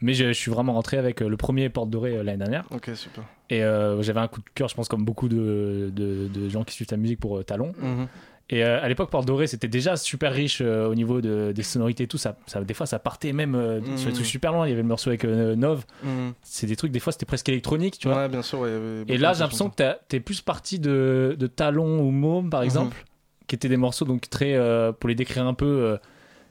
[0.00, 2.64] mais je, je suis vraiment rentré avec euh, le premier Porte Dorée euh, l'année dernière.
[2.70, 3.24] Ok, super.
[3.50, 6.64] Et euh, j'avais un coup de cœur, je pense, comme beaucoup de, de- de gens
[6.64, 7.72] qui suivent ta musique pour euh, Talon.
[7.80, 8.08] Mhm.
[8.48, 11.62] Et euh, à l'époque, Porte Dorée, c'était déjà super riche euh, au niveau de- des
[11.64, 12.18] sonorités et tout.
[12.18, 14.12] Ça, ça- des fois, ça partait même euh, sur des Mhm.
[14.14, 14.66] trucs super loin.
[14.66, 15.84] Il y avait le morceau avec Nov.
[16.02, 16.32] Mhm.
[16.42, 18.18] C'est des trucs, des fois, c'était presque électronique, tu vois.
[18.18, 18.60] Ouais, bien sûr.
[18.60, 18.70] ouais,
[19.08, 23.04] Et là, j'ai l'impression que t'es plus parti de, de Talon ou Môme, par exemple,
[23.46, 25.96] qui étaient des morceaux donc très, euh, pour les décrire un peu, euh,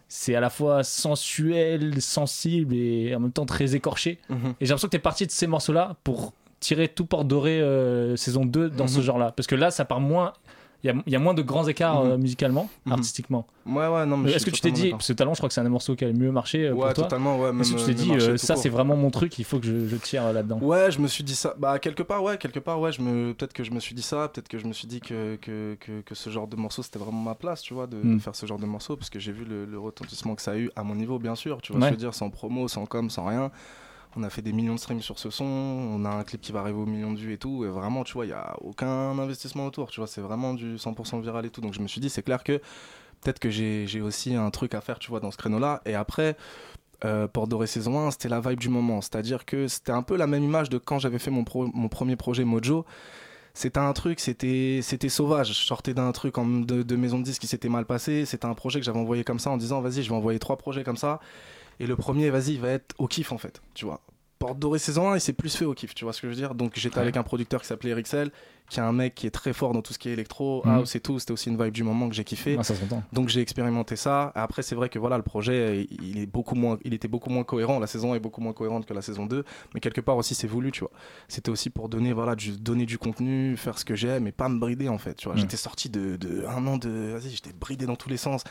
[0.07, 4.19] c'est à la fois sensuel, sensible et en même temps très écorché.
[4.29, 4.37] Mhm.
[4.37, 8.15] Et j'ai l'impression que t'es parti de ces morceaux-là pour tirer tout Porte Doré euh,
[8.15, 9.03] saison 2 dans ce Mhm.
[9.03, 9.31] genre-là.
[9.31, 10.33] Parce que là, ça part moins.
[10.83, 12.11] Il y a, il y a moins de grands écarts Mhm.
[12.11, 12.93] euh, musicalement, Mhm.
[12.93, 13.47] artistiquement.
[13.65, 15.49] Ouais, ouais, non, mais je Est-ce que tu t'es dit, parce que Talon, je crois
[15.49, 17.03] que c'est un des morceaux qui a le mieux marché euh, Ouais, pour toi.
[17.05, 19.45] totalement, ouais, Est-ce que tu t'es euh, dit, euh, ça c'est vraiment mon truc, il
[19.45, 20.59] faut que je, je tire euh, là-dedans?
[20.61, 21.55] Ouais, je me suis dit ça.
[21.57, 23.33] Bah, quelque part, ouais, quelque part, ouais, je me...
[23.33, 25.75] peut-être que je me suis dit ça, peut-être que je me suis dit que, que,
[25.79, 28.19] que, que ce genre de morceau, c'était vraiment ma place, tu vois, de, de Mm.
[28.19, 30.57] faire ce genre de morceau, parce que j'ai vu le, le retentissement que ça a
[30.57, 31.87] eu à mon niveau, bien sûr, tu vois, Ouais.
[31.87, 33.49] je veux dire, sans promo, sans com, sans rien.
[34.15, 36.51] On a fait des millions de streams sur ce son, on a un clip qui
[36.51, 38.55] va arriver aux millions de vues et tout, et vraiment, tu vois, il n'y a
[38.61, 41.61] aucun investissement autour, tu vois, c'est vraiment du 100% viral et tout.
[41.61, 42.61] Donc je me suis dit, c'est clair que
[43.21, 45.81] peut-être que j'ai aussi un truc à faire, tu vois, dans ce créneau-là.
[45.85, 46.37] Et après,
[47.03, 49.01] euh, Port Doré saison 1, c'était la vibe du moment.
[49.01, 52.45] C'est-à-dire que c'était un peu la même image de quand j'avais fait mon, premier projet
[52.45, 52.85] Mojo.
[53.53, 55.49] C'était un truc, c'était sauvage.
[55.49, 58.25] Je sortais d'un truc de, de maison de disques qui s'était mal passé.
[58.25, 60.57] C'était un projet que j'avais envoyé comme ça en disant vas-y, je vais envoyer trois
[60.57, 61.19] projets comme ça.
[61.79, 64.01] Et le premier, vas-y, va être au kiff en fait, tu vois.
[64.37, 66.33] Porte Doré saison 1, il s'est plus fait au kiff, tu vois ce que je
[66.33, 66.55] veux dire.
[66.55, 67.03] Donc j'étais Ouais.
[67.03, 68.31] avec un producteur qui s'appelait Erixel,
[68.69, 70.71] qui est un mec qui est très fort dans tout ce qui est électro, Mhm.
[70.73, 71.19] house et tout.
[71.19, 72.57] C'était aussi une vibe du moment que j'ai kiffé.
[72.59, 72.73] Ah, ça.
[73.13, 74.33] Donc j'ai expérimenté ça.
[74.35, 77.45] Après c'est vrai que voilà le projet il est beaucoup moins il était beaucoup moins
[77.45, 77.79] cohérent.
[77.79, 80.35] La saison 1 est beaucoup moins cohérente que la saison 2, mais quelque part aussi
[80.35, 80.91] c'est voulu tu vois.
[81.29, 84.49] C'était aussi pour donner voilà du donner du contenu, faire ce que j'aime et pas
[84.49, 85.13] me brider en fait.
[85.15, 85.39] Tu vois Mm.
[85.39, 88.43] j'étais sorti de, de un an de vas-y j'étais bridé dans tous les sens.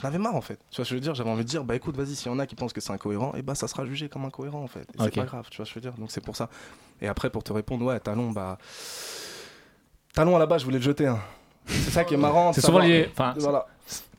[0.00, 0.58] J'en avais marre en fait.
[0.70, 2.30] Tu vois ce que je veux dire J'avais envie de dire bah écoute vas-y s'il
[2.30, 4.62] y en a qui pensent que c'est incohérent et bah ça sera jugé comme incohérent
[4.62, 4.86] en fait.
[4.98, 5.02] Et.
[5.02, 5.98] C'est pas grave tu vois ce que je veux dire.
[6.00, 6.48] Donc c'est pour ça.
[7.02, 8.58] Et après pour te répondre ouais talon bah
[10.14, 11.06] talon à la base je voulais le jeter.
[11.06, 11.20] hein.
[11.66, 12.52] C'est ça qui est marrant.
[12.52, 13.08] C'est souvent lié.
[13.12, 13.66] Enfin, voilà.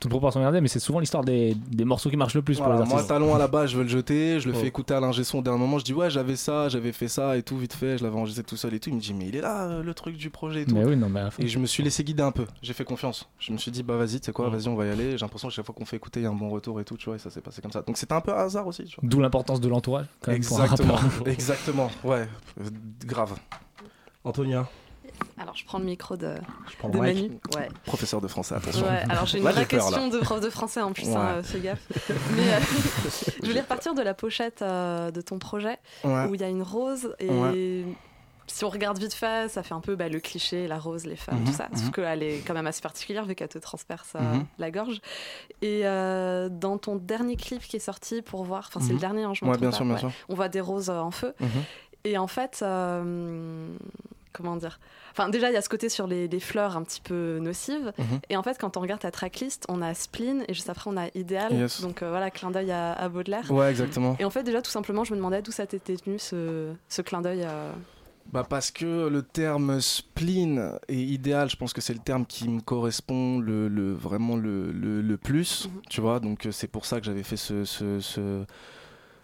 [0.01, 2.73] Toute proportion gardée, mais c'est souvent l'histoire des, des morceaux qui marchent le plus Voilà,
[2.73, 3.09] pour les moi, artistes.
[3.09, 4.59] talon à la base, je veux le jeter, je le Oh.
[4.59, 5.37] fais écouter à l'ingé son.
[5.37, 7.97] Au dernier moment, je dis ouais, j'avais ça, j'avais fait ça et tout, vite fait,
[7.97, 8.89] je l'avais enregistré tout seul et tout.
[8.89, 10.75] Il me dit mais il est là euh, le truc du projet et tout.
[10.75, 11.41] Mais oui, non, mais à fond.
[11.41, 13.29] Et je me suis laissé guider un peu, j'ai fait confiance.
[13.39, 15.11] Je me suis dit bah vas-y, tu sais quoi, vas-y, on va y aller.
[15.11, 16.83] J'ai l'impression que chaque fois qu'on fait écouter, il y a un bon retour et
[16.83, 17.83] tout, tu vois, et ça s'est passé comme ça.
[17.83, 19.07] Donc c'était un peu un hasard aussi, tu vois.
[19.07, 20.07] D'où l'importance de l'entourage.
[20.21, 22.27] quand même, pour un Exactement, exactement, ouais,
[22.59, 22.63] euh,
[23.05, 23.33] grave.
[24.23, 24.67] Antonia,
[25.37, 26.35] Alors, je prends le micro de,
[26.79, 27.15] prends de le mic.
[27.23, 27.39] Manu.
[27.55, 27.67] Ouais.
[27.85, 28.85] Professeur de français, attention.
[28.85, 31.15] Ouais, alors j'ai une Là, vraie peur, question de prof de français en plus, Ouais.
[31.15, 31.81] hein, euh, fais gaffe.
[32.35, 32.59] Mais euh,
[33.41, 36.25] je voulais repartir de la pochette euh, de ton projet Ouais.
[36.29, 37.85] où il y a une rose et Ouais.
[38.47, 41.15] si on regarde vite fait, ça fait un peu bah, le cliché, la rose, les
[41.15, 41.69] femmes, Mhm, tout ça.
[41.73, 41.91] Sauf mhm.
[41.91, 44.45] qu'elle est quand même assez particulière vu qu'elle te transperce euh, Mhm.
[44.59, 45.01] la gorge.
[45.61, 48.93] Et euh, dans ton dernier clip qui est sorti pour voir, enfin c'est Mhm.
[48.93, 50.11] le dernier, hein, je me bien pas, sûr, bien sûr.
[50.29, 51.33] on voit des roses euh, en feu.
[51.39, 51.49] Mhm.
[52.03, 53.67] Et en fait, euh,
[54.33, 54.79] comment dire
[55.11, 57.91] Enfin, déjà, il y a ce côté sur les, les fleurs un petit peu nocives.
[57.97, 58.19] Mhm.
[58.29, 60.97] Et en fait, quand on regarde ta tracklist, on a Spleen et juste après, on
[60.97, 61.53] a Idéal.
[61.53, 61.81] Yes.
[61.81, 63.51] Donc euh, voilà, clin d'œil à, à Baudelaire.
[63.51, 64.15] Ouais, exactement.
[64.19, 67.01] Et en fait, déjà, tout simplement, je me demandais d'où ça t'était venu ce, ce
[67.01, 67.43] clin d'œil.
[67.45, 67.71] euh,
[68.31, 72.47] Bah parce que le terme spleen est idéal, je pense que c'est le terme qui
[72.47, 76.85] me correspond le, le- vraiment le, le, le plus, tu vois, donc euh, c'est pour
[76.85, 78.45] ça que j'avais fait ce, ce, ce,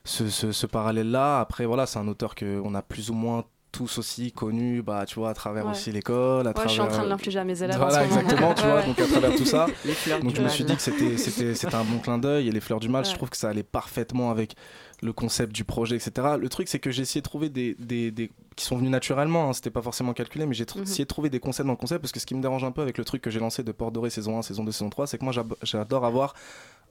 [0.04, 1.40] ce, ce- ce parallèle-là.
[1.40, 5.16] Après, voilà, c'est un auteur qu'on a plus ou moins tous aussi connu, bah, tu
[5.20, 5.72] vois, à travers Ouais.
[5.72, 6.70] aussi l'école, à Ouais, travers...
[6.70, 7.78] je suis en train de l'infliger à mes élèves.
[7.78, 9.68] Voilà, exactement, tu vois, donc à travers tout ça.
[9.86, 12.48] Les fleurs donc je me suis dit que c'était, c'était, c'était un bon clin d'œil
[12.48, 14.56] et les fleurs du mal, je trouve que ça allait parfaitement avec
[15.04, 16.38] le concept du projet, etc.
[16.40, 19.50] Le truc, c'est que j'ai essayé de trouver des, des, des- qui sont venus naturellement,
[19.50, 20.82] hein, c'était pas forcément calculé, mais j'ai Mhm.
[20.84, 22.72] essayé de trouver des concepts dans le concept parce que ce qui me dérange un
[22.72, 24.90] peu avec le truc que j'ai lancé de Port Doré saison 1, saison 2, saison
[24.90, 26.34] 3, c'est que moi j'adore avoir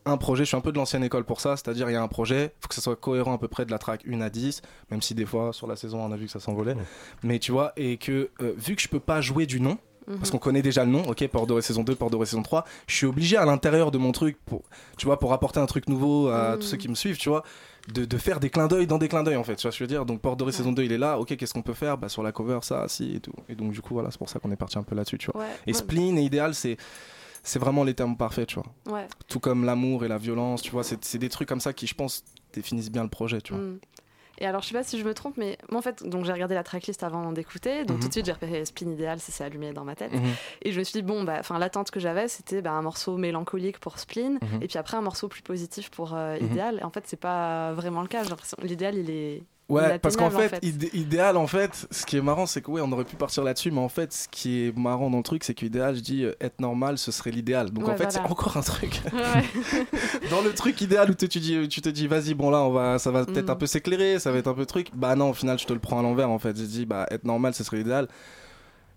[0.07, 2.03] un projet, je suis un peu de l'ancienne école pour ça, c'est-à-dire il y a
[2.03, 4.31] un projet, faut que ça soit cohérent à peu près de la track 1 à
[4.31, 6.77] 10, même si des fois sur la saison on a vu que ça s'envolait,
[7.23, 9.79] mais tu vois, et que euh, vu que je peux pas jouer du nom,
[10.09, 10.19] Mhm.
[10.19, 12.65] parce qu'on connaît déjà le nom, ok, Port Doré saison 2, Port Doré saison 3,
[12.87, 14.63] je suis obligé à l'intérieur de mon truc, pour,
[14.97, 16.59] tu vois, pour apporter un truc nouveau à Mhm.
[16.61, 17.43] tous ceux qui me suivent, tu vois,
[17.93, 19.79] de, de faire des clins d'œil dans des clins d'œil en fait, tu vois ce
[19.79, 20.07] que je veux dire.
[20.07, 21.99] Donc Port Doré saison 2 il est là, ok, qu'est-ce qu'on peut faire?
[21.99, 23.33] Bah, Sur la cover, ça, si, et tout.
[23.49, 25.29] Et donc du coup, voilà, c'est pour ça qu'on est parti un peu là-dessus, tu
[25.33, 25.41] vois.
[25.41, 25.77] Ouais, et ouais.
[25.77, 26.77] spleen et idéal, c'est.
[27.49, 28.67] C'est vraiment les termes parfaits, tu vois.
[28.93, 29.07] Ouais.
[29.29, 31.95] Tout comme l'amour et la violence, tu vois, c'est des trucs comme ça qui, je
[31.95, 33.63] pense, définissent bien le projet, tu vois.
[33.63, 33.79] Mm.
[34.39, 36.33] Et alors, je sais pas si je me trompe, mais moi, en fait, donc j'ai
[36.33, 37.85] regardé la tracklist avant d'écouter.
[37.85, 38.03] Donc, Mhm.
[38.03, 40.13] tout de suite, j'ai repéré Spleen Idéal, ça s'est allumé dans ma tête.
[40.13, 40.21] Mhm.
[40.63, 43.17] Et je me suis dit, bon, bah, enfin, l'attente que j'avais, c'était bah, un morceau
[43.17, 44.63] mélancolique pour Spleen, Mhm.
[44.63, 46.37] et puis après, un morceau plus positif pour euh.
[46.39, 46.81] Idéal.
[46.81, 48.25] Et en fait, c'est pas vraiment le cas.
[48.25, 49.43] J'ai l'impression l'idéal, il est.
[49.69, 52.81] Ouais, parce qu'en fait, idé- idéal, en fait, ce qui est marrant, c'est que ouais,
[52.81, 55.43] on aurait pu partir là-dessus, mais en fait, ce qui est marrant dans le truc,
[55.43, 57.71] c'est qu'idéal, je dis euh, être normal, ce serait l'idéal.
[57.73, 58.11] Donc Ouais, en fait, voilà.
[58.13, 59.01] c'est encore un truc.
[59.13, 60.29] Ouais.
[60.31, 62.71] dans le truc idéal où te- tu, dis, tu te dis, vas-y, bon là, on
[62.71, 63.51] va, ça va peut-être Mm.
[63.51, 64.91] un peu s'éclairer, ça va être un peu truc.
[64.95, 66.57] Bah non, au final, je te le prends à l'envers, en fait.
[66.57, 68.07] Je dis, bah être normal, ce serait l'idéal.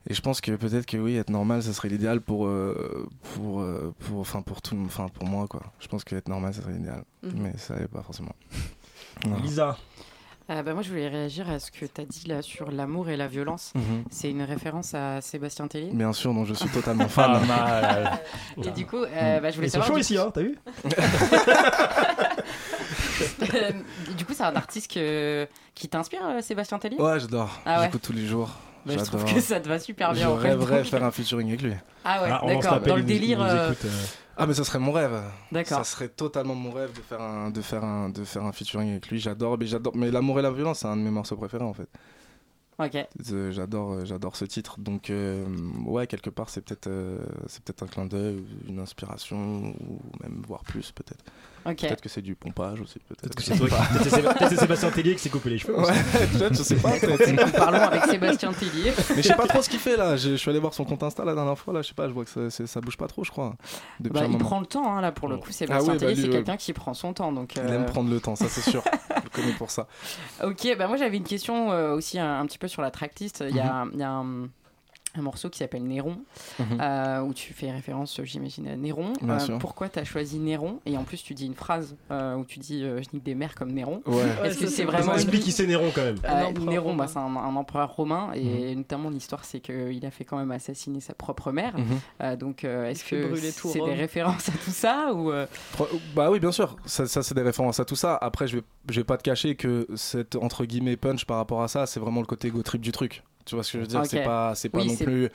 [0.08, 3.62] Et je pense que peut-être que oui, être normal, ce serait l'idéal pour, euh, pour,
[3.62, 5.62] euh, pour, enfin, pour tout, enfin, pour moi, quoi.
[5.80, 7.04] Je pense que être normal, ce serait l'idéal.
[7.24, 7.32] Mhm.
[7.38, 8.36] Mais ça n'est pas forcément.
[9.44, 9.76] Lisa.
[10.50, 13.10] Euh, bah, moi, je voulais réagir à ce que tu as dit là sur l'amour
[13.10, 13.72] et la violence.
[13.76, 14.04] Mhm.
[14.10, 15.92] C'est une référence à Sébastien Tellier.
[15.94, 17.46] Bien sûr, dont je suis totalement fan.
[17.46, 18.20] Mal.
[18.64, 19.88] Et du coup, euh, bah, je voulais Ils savoir.
[19.90, 20.58] chauds du ici, hein, t'as vu
[23.54, 23.72] Euh,
[24.18, 26.98] du coup, c'est un artiste que- qui t'inspire, euh, Sébastien Tellier?
[26.98, 27.60] Ouais, j'adore.
[27.66, 27.86] Ah ouais.
[27.86, 28.50] J'écoute tous les jours.
[28.86, 30.24] Bah, je trouve que ça te va super bien.
[30.24, 30.86] Je en fait, rêverais donc.
[30.86, 31.74] faire un featuring avec lui.
[32.06, 32.80] Ah ouais, Ah, d'accord.
[32.82, 33.40] Dans le nous- délire.
[33.40, 33.90] nous écoute, euh.
[34.41, 35.22] Ah mais ça serait mon rêve.
[35.52, 35.80] D'accord.
[35.80, 38.90] Ça serait totalement mon rêve de faire un de faire un de faire un featuring
[38.91, 39.20] avec lui.
[39.20, 41.74] J'adore mais j'adore mais l'amour et la violence c'est un de mes morceaux préférés en
[41.74, 41.90] fait.
[42.80, 42.95] Ok.
[43.52, 45.45] J'adore euh, j'adore ce titre donc euh,
[45.86, 50.41] ouais quelque part c'est peut-être euh, c'est peut-être un clin d'œil une inspiration ou même
[50.48, 51.26] voire plus peut-être.
[51.64, 53.22] Peut-être que c'est du pompage aussi peut-être.
[53.22, 53.68] Peut-être que c'est toi
[54.49, 55.77] qui- Sébastien Tellier qui s'est coupé les cheveux.
[55.80, 55.94] Ouais,
[56.34, 56.91] peut-être, je sais pas.
[57.57, 58.91] Parlons avec Sébastien Tellier.
[59.15, 60.15] Mais je sais pas trop ce qu'il fait là.
[60.15, 61.81] Je, je suis allé voir son compte Insta la dernière fois là.
[61.81, 62.07] Je sais pas.
[62.07, 63.56] Je vois que ça, ça bouge pas trop, je crois.
[63.99, 64.38] Bah, il moment.
[64.40, 65.52] prend le temps, hein, là, pour le coup.
[65.52, 66.34] Sébastien Ah oui, bah, Tellier, lui, c'est ouais.
[66.36, 67.31] quelqu'un qui prend son temps.
[67.31, 68.84] Donc, Il euh, aime prendre le temps, ça c'est sûr.
[69.10, 69.88] je le connais pour ça.
[70.44, 73.44] Ok, bah moi j'avais une question euh, aussi un, un petit peu sur la tracklist.
[73.48, 73.91] Il y a, Mhm.
[73.94, 74.49] il y a un,
[75.18, 76.18] un morceau qui s'appelle Néron,
[76.60, 76.77] Mhm.
[76.81, 79.14] euh, où tu fais référence, j'imagine, à Néron.
[79.27, 80.80] Euh, pourquoi tu as choisi Néron?
[80.86, 83.34] Et en plus, tu dis une phrase euh, où tu dis euh, Je nique des
[83.36, 84.02] mères comme Néron.
[84.06, 84.23] Ouais.
[84.45, 85.14] Est-ce que c'est vraiment.
[85.15, 86.18] Explique qui c'est Néron quand même.
[86.26, 87.07] Euh, Un empereur Néron, bah, romain.
[87.07, 90.99] c'est un, un empereur romain et notamment l'histoire c'est qu'il a fait quand même assassiner
[90.99, 91.77] sa propre mère.
[91.77, 91.86] Mhm.
[92.22, 95.45] Euh, donc euh, est-ce que c'est des références à tout ça ou euh,
[96.15, 96.76] Bah oui, bien sûr.
[96.86, 98.15] Ça, ça, c'est des références à tout ça.
[98.22, 101.61] Après, je vais, je vais pas te cacher que cette entre guillemets punch par rapport
[101.64, 103.23] à ça, c'est vraiment le côté go trip du truc.
[103.50, 104.00] Tu vois ce que je veux dire?
[104.02, 104.08] Ok.
[104.08, 105.30] C'est pas, c'est pas Oui, non plus.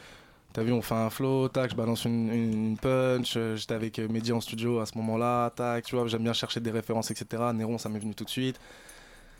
[0.53, 3.35] T'as vu, on fait un flow, tac, je balance une, une punch.
[3.37, 5.85] euh, J'étais avec euh, Mehdi en studio à ce moment-là, tac.
[5.85, 7.43] Tu vois, j'aime bien chercher des références, etc.
[7.53, 8.61] Néron, ça m'est venu tout de suite.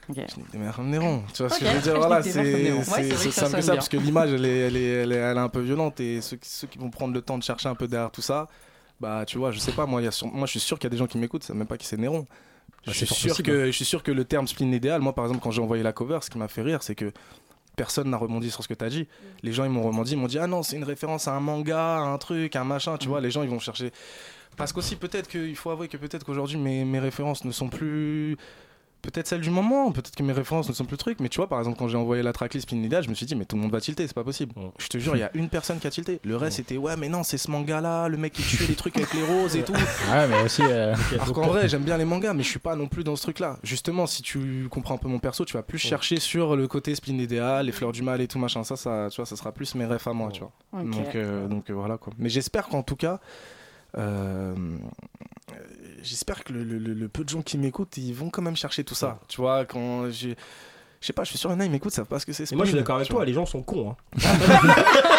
[0.09, 0.17] Ok.
[0.19, 1.23] Je des Néron.
[1.33, 1.97] Tu vois ce que je veux dire?
[1.99, 2.73] Voilà, c'est.
[2.73, 3.75] Ouais, ça ça, bien.
[3.75, 6.01] parce que l'image, elle est, elle, est, elle, est, elle est un peu violente.
[6.01, 8.21] Et ceux, qui- ceux qui vont prendre le temps de chercher un peu derrière tout
[8.23, 8.49] ça,
[9.01, 10.79] bah tu vois, je sais pas, moi, il y a sur- moi je suis sûr
[10.81, 12.27] qu'il y a des gens qui m'écoutent, ça savent même pas qui c'est Néron.
[12.87, 13.49] Bah, je, suis sûr possible.
[13.49, 15.83] que, je suis sûr que le terme spleen idéal, moi par exemple, quand j'ai envoyé
[15.83, 17.13] la cover, ce qui m'a fait rire, c'est que
[17.77, 19.07] personne n'a rebondi sur ce que tu as dit.
[19.43, 21.41] Les gens, ils m'ont rebondi, ils m'ont dit Ah non, c'est une référence à un
[21.41, 23.93] manga, à un truc, à un machin, tu vois, les gens, ils vont chercher.
[24.57, 28.37] Parce qu'aussi, peut-être qu'il faut avouer que peut-être qu'aujourd'hui, mes, mes références ne sont plus.
[29.05, 31.47] Peut-être celles du moment, peut-être que mes références ne sont plus trucs, mais tu vois,
[31.47, 33.55] par exemple, quand j'ai envoyé la tracklist Spin Idéal, je me suis dit, mais tout
[33.57, 34.55] le monde va tilter, c'est pas possible.
[34.79, 36.21] Je te jure, il y a une personne qui a tilté.
[36.25, 38.97] Le reste, c'était, ouais, mais non, c'est ce manga-là, le mec qui tuait les trucs
[38.97, 39.75] avec les roses et tout.
[40.11, 40.63] Ouais, mais aussi.
[40.63, 43.15] euh, Alors qu'en vrai, j'aime bien les mangas, mais je suis pas non plus dans
[43.17, 43.59] ce truc-là.
[43.63, 46.95] Justement, si tu comprends un peu mon perso, tu vas plus chercher sur le côté
[46.95, 48.65] spleen idéal, les fleurs du mal et tout machin.
[48.65, 50.83] Ça, ça, tu vois, ça sera plus mes refs à moi, tu vois.
[50.83, 52.13] Donc, euh, donc euh, voilà quoi.
[52.19, 53.21] Mais j'espère qu'en tout cas,
[53.97, 55.57] euh, euh,
[56.05, 58.57] j'espère que le, le- le- le peu de gens qui m'écoutent, ils vont quand même
[58.57, 59.19] chercher tout ça.
[59.29, 60.37] Tu vois, quand j'ai.
[61.01, 62.19] Je sais pas, je suis sûr, il y en a, ils m'écoutent, ils savent pas
[62.19, 62.51] ce que c'est.
[62.53, 63.91] Moi je suis d'accord avec toi, les gens sont cons.
[63.91, 63.97] Hein.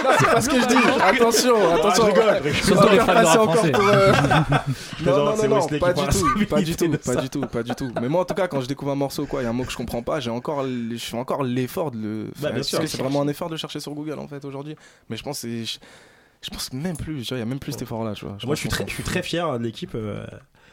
[0.05, 0.75] Non, c'est pas ce que je dis.
[1.01, 2.05] Attention, attention.
[2.63, 4.49] Surtout les faire fans de encore pour, euh, plaisante,
[5.05, 7.63] Non, non, c'est non, non, pas du tout, pas du tout, pas du tout, pas
[7.63, 7.91] du tout.
[8.01, 9.53] Mais moi, en tout cas, quand je découvre un morceau, quoi, il y a un
[9.53, 12.23] mot que je comprends pas, j'ai encore, je fais encore l'effort de le.
[12.35, 12.79] Bah, faire, bien sûr.
[12.87, 14.75] c'est vraiment un effort de chercher sur Google en fait aujourd'hui.
[15.09, 15.79] Mais je pense, que c'est-
[16.41, 18.37] je, pense même plus, tu vois, il y a même plus cet effort-là, tu vois.
[18.45, 20.25] Moi je suis très, je suis très fier de l'équipe euh,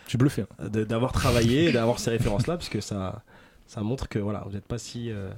[0.05, 0.45] Je suis bluffé.
[0.59, 3.23] d'avoir travaillé, et d'avoir ces références-là, parce que ça,
[3.67, 5.11] ça montre que voilà, vous n'êtes pas si.
[5.11, 5.31] euh,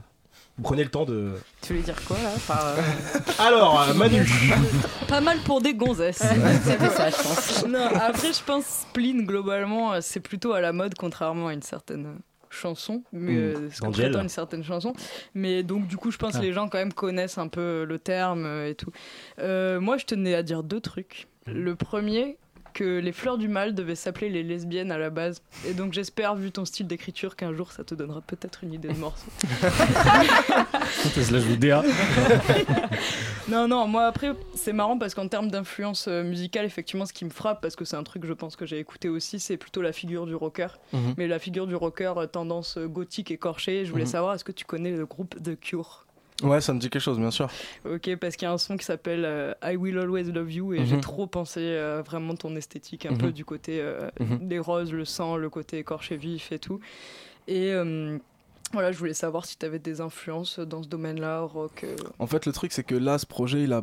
[0.56, 1.32] Vous prenez le temps de.
[1.62, 2.76] Tu voulais dire quoi là euh,
[3.38, 4.24] Alors, euh, Manu
[5.08, 6.22] Pas mal pour des gonzesses.
[6.64, 7.66] C'était ça, je pense.
[7.66, 12.16] non, après, je pense spleen, globalement, c'est plutôt à la mode, contrairement à une certaine
[12.50, 13.70] chanson, mais Mm.
[13.82, 14.92] euh, prétend une certaine chanson.
[15.34, 16.38] Mais donc, du coup, je pense Ah.
[16.38, 18.92] que les gens, quand même, connaissent un peu le terme et tout.
[19.40, 21.26] Euh, moi, je tenais à dire deux trucs.
[21.46, 22.38] Le premier,
[22.74, 25.40] que les fleurs du mal devaient s'appeler les lesbiennes à la base.
[25.66, 28.88] Et donc, j'espère, vu ton style d'écriture, qu'un jour, ça te donnera peut-être une idée
[28.88, 29.24] de morceau.
[33.48, 37.26] Non, non, moi après, c'est marrant parce qu'en termes d'influence euh, musicale, effectivement, ce qui
[37.26, 39.82] me frappe, parce que c'est un truc, je pense, que j'ai écouté aussi, c'est plutôt
[39.82, 40.68] la figure du rocker.
[40.94, 41.14] Mhm.
[41.18, 44.10] Mais la figure du rocker, euh, tendance euh, gothique écorchée, je voulais Mhm.
[44.10, 46.03] savoir, est-ce que tu connais le groupe The Cure?
[46.42, 47.48] Ouais, ça me dit quelque chose, bien sûr.
[47.84, 50.74] Ok, parce qu'il y a un son qui s'appelle euh, I Will Always Love You,
[50.74, 51.00] et j'ai Mhm.
[51.00, 53.18] trop pensé euh, vraiment ton esthétique, un Mhm.
[53.18, 54.48] peu du côté euh, Mhm.
[54.48, 56.80] des roses, le sang, le côté écorché vif et tout.
[57.46, 58.18] Et euh,
[58.72, 61.84] voilà, je voulais savoir si tu avais des influences dans ce domaine-là, rock.
[62.18, 63.82] En fait, le truc, c'est que là, ce projet, il a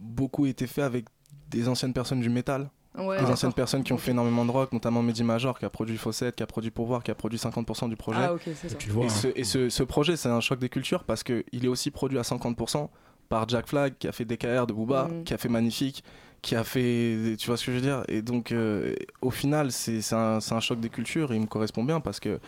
[0.00, 1.04] beaucoup été fait avec
[1.50, 2.70] des anciennes personnes du métal.
[2.98, 5.70] Ouais, des anciennes personnes qui ont fait énormément de rock, notamment Mehdi Major, qui a
[5.70, 8.20] produit Fawcett, qui a produit Pourvoir, qui a produit 50% du projet.
[8.20, 8.34] Ah.
[8.78, 11.42] Tu vois, Et, ce, et ce- ce projet, c'est un choc des cultures parce qu'il
[11.64, 12.90] est aussi produit à 50%
[13.30, 15.24] par Jack Flag, qui a fait DKR de Booba, Mhm.
[15.24, 16.04] qui a fait Magnifique,
[16.42, 17.36] qui a fait.
[17.38, 18.02] Tu vois ce que je veux dire?
[18.08, 22.00] Et donc, euh, au final, c'est un, choc des cultures et il me correspond bien
[22.00, 22.40] parce que,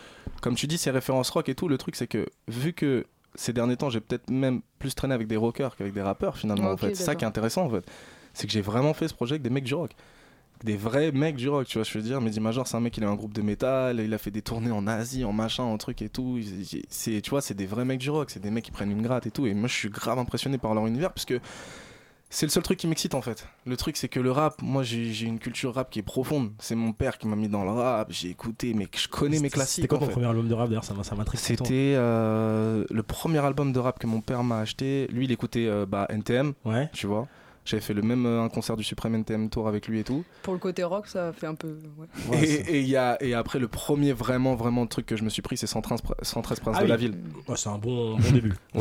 [0.43, 3.55] comme tu dis, ces références rock et tout, le truc, c'est que vu que ces
[3.55, 6.71] derniers temps, j'ai peut-être même plus traîné avec des rockers qu'avec des rappeurs finalement.
[6.73, 6.95] en fait.
[6.95, 7.85] C'est ça qui est intéressant en fait.
[8.35, 9.93] C'est que j'ai vraiment fait ce projet avec des mecs du rock.
[10.65, 12.21] Des vrais mecs du rock, tu vois, je veux dire?
[12.23, 14.41] Mehdi Major, c'est un mec, il a un groupe de métal, il a fait des
[14.43, 16.39] tournées en Asie, en machin, en truc et tout.
[16.89, 19.03] C'est, tu vois, c'est des vrais mecs du rock, c'est des mecs qui prennent une
[19.03, 19.47] gratte et tout.
[19.47, 21.39] Et moi, je suis grave impressionné par leur univers parce que
[22.31, 23.47] c'est le seul truc qui m'excite en fait.
[23.67, 26.51] Le truc, c'est que le rap, moi, j'ai, une culture rap qui est profonde.
[26.59, 29.51] C'est mon père qui m'a mis dans le rap, j'ai écouté, mais je connais mes
[29.51, 29.83] classiques.
[29.83, 30.13] C'était quoi ton fait.
[30.13, 30.83] premier album de rap d'ailleurs?
[30.85, 31.39] Ça m'a- ça m'intrigue.
[31.41, 35.09] C'était euh, le premier album de rap que mon père m'a acheté.
[35.13, 36.89] Lui, il écoutait euh, bah, NTM, Ouais.
[36.95, 37.29] tu vois.
[37.65, 40.23] J'avais fait le même euh, un concert du Suprême NTM Tour avec lui et tout.
[40.43, 41.79] Pour le côté rock, ça fait un peu.
[41.99, 42.07] ouais.
[42.29, 45.17] Ouais, c'est- et, et, il y a, et après, le premier vraiment, vraiment truc que
[45.17, 46.91] je me suis pris, c'est 113, pr- 113 Princes Ah de oui.
[46.91, 47.15] la Ville.
[47.49, 48.53] Ouais, c'est un bon, bon début.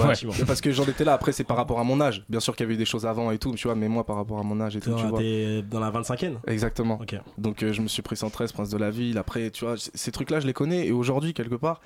[0.47, 1.13] Parce que j'en étais là.
[1.13, 2.25] Après, c'est par rapport à mon âge.
[2.27, 4.05] Bien sûr qu'il y avait eu des choses avant et tout, tu vois, mais moi,
[4.05, 5.21] par rapport à mon âge et tout, tu dans, vois.
[5.21, 6.99] dans la 25e Exactement.
[7.01, 7.15] Ok.
[7.37, 9.17] Donc, euh, je me suis pris 113 Princes de la Ville.
[9.17, 10.87] Après, tu vois, ces trucs-là, je les connais.
[10.87, 11.79] Et aujourd'hui, quelque part,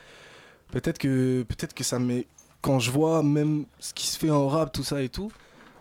[0.72, 2.26] peut-être que, peut-être que ça m'est.
[2.61, 5.32] Quand je vois même ce qui se fait en rap, tout ça et tout.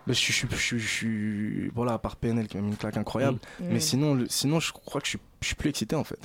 [0.06, 1.70] Bah, je, suis, je, suis- je, suis- je suis.
[1.74, 3.38] Voilà, à part PNL qui m'a mis une claque incroyable.
[3.60, 3.64] Mm.
[3.70, 6.18] Mais sinon, le- sinon, je crois que je suis, je suis plus excité en fait.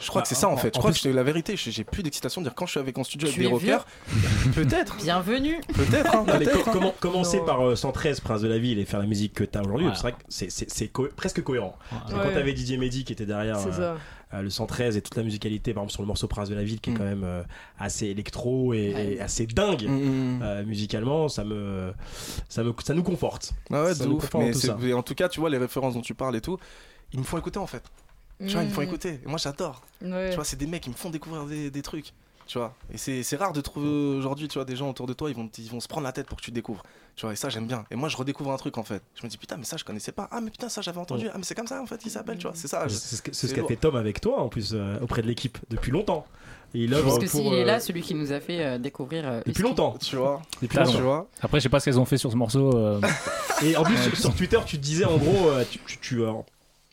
[0.00, 0.68] Je crois Bah, que c'est ça en en- fait.
[0.68, 1.54] en Je crois plus- que c'est la vérité.
[1.56, 3.48] J'ai plus d'excitation de dire quand je suis avec en studio avec Tu des es
[3.58, 3.86] vieux rockers.
[4.54, 4.96] Peut-être.
[4.96, 5.60] Bienvenue.
[5.74, 6.14] Peut-être.
[6.16, 6.40] hein, hein.
[6.72, 7.44] comment- commencer Non.
[7.44, 10.00] par euh, 113 Prince de la Ville et faire la musique que t'as aujourd'hui, c'est
[10.02, 11.76] vrai que c'est- co- presque cohérent.
[11.92, 11.98] Ouais.
[12.10, 13.82] Quand t'avais Didier Mehdi qui était derrière C'est euh, ça.
[13.82, 13.96] euh,
[14.40, 16.80] le 113 et toute la musicalité, par exemple sur le morceau Prince de la Ville
[16.80, 16.96] qui est Mm.
[16.96, 17.42] quand même euh,
[17.78, 19.06] assez électro et, Ouais.
[19.14, 19.86] et assez dingue.
[19.86, 19.92] Mm,
[20.38, 21.92] mm, euh, musicalement, ça me,
[22.48, 23.52] ça me, ça nous conforte.
[23.70, 24.22] Ah ouais, Ça nous ouf.
[24.30, 24.78] conforte Mais tout ça.
[24.80, 26.56] mais en tout cas, tu vois, les références dont tu parles et tout,
[27.12, 27.82] ils me font écouter en fait.
[28.40, 29.20] Tu vois, ils me font écouter.
[29.24, 29.82] Et moi, j'adore.
[30.00, 30.30] Ouais.
[30.30, 32.12] Tu vois, c'est des mecs qui me font découvrir des, des trucs.
[32.52, 33.88] Tu vois, et c'est c'est rare de trouver
[34.18, 36.12] aujourd'hui, tu vois, des gens autour de toi, ils vont, ils vont se prendre la
[36.12, 36.82] tête pour que tu découvres.
[37.16, 37.86] Tu vois, et ça, j'aime bien.
[37.90, 39.02] Et moi, je redécouvre un truc en fait.
[39.14, 40.28] Je me dis, putain, mais ça, je connaissais pas.
[40.30, 41.28] Ah, mais putain, ça, j'avais entendu.
[41.32, 42.86] Ah, mais c'est comme ça en fait, il s'appelle, tu vois, c'est ça.
[42.90, 46.26] C'est ce qu'a fait Tom avec toi en plus euh, auprès de l'équipe depuis longtemps.
[46.74, 49.26] Et il Parce que s'il est euh, là, celui qui nous a fait euh, découvrir.
[49.26, 49.96] euh, depuis longtemps.
[49.98, 50.92] Tu vois, Depuis longtemps.
[50.92, 51.28] tu vois.
[51.40, 52.76] Après, je sais pas ce qu'elles ont fait sur ce morceau.
[52.76, 53.00] euh,
[53.62, 56.32] Et en plus, sur, Twitter, tu te disais en gros, euh, tu, tu, tu, euh,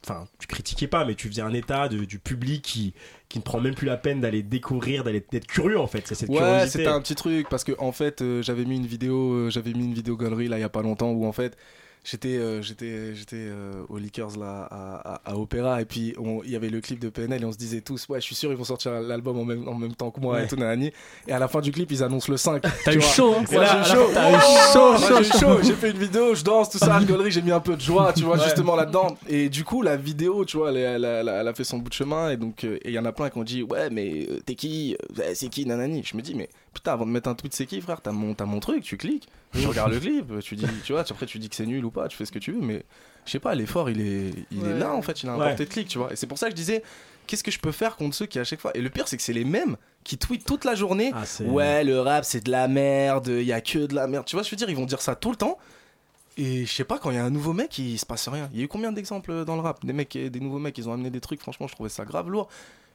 [0.03, 2.93] enfin, tu critiquais pas, mais tu faisais un état de- du public qui,
[3.27, 6.07] qui ne prend même plus la peine d'aller découvrir, d'aller d'être curieux en fait.
[6.07, 6.69] C'est cette Ouais, curiosité.
[6.69, 9.73] c'était un petit truc parce que en fait, euh, j'avais mis une vidéo, euh, j'avais
[9.73, 11.57] mis une vidéo galerie là il y a pas longtemps où en fait
[12.03, 16.13] j'étais euh, j'étais j'étais euh, au Liquors là à, à, à Opéra et puis
[16.45, 18.35] il y avait le clip de PNL et on se disait tous ouais je suis
[18.35, 20.45] sûr ils vont sortir l'album en même en même temps que moi Ouais.
[20.45, 20.91] et tout nanani
[21.27, 23.43] et à la fin du clip ils annoncent le 5 T'as tu eu chaud, hein
[23.51, 24.39] là, j'ai eu chaud, t'as eu
[24.73, 27.51] chaud, j'ai eu chaud, j'ai fait une vidéo, je danse, tout ça, galerie, j'ai mis
[27.51, 28.43] un peu de joie, tu vois, Ouais.
[28.43, 29.17] justement là-dedans.
[29.27, 31.89] Et du coup, la vidéo, tu vois, elle, elle- elle- elle a fait son bout
[31.89, 32.29] de chemin.
[32.31, 34.55] Et donc, euh, il y en a plein qui ont dit, ouais, mais euh, t'es
[34.55, 37.53] qui Euh, C'est qui, nanani Je me dis, mais putain, avant de mettre un tweet,
[37.53, 38.01] c'est qui, frère?
[38.01, 41.01] T'as mon, t'as mon truc, tu cliques, tu regardes le clip, tu dis, tu vois,
[41.01, 42.83] après tu dis que c'est nul ou pas, tu fais ce que tu veux, mais
[43.25, 45.47] je sais pas, l'effort, il est, il est là, en fait, il a un Ouais.
[45.47, 46.11] portée de clic, tu vois.
[46.11, 46.83] Et c'est pour ça que je disais,
[47.27, 48.71] qu'est-ce que je peux faire contre ceux qui, à chaque fois.
[48.75, 51.11] Et le pire, c'est que c'est les mêmes qui tweetent toute la journée.
[51.13, 54.25] Ah, Ouais, le rap c'est de la merde, il y a que de la merde.
[54.25, 55.57] Tu vois, je veux dire, ils vont dire ça tout le temps.
[56.37, 58.49] Et je sais pas, quand il y a un nouveau mec, il se passe rien.
[58.53, 59.85] Il y a eu combien d'exemples dans le rap?
[59.85, 62.29] Des mecs, des nouveaux mecs, ils ont amené des trucs, franchement, je trouvais ça grave
[62.29, 62.47] lourd.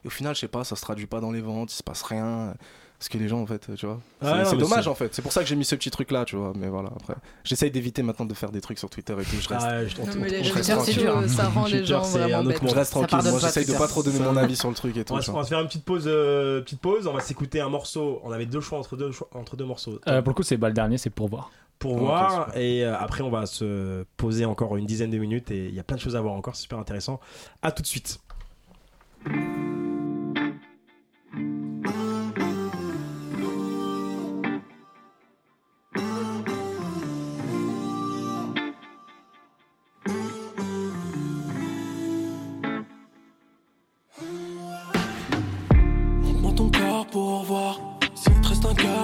[0.03, 1.83] Et au final, je sais pas, ça se traduit pas dans les ventes, il se
[1.83, 2.55] passe rien.
[2.97, 3.99] Parce que les gens, en fait, tu vois.
[4.21, 5.13] C'est Ah, dommage, en fait.
[5.13, 6.53] C'est pour ça que j'ai mis ce petit truc là, tu vois.
[6.55, 7.15] Mais voilà, après.
[7.43, 9.35] J'essaye d'éviter maintenant de faire des trucs sur Twitter et tout.
[9.41, 10.91] Je reste, Ah, je- on- Non, on- mais les on- je réseaux reste Twitter, c'est
[10.93, 11.27] sociaux, dur, hein.
[11.27, 12.59] ça rend les gens vraiment bêtes.
[12.65, 13.17] je reste tranquille.
[13.29, 15.13] Moi, j'essaye de pas trop donner Ça- mon avis sur le truc et tout.
[15.13, 15.41] On va, se- on vois.
[15.41, 17.05] va se faire une petite pause, euh, petite pause.
[17.07, 18.21] On va s'écouter un morceau.
[18.23, 19.99] On avait deux choix entre deux, entre deux morceaux.
[20.07, 21.51] euh, pour le coup, c'est pas le dernier, c'est pour voir.
[21.77, 22.55] pour voir.
[22.57, 25.51] Et euh, après, on va se poser encore une dizaine de minutes.
[25.51, 26.55] Et il y a plein de choses à voir encore.
[26.55, 27.19] C'est super intéressant.
[27.61, 28.19] À tout de suite.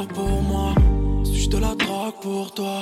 [0.06, 0.74] Te pour moi.
[1.24, 2.82] Suis-je de la drogue pour toi?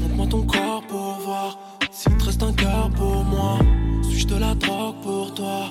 [0.00, 1.58] Montre-moi ton corps pour voir
[1.90, 3.58] s'il te reste un cœur pour moi.
[4.02, 5.70] Suis-je de la drogue pour toi?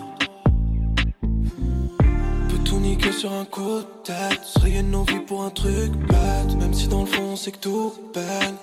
[2.50, 4.42] Peut tout niquer sur un coup de tête.
[4.44, 6.56] Se rayer nos vies pour un truc bête.
[6.60, 8.56] Même si dans le fond c'est que tout peine.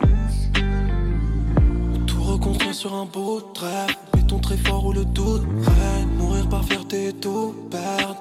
[2.07, 3.97] Tout reconstruire sur un bout de rêve.
[4.15, 6.09] Béton très fort où le doute règne.
[6.19, 8.21] Mourir par fierté tout perdre.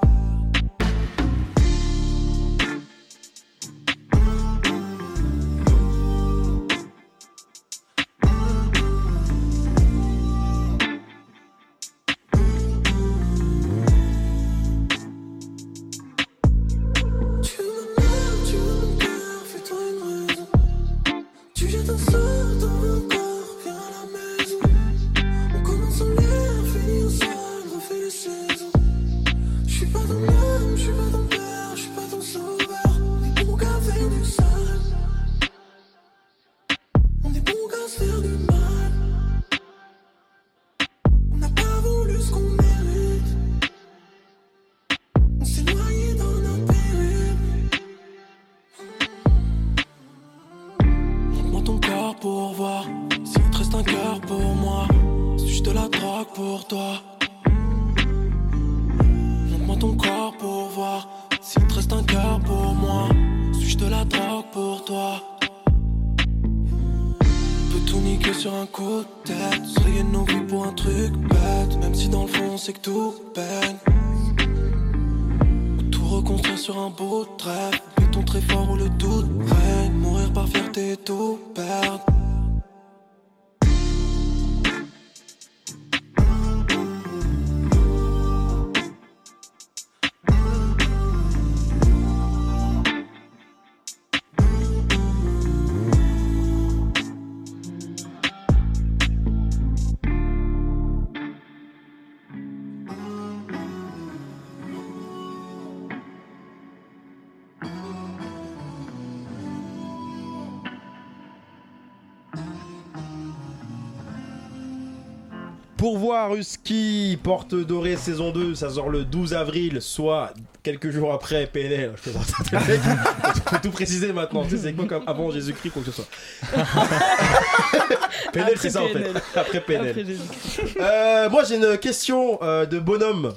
[115.90, 121.12] Pour voir Husky, Porte Dorée saison 2, ça sort le 12 avril, soit quelques jours
[121.12, 121.96] après PNL.
[122.06, 122.12] Je
[123.50, 124.44] faut tout préciser maintenant.
[124.44, 126.08] Tu sais, c'est quoi comme avant Jésus-Christ, quoi que ce soit.
[128.34, 129.14] PNL, c'est ça en fait.
[129.36, 129.90] Après PNL.
[129.90, 130.80] Après.
[130.80, 133.34] Euh, moi, j'ai une question euh, de bonhomme.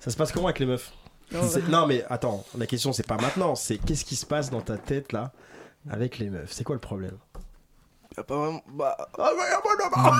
[0.00, 0.90] Ça se passe comment avec les meufs?
[1.30, 1.60] Non, bah.
[1.68, 4.76] non, mais attends, la question, c'est pas maintenant, c'est qu'est-ce qui se passe dans ta
[4.76, 5.30] tête là
[5.88, 6.50] avec les meufs?
[6.50, 7.16] C'est quoi le problème?
[8.16, 8.62] Y'a pas vraiment.
[8.72, 8.96] Bah.
[9.18, 10.12] Ah ouais, ah ouais, Ah,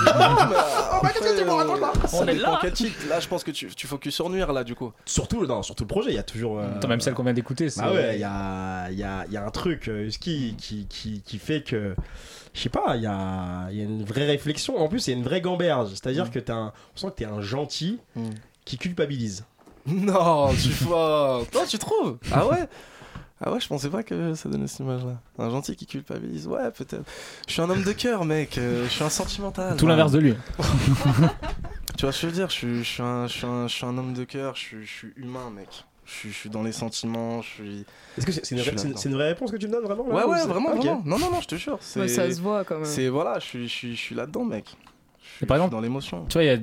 [0.49, 0.55] mais,
[1.03, 2.59] bah, qu'est-ce que tu me racontes, là Ça On est là.
[2.61, 2.97] quel titre.
[3.09, 4.93] Là, je pense que tu, tu focuses sur nuire là, du coup.
[5.05, 6.59] Surtout, non, surtout le projet, il y a toujours.
[6.61, 7.81] euh, Attends, même celle qu'on vient d'écouter, c'est.
[7.81, 11.23] Bah ouais, il y a, y, a, y a un truc, euh, Husky, qui, qui,
[11.23, 11.97] qui fait que.
[12.55, 14.79] Je sais pas, il y a, y a une vraie réflexion.
[14.79, 15.91] En plus, il y a une vraie gamberge.
[15.91, 16.31] C'est-à-dire Mm.
[16.31, 17.99] que t'as un, on sent que t'es un gentil
[18.65, 19.45] qui culpabilise.
[19.87, 21.41] Non, tu vois.
[21.51, 22.69] Toi, tu trouves Ah ouais?
[23.41, 25.21] Ah ouais, je pensais pas que ça donnait cette image-là.
[25.39, 26.49] Un gentil qui culpabilise.
[26.49, 27.05] Ouais, peut-être.
[27.47, 28.59] Je suis un homme de cœur, mec.
[28.59, 29.77] euh, Je suis un sentimental.
[29.77, 30.35] Tout l'inverse de lui.
[31.97, 33.69] tu vois ce que je veux dire je suis, je, suis un, je, suis un,
[33.69, 34.55] je suis un homme de cœur.
[34.57, 35.69] Je suis, je suis humain, mec.
[36.05, 37.43] Je suis, je suis dans les sentiments.
[37.43, 37.85] Je suis.
[38.17, 38.97] Est-ce que c'est une, vraie- c'est une- là-dedans.
[38.97, 41.03] c'est une vraie réponse que tu me donnes vraiment là, Ouais, ou ouais, vraiment, vraiment.
[41.05, 41.79] Non, non, non, je te jure.
[41.81, 42.85] c'est- Ouais, ça se voit, quand même.
[42.87, 44.77] C'est voilà, je suis, je suis, je suis là-dedans, mec.
[45.39, 46.27] Suis, par je suis exemple, dans l'émotion.
[46.29, 46.55] Tu vois, il y a,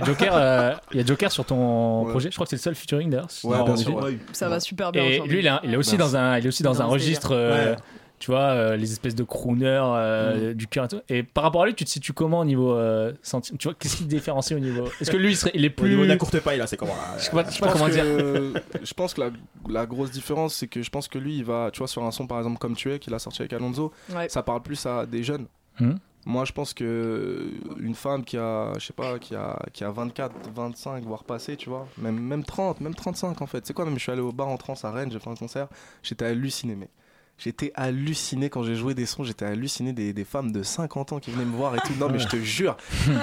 [0.00, 2.10] y Joker, euh, il y a Joker sur ton Ouais.
[2.10, 2.30] projet.
[2.30, 3.28] Je crois que c'est le seul featuring d'ailleurs.
[3.44, 4.18] Ouais, bien sûr, ouais.
[4.32, 6.12] Ça va super bien Et lui, il, est- il est aussi Merci.
[6.12, 7.76] dans un, il est aussi dans, Dans un registre, euh, Ouais.
[8.18, 11.00] tu vois, euh, les espèces de crooners euh, du cœur et tout.
[11.10, 13.74] Et par rapport à lui, tu te situes comment au niveau euh, senti- Tu vois,
[13.78, 14.84] qu'est-ce qui te différencie au niveau?
[15.00, 16.66] Est-ce que lui, il, serait, il est Au plus niveau de la courte paille là,
[16.66, 18.02] c'est comment Je sais pas, je sais Je pas pense dire.
[18.04, 18.52] que,
[18.82, 19.30] je pense que la,
[19.68, 22.10] la grosse différence, c'est que je pense que lui, il va, tu vois, sur un
[22.12, 23.92] son par exemple comme Tu es, qu'il a sorti avec Alonso,
[24.28, 25.44] ça parle plus à des jeunes.
[25.80, 25.98] Mhm.
[26.24, 27.50] Moi, je pense que
[27.80, 31.56] une femme qui a, je sais pas, qui a, qui a 24, 25, voire passé,
[31.56, 33.66] tu vois, même, même 30, même 35 en fait.
[33.66, 35.34] C'est quoi, même je suis allé au bar en trans à Rennes, j'ai fait un
[35.34, 35.66] concert,
[36.02, 36.90] j'étais halluciné, mec.
[37.38, 41.18] J'étais halluciné quand j'ai joué des sons, j'étais halluciné des, des femmes de 50 ans
[41.18, 41.92] qui venaient me voir et tout.
[41.98, 42.76] Non, mais je te jure.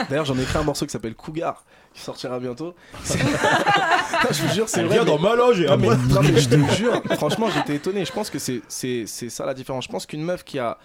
[0.10, 1.64] D'ailleurs, j'en ai écrit un morceau qui s'appelle Cougar,
[1.94, 2.76] qui sortira bientôt.
[3.06, 4.96] Je vous jure, c'est vrai.
[4.96, 8.04] vient dans ma loge et Non, mais, non, mais je te jure, franchement, j'étais étonné.
[8.04, 9.86] Je pense que c'est ça la différence.
[9.86, 10.78] Je pense qu'une meuf qui a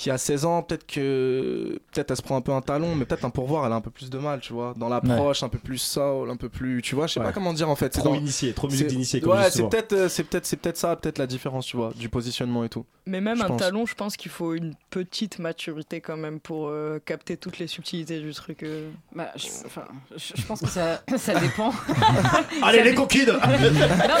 [0.00, 3.04] qui a 16 ans, peut-être que peut-être elle se prend un peu un talon, mais
[3.04, 5.50] peut-être un pourvoir, elle a un peu plus de mal, tu vois, dans l'approche, un
[5.50, 7.26] peu plus soul, un peu plus, tu vois, je sais Ouais.
[7.26, 7.92] pas comment dire en fait.
[7.92, 10.78] C'est Trop dans- initié, trop musique d'initié, Ouais, c'est peut-être euh, c'est peut-être c'est peut-être
[10.78, 12.86] ça, peut-être la différence, tu vois, du positionnement et tout.
[13.06, 13.60] Mais même un pense.
[13.60, 17.66] talon, je pense qu'il faut une petite maturité quand même pour euh, capter toutes les
[17.66, 18.62] subtilités du truc.
[18.62, 18.88] euh.
[19.14, 19.84] Bah, je, enfin,
[20.16, 21.72] je, je pense que ça, ça dépend.
[22.62, 23.38] Allez, Ça les dé- coquines Non,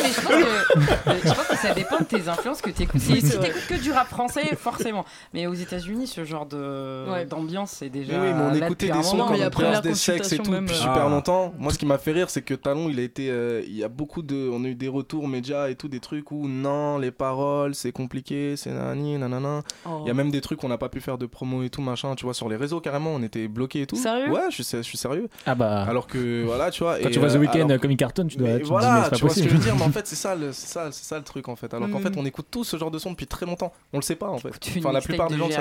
[0.02, 3.00] mais je pense, que, je pense que ça dépend de tes influences que tu écoutes.
[3.00, 5.04] Si, si t'écoutes que du rap français, forcément.
[5.34, 7.24] Mais aux États-unis, ce genre de Ouais.
[7.26, 8.12] d'ambiance, c'est déjà.
[8.18, 10.76] Mais oui, mais on écoutait des sons comme Prince des sexes et tout même, depuis
[10.76, 11.08] euh, super Ah.
[11.08, 11.52] longtemps.
[11.58, 13.84] Moi, ce qui m'a fait rire, c'est que Talon, il a été, euh, il y
[13.84, 16.98] a beaucoup de, on a eu des retours médias et tout, des trucs où non,
[16.98, 19.62] les paroles, c'est compliqué, c'est nani, nanana.
[19.86, 20.00] Oh.
[20.04, 21.82] Il y a même des trucs qu'on n'a pas pu faire de promo et tout,
[21.82, 23.96] machin, tu vois, sur les réseaux carrément, on était bloqués et tout.
[23.96, 24.30] Sérieux?
[24.30, 25.28] Ouais, je suis, je suis sérieux.
[25.46, 25.82] Ah bah.
[25.82, 26.98] Alors que, voilà, tu vois.
[26.98, 28.48] Quand et, tu vois The euh, Weeknd alors- comme il cartonne, tu dois.
[28.48, 29.82] mais tu dis, mais voilà, c'est pas tu vois ce que je veux dire, mais
[29.84, 31.72] en fait, c'est ça, le- c'est ça, c'est ça le truc en fait.
[31.74, 32.02] Alors qu'en Mm.
[32.02, 33.72] fait, on écoute tous ce genre de son depuis très longtemps.
[33.92, 34.50] On le sait pas en fait.
[34.78, 35.52] Enfin, la plupart de des gens ne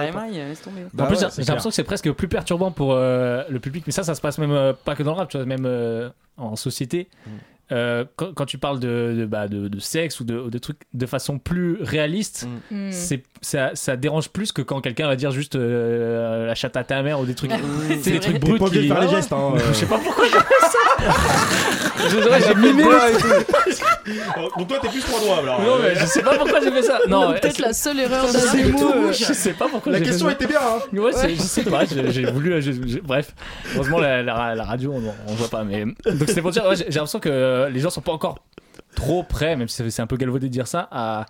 [0.47, 0.85] laisse tomber.
[0.93, 3.83] Bah en plus, ouais, j'ai l'impression que c'est presque plus perturbant pour euh, le public,
[3.85, 5.65] mais ça, ça se passe même euh, pas que dans le rap, tu vois, même
[5.65, 7.09] euh, en société.
[7.25, 7.29] Mm.
[7.71, 10.79] Euh, quand, quand tu parles de, de, bah, de, de sexe ou de, de trucs
[10.93, 12.87] de façon plus réaliste, Mm.
[12.87, 12.91] Hmm.
[12.91, 16.83] c'est ça, ça dérange plus que quand quelqu'un va dire juste euh, la chatte à
[16.83, 17.51] ta mère ou des trucs.
[17.87, 19.15] c'est C'est des trucs bruts pas obligé de qui- faire les ouais.
[19.15, 19.53] gestes, hein.
[19.69, 22.09] Je sais pas pourquoi j'ai fait ça.
[22.09, 22.83] Désolé, j'ai mimé.
[24.57, 25.61] Donc toi, t'es plus trois doigts alors.
[25.61, 26.99] Non, mais je sais pas pourquoi j'ai fait ça.
[27.07, 28.93] Non, Peut-être c'est- la seule erreur c'est d'un tout mots.
[28.95, 29.11] euh.
[29.13, 30.33] Je sais pas pourquoi La j'ai fait question ça.
[30.33, 30.97] était bien, hein.
[30.97, 32.61] Ouais, c'est- je sais pas, j'ai j'ai voulu.
[32.61, 33.33] je- je- bref,
[33.75, 35.63] heureusement, la, la- la radio, on, on voit pas.
[35.63, 35.85] Mais...
[35.85, 38.39] Donc, c'est pour dire, ouais, j'ai j'ai l'impression que les gens sont pas encore
[38.95, 41.25] trop prêts, même si c'est- un peu galvaudé de dire ça, à,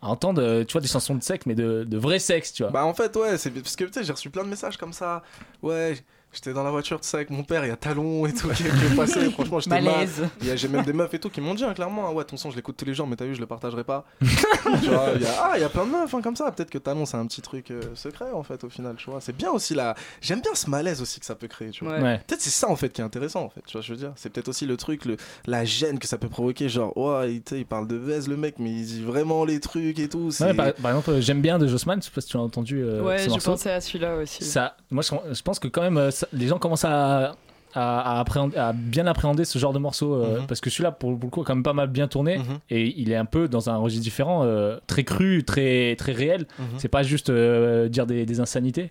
[0.00, 2.72] entendre euh, tu vois, des chansons de sexe, mais de, vrai sexe, tu vois.
[2.72, 5.22] Bah en fait ouais, c'est parce que tu j'ai reçu plein de messages comme ça.
[5.62, 5.96] Ouais,
[6.32, 8.48] J'étais dans la voiture, tu sais, avec mon père, il y a Talon et tout
[8.50, 9.30] qui, est passé.
[9.30, 9.84] Franchement, j'étais mal.
[9.84, 10.28] Malaise.
[10.42, 12.12] Il y a- J'ai même des meufs et tout qui m'ont dit hein, clairement ah
[12.12, 14.04] Ouais, ton son, je l'écoute tous les jours, mais t'as vu, je le partagerai pas.
[14.20, 16.50] tu vois, il y a, ah, il y a plein de meufs hein, comme ça.
[16.52, 19.20] Peut-être que Talon, c'est un petit truc euh, secret en fait, au final, tu vois.
[19.20, 19.94] C'est bien aussi là.
[20.20, 21.98] J'aime bien ce malaise aussi que ça peut créer, tu vois.
[21.98, 22.20] Ouais.
[22.26, 24.12] Peut-être c'est ça en fait qui est intéressant en fait, tu vois, je veux dire.
[24.16, 26.68] C'est peut-être aussi le truc, le, la gêne que ça peut provoquer.
[26.68, 30.08] Genre, ouais, il, parle de Vez le mec, mais il dit vraiment les trucs et
[30.08, 30.30] tout.
[30.40, 32.40] Ouais, par, par exemple, euh, j'aime bien de Jossman, je sais pas si tu as
[32.40, 34.44] entendu euh, Ouais, j'ai pensé à celui-là aussi.
[34.44, 37.32] Ça, moi, je, je pense que quand même, euh, les gens commencent à,
[37.74, 40.46] à, à appréhender- à bien appréhender ce genre de morceau euh, Mhm.
[40.46, 42.40] parce que celui-là, pour, pour le coup, a quand même pas mal bien tourné
[42.70, 46.46] et il est un peu dans un registre différent, euh, très cru, très, très réel.
[46.58, 46.66] Mhm.
[46.78, 48.90] C'est pas juste euh, dire des, des insanités.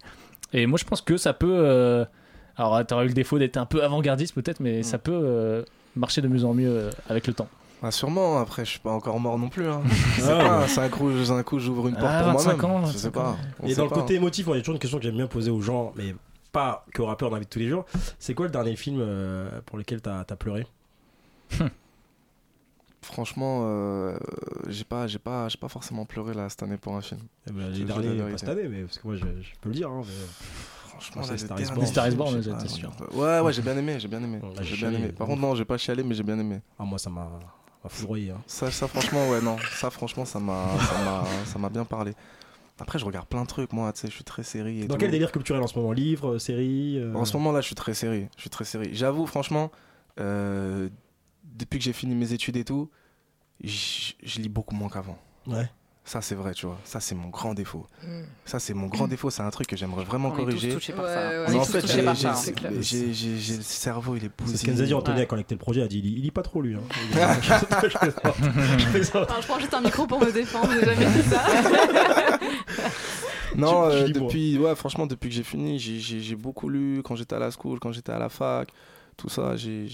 [0.53, 1.51] Et moi, je pense que ça peut.
[1.57, 2.05] euh,
[2.55, 5.63] alors, t'auras eu le défaut d'être un peu avant-gardiste, peut-être, mais ça peut euh,
[5.95, 7.47] marcher de mieux en mieux euh, avec le temps.
[7.83, 9.67] Ah, sûrement, après, je suis pas encore mort non plus.
[9.67, 9.81] Hein.
[10.27, 12.83] Ah, c'est un coup, un coup j'ouvre une porte Ah, pour 25 moi-même.
[12.83, 13.35] ans, je sais 25 pas.
[13.67, 15.27] Et dans le côté émotif, moi, il y a toujours une question que j'aime bien
[15.27, 16.15] poser aux gens, mais
[16.51, 17.85] pas qu'aux rappeurs d'invite tous les jours.
[18.19, 20.65] C'est quoi le dernier film euh, pour lequel t'as as pleuré?
[23.01, 24.17] Franchement, euh,
[24.67, 27.21] j'ai pas, j'ai pas, j'ai pas forcément pleuré là cette année pour un film.
[27.47, 29.69] Eh ben, Les la derniers, pas cette année, mais parce que moi, je, je peux
[29.69, 29.89] le dire.
[29.89, 31.65] Hein, mais- Franchement, c'est Star is
[32.15, 32.41] Born.
[32.41, 32.91] Star is sûr.
[33.13, 34.41] Ouais, ouais, j'ai bien aimé, j'ai bien aimé.
[34.61, 35.09] J'ai bien aimé.
[35.09, 36.59] Par contre, non, j'ai pas chialé, mais j'ai bien aimé.
[36.79, 37.29] Ah, moi, ça m'a
[37.83, 38.31] m'a foudroyé.
[38.31, 38.41] hein.
[38.47, 39.55] Ça, ça, franchement, ouais, non.
[39.75, 42.13] Ça, franchement, ça m'a, ça m'a, ça m'a bien parlé.
[42.79, 44.81] Après, je regarde plein de trucs, moi, tu sais, je suis très série.
[44.81, 44.99] Et Dans tout.
[44.99, 47.75] quel délire culturel en ce moment Livres, séries euh, En ce moment là, je suis
[47.75, 48.27] très série.
[48.35, 48.93] Je suis très série.
[48.93, 49.71] J'avoue, franchement,
[50.19, 50.89] euh,
[51.43, 52.89] depuis que j'ai fini mes études et tout,
[53.63, 55.17] je lis beaucoup moins qu'avant.
[55.47, 55.69] Ouais.
[56.07, 56.77] Ça, c'est vrai, tu vois.
[56.85, 57.85] Ça, c'est mon grand défaut.
[58.01, 58.21] Mm.
[58.45, 59.29] Ça, c'est mon grand défaut.
[59.29, 60.69] C'est un truc que j'aimerais vraiment On est tous corriger.
[60.69, 61.11] touchés par ça.
[61.15, 62.13] Ouais, ouais, On Mais est en fait, j'ai, hein.
[62.71, 64.55] le cerveau, il est bousillé.
[64.55, 65.25] C'est ce qu'elle nous a dit Antonia Ouais.
[65.25, 65.81] quand avec le projet.
[65.81, 66.75] Elle a dit il, il lit pas trop lui.
[66.75, 66.79] Hein.
[67.83, 69.27] Je plaisante.
[69.29, 71.43] Enfin, je prends juste un micro pour me défendre, j'ai jamais dit ça.
[73.57, 77.39] Non, euh, depuis, ouais, franchement, depuis que j'ai fini, j'ai beaucoup lu quand j'étais à
[77.39, 78.69] la school, quand j'étais à la fac,
[79.17, 79.55] tout ça.
[79.57, 79.87] J'ai,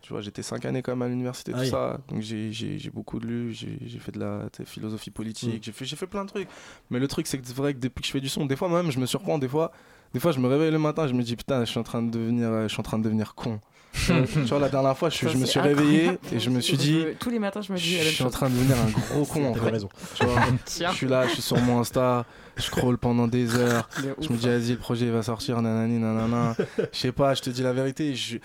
[0.00, 1.70] tu vois, j'étais cinq années quand même à l'université, Ah tout oui.
[1.70, 2.00] ça.
[2.08, 5.64] Donc j'ai, beaucoup lu, j'ai, j'ai fait de la philosophie politique, Mm.
[5.64, 6.48] j'ai fait, j'ai fait plein de trucs.
[6.90, 8.56] Mais le truc, c'est que c'est vrai que depuis que je fais du son, des
[8.56, 9.72] fois même, je me surprends, des fois,
[10.14, 12.02] des fois, je me réveille le matin, je me dis putain, je suis en train
[12.02, 13.60] de devenir, euh, je suis en train de devenir con.
[14.06, 16.18] tu vois, la dernière fois, je, suis- Ça, je me suis réveillé incroyable.
[16.32, 18.30] et je me suis dit, Je- Tous les matins, je me dis je suis en
[18.30, 19.70] train de devenir un gros con en T'as fait.
[19.70, 19.88] raison.
[20.14, 20.90] Tu vois, Tiens.
[20.90, 22.26] je suis là, je suis sur mon Insta,
[22.56, 23.88] je scroll pendant des heures.
[24.20, 26.56] Je me dis, vas-y, le projet va sortir, nanani, nanana.
[26.92, 28.14] Je sais pas, je te dis la vérité.
[28.14, 28.38] Je...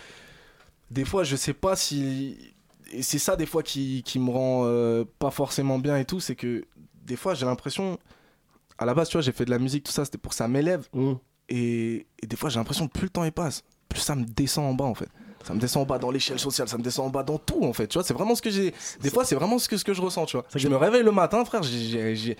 [0.91, 2.37] Des fois, je sais pas si.
[2.91, 6.19] Et c'est ça, des fois, qui, qui me rend euh, pas forcément bien et tout.
[6.19, 6.65] C'est que
[7.05, 7.97] des fois, j'ai l'impression.
[8.77, 10.35] À la base, tu vois, j'ai fait de la musique, tout ça, c'était pour que
[10.35, 10.87] ça m'élève.
[10.93, 11.13] Mm.
[11.49, 14.23] Et, et des fois, j'ai l'impression que plus le temps il passe, plus ça me
[14.23, 15.09] descend en bas, en fait.
[15.43, 17.63] Ça me descend en bas dans l'échelle sociale, ça me descend en bas dans tout,
[17.63, 17.87] en fait.
[17.87, 18.73] Tu vois, c'est vraiment ce que j'ai.
[19.01, 20.45] Des fois, c'est vraiment ce que, ce que je ressens, tu vois.
[20.55, 22.37] Je me réveille le matin, frère, j'ai-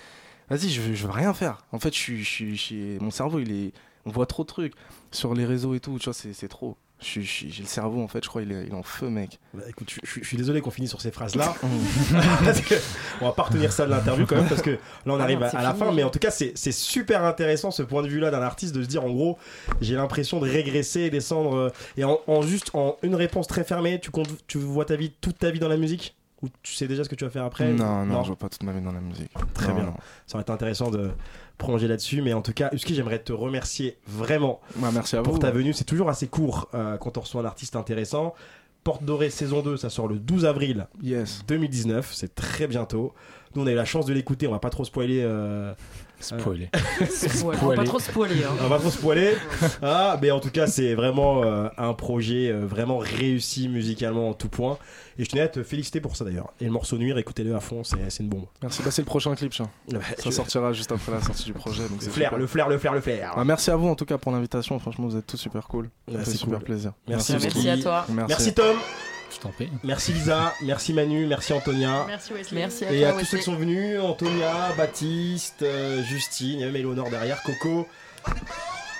[0.49, 1.63] Vas-y, je, veux- je veux rien faire.
[1.71, 3.71] En fait, je suis, mon cerveau, il est,
[4.05, 4.73] on voit trop de trucs
[5.11, 5.97] sur les réseaux et tout.
[5.99, 6.75] Tu vois, c'est trop.
[7.01, 7.21] J'ai
[7.61, 9.39] le cerveau, en fait, je crois, il est, il est en feu, mec.
[9.53, 11.53] Bah, écoute, je, je- je suis désolé qu'on finisse sur ces phrases-là.
[12.43, 12.75] Parce que
[13.21, 15.39] on va pas retenir ça de l'interview quand même, parce que là on Ah arrive
[15.39, 15.85] non, à, la fini.
[15.85, 15.91] fin.
[15.93, 18.83] Mais en tout cas, c'est c'est super intéressant ce point de vue-là d'un artiste de
[18.83, 19.37] se dire en gros,
[19.79, 21.55] j'ai l'impression de régresser et descendre.
[21.55, 24.95] euh, Et en, en juste en une réponse très fermée, tu, comptes, tu vois ta
[24.97, 26.15] vie, toute ta vie dans la musique?
[26.41, 27.71] Ou tu sais déjà ce que tu vas faire après?
[27.73, 29.31] Non, non, je vois pas toute ma vie dans la musique.
[29.53, 29.83] Très Non, bien.
[29.85, 29.93] non.
[30.25, 31.11] Ça aurait été intéressant de
[31.59, 32.23] prolonger là-dessus.
[32.23, 35.25] Mais en tout cas, Husky, j'aimerais te remercier vraiment Ouais, merci à vous.
[35.29, 35.73] pour ta venue.
[35.73, 38.33] C'est toujours assez court euh, quand on reçoit un artiste intéressant.
[38.83, 41.43] Porte Dorée saison 2, ça sort le 12 avril Yes.
[41.47, 42.11] 2019.
[42.13, 43.13] C'est très bientôt.
[43.53, 44.47] Nous, on a eu la chance de l'écouter.
[44.47, 45.21] On va pas trop spoiler.
[45.23, 45.73] euh,
[46.19, 46.69] Spoiler.
[47.09, 48.43] Spoil- on va pas trop spoiler.
[48.43, 48.49] hein.
[48.59, 49.35] on va pas trop spoiler.
[49.81, 54.33] Ah, mais en tout cas, c'est vraiment euh, un projet euh, vraiment réussi musicalement en
[54.33, 54.77] tout point.
[55.17, 56.53] Et je tenais à te féliciter pour ça d'ailleurs.
[56.61, 58.45] Et le morceau Nuire, écoutez-le à fond, c'est c'est une bombe.
[58.61, 58.81] Merci.
[58.83, 59.69] Bah, c'est le prochain clip, chien.
[59.91, 61.83] Ça Je- sortira juste après la sortie du projet.
[61.89, 63.33] Donc Le flair, le flair, le flair, le flair.
[63.35, 64.79] Ah, merci à vous en tout cas pour l'invitation.
[64.79, 65.89] Franchement, vous êtes tous super cool.
[66.07, 66.65] Ça Ouais, fait c'est super cool.
[66.65, 66.93] plaisir.
[67.07, 68.05] Merci, Merci à toi.
[68.09, 68.27] Merci.
[68.29, 68.75] Merci Tom.
[69.31, 69.69] Je t'en prie.
[69.83, 70.53] Merci Lisa.
[70.61, 71.25] Merci Manu.
[71.27, 72.03] Merci Antonia.
[72.07, 72.59] Merci Wesley.
[72.61, 73.09] Merci à Et toi.
[73.09, 77.09] à tous ceux qui sont venus, Antonia, Baptiste, euh, Justine, il y a même Eleonore
[77.09, 77.87] derrière, Coco,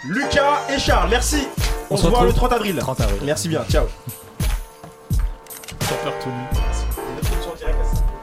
[0.05, 1.47] Lucas et Charles, merci
[1.89, 2.77] On, On se se voit le 30 avril.
[2.77, 3.19] 30 avril.
[3.23, 3.85] Merci bien, ciao
[5.81, 6.59] Chopper tout nu.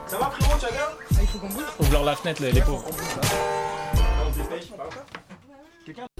[0.06, 0.80] Ça va frérot, tu vas bien?
[0.86, 1.64] Ah, il faut qu'on bouge.
[1.80, 2.84] Ouvre leur la fenêtre, les, les pauvres.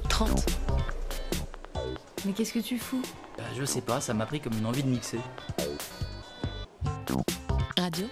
[0.08, 0.55] 30.
[2.26, 3.02] Mais qu'est-ce que tu fous
[3.38, 5.20] Bah, je sais pas, ça m'a pris comme une envie de mixer.
[7.78, 8.06] Radio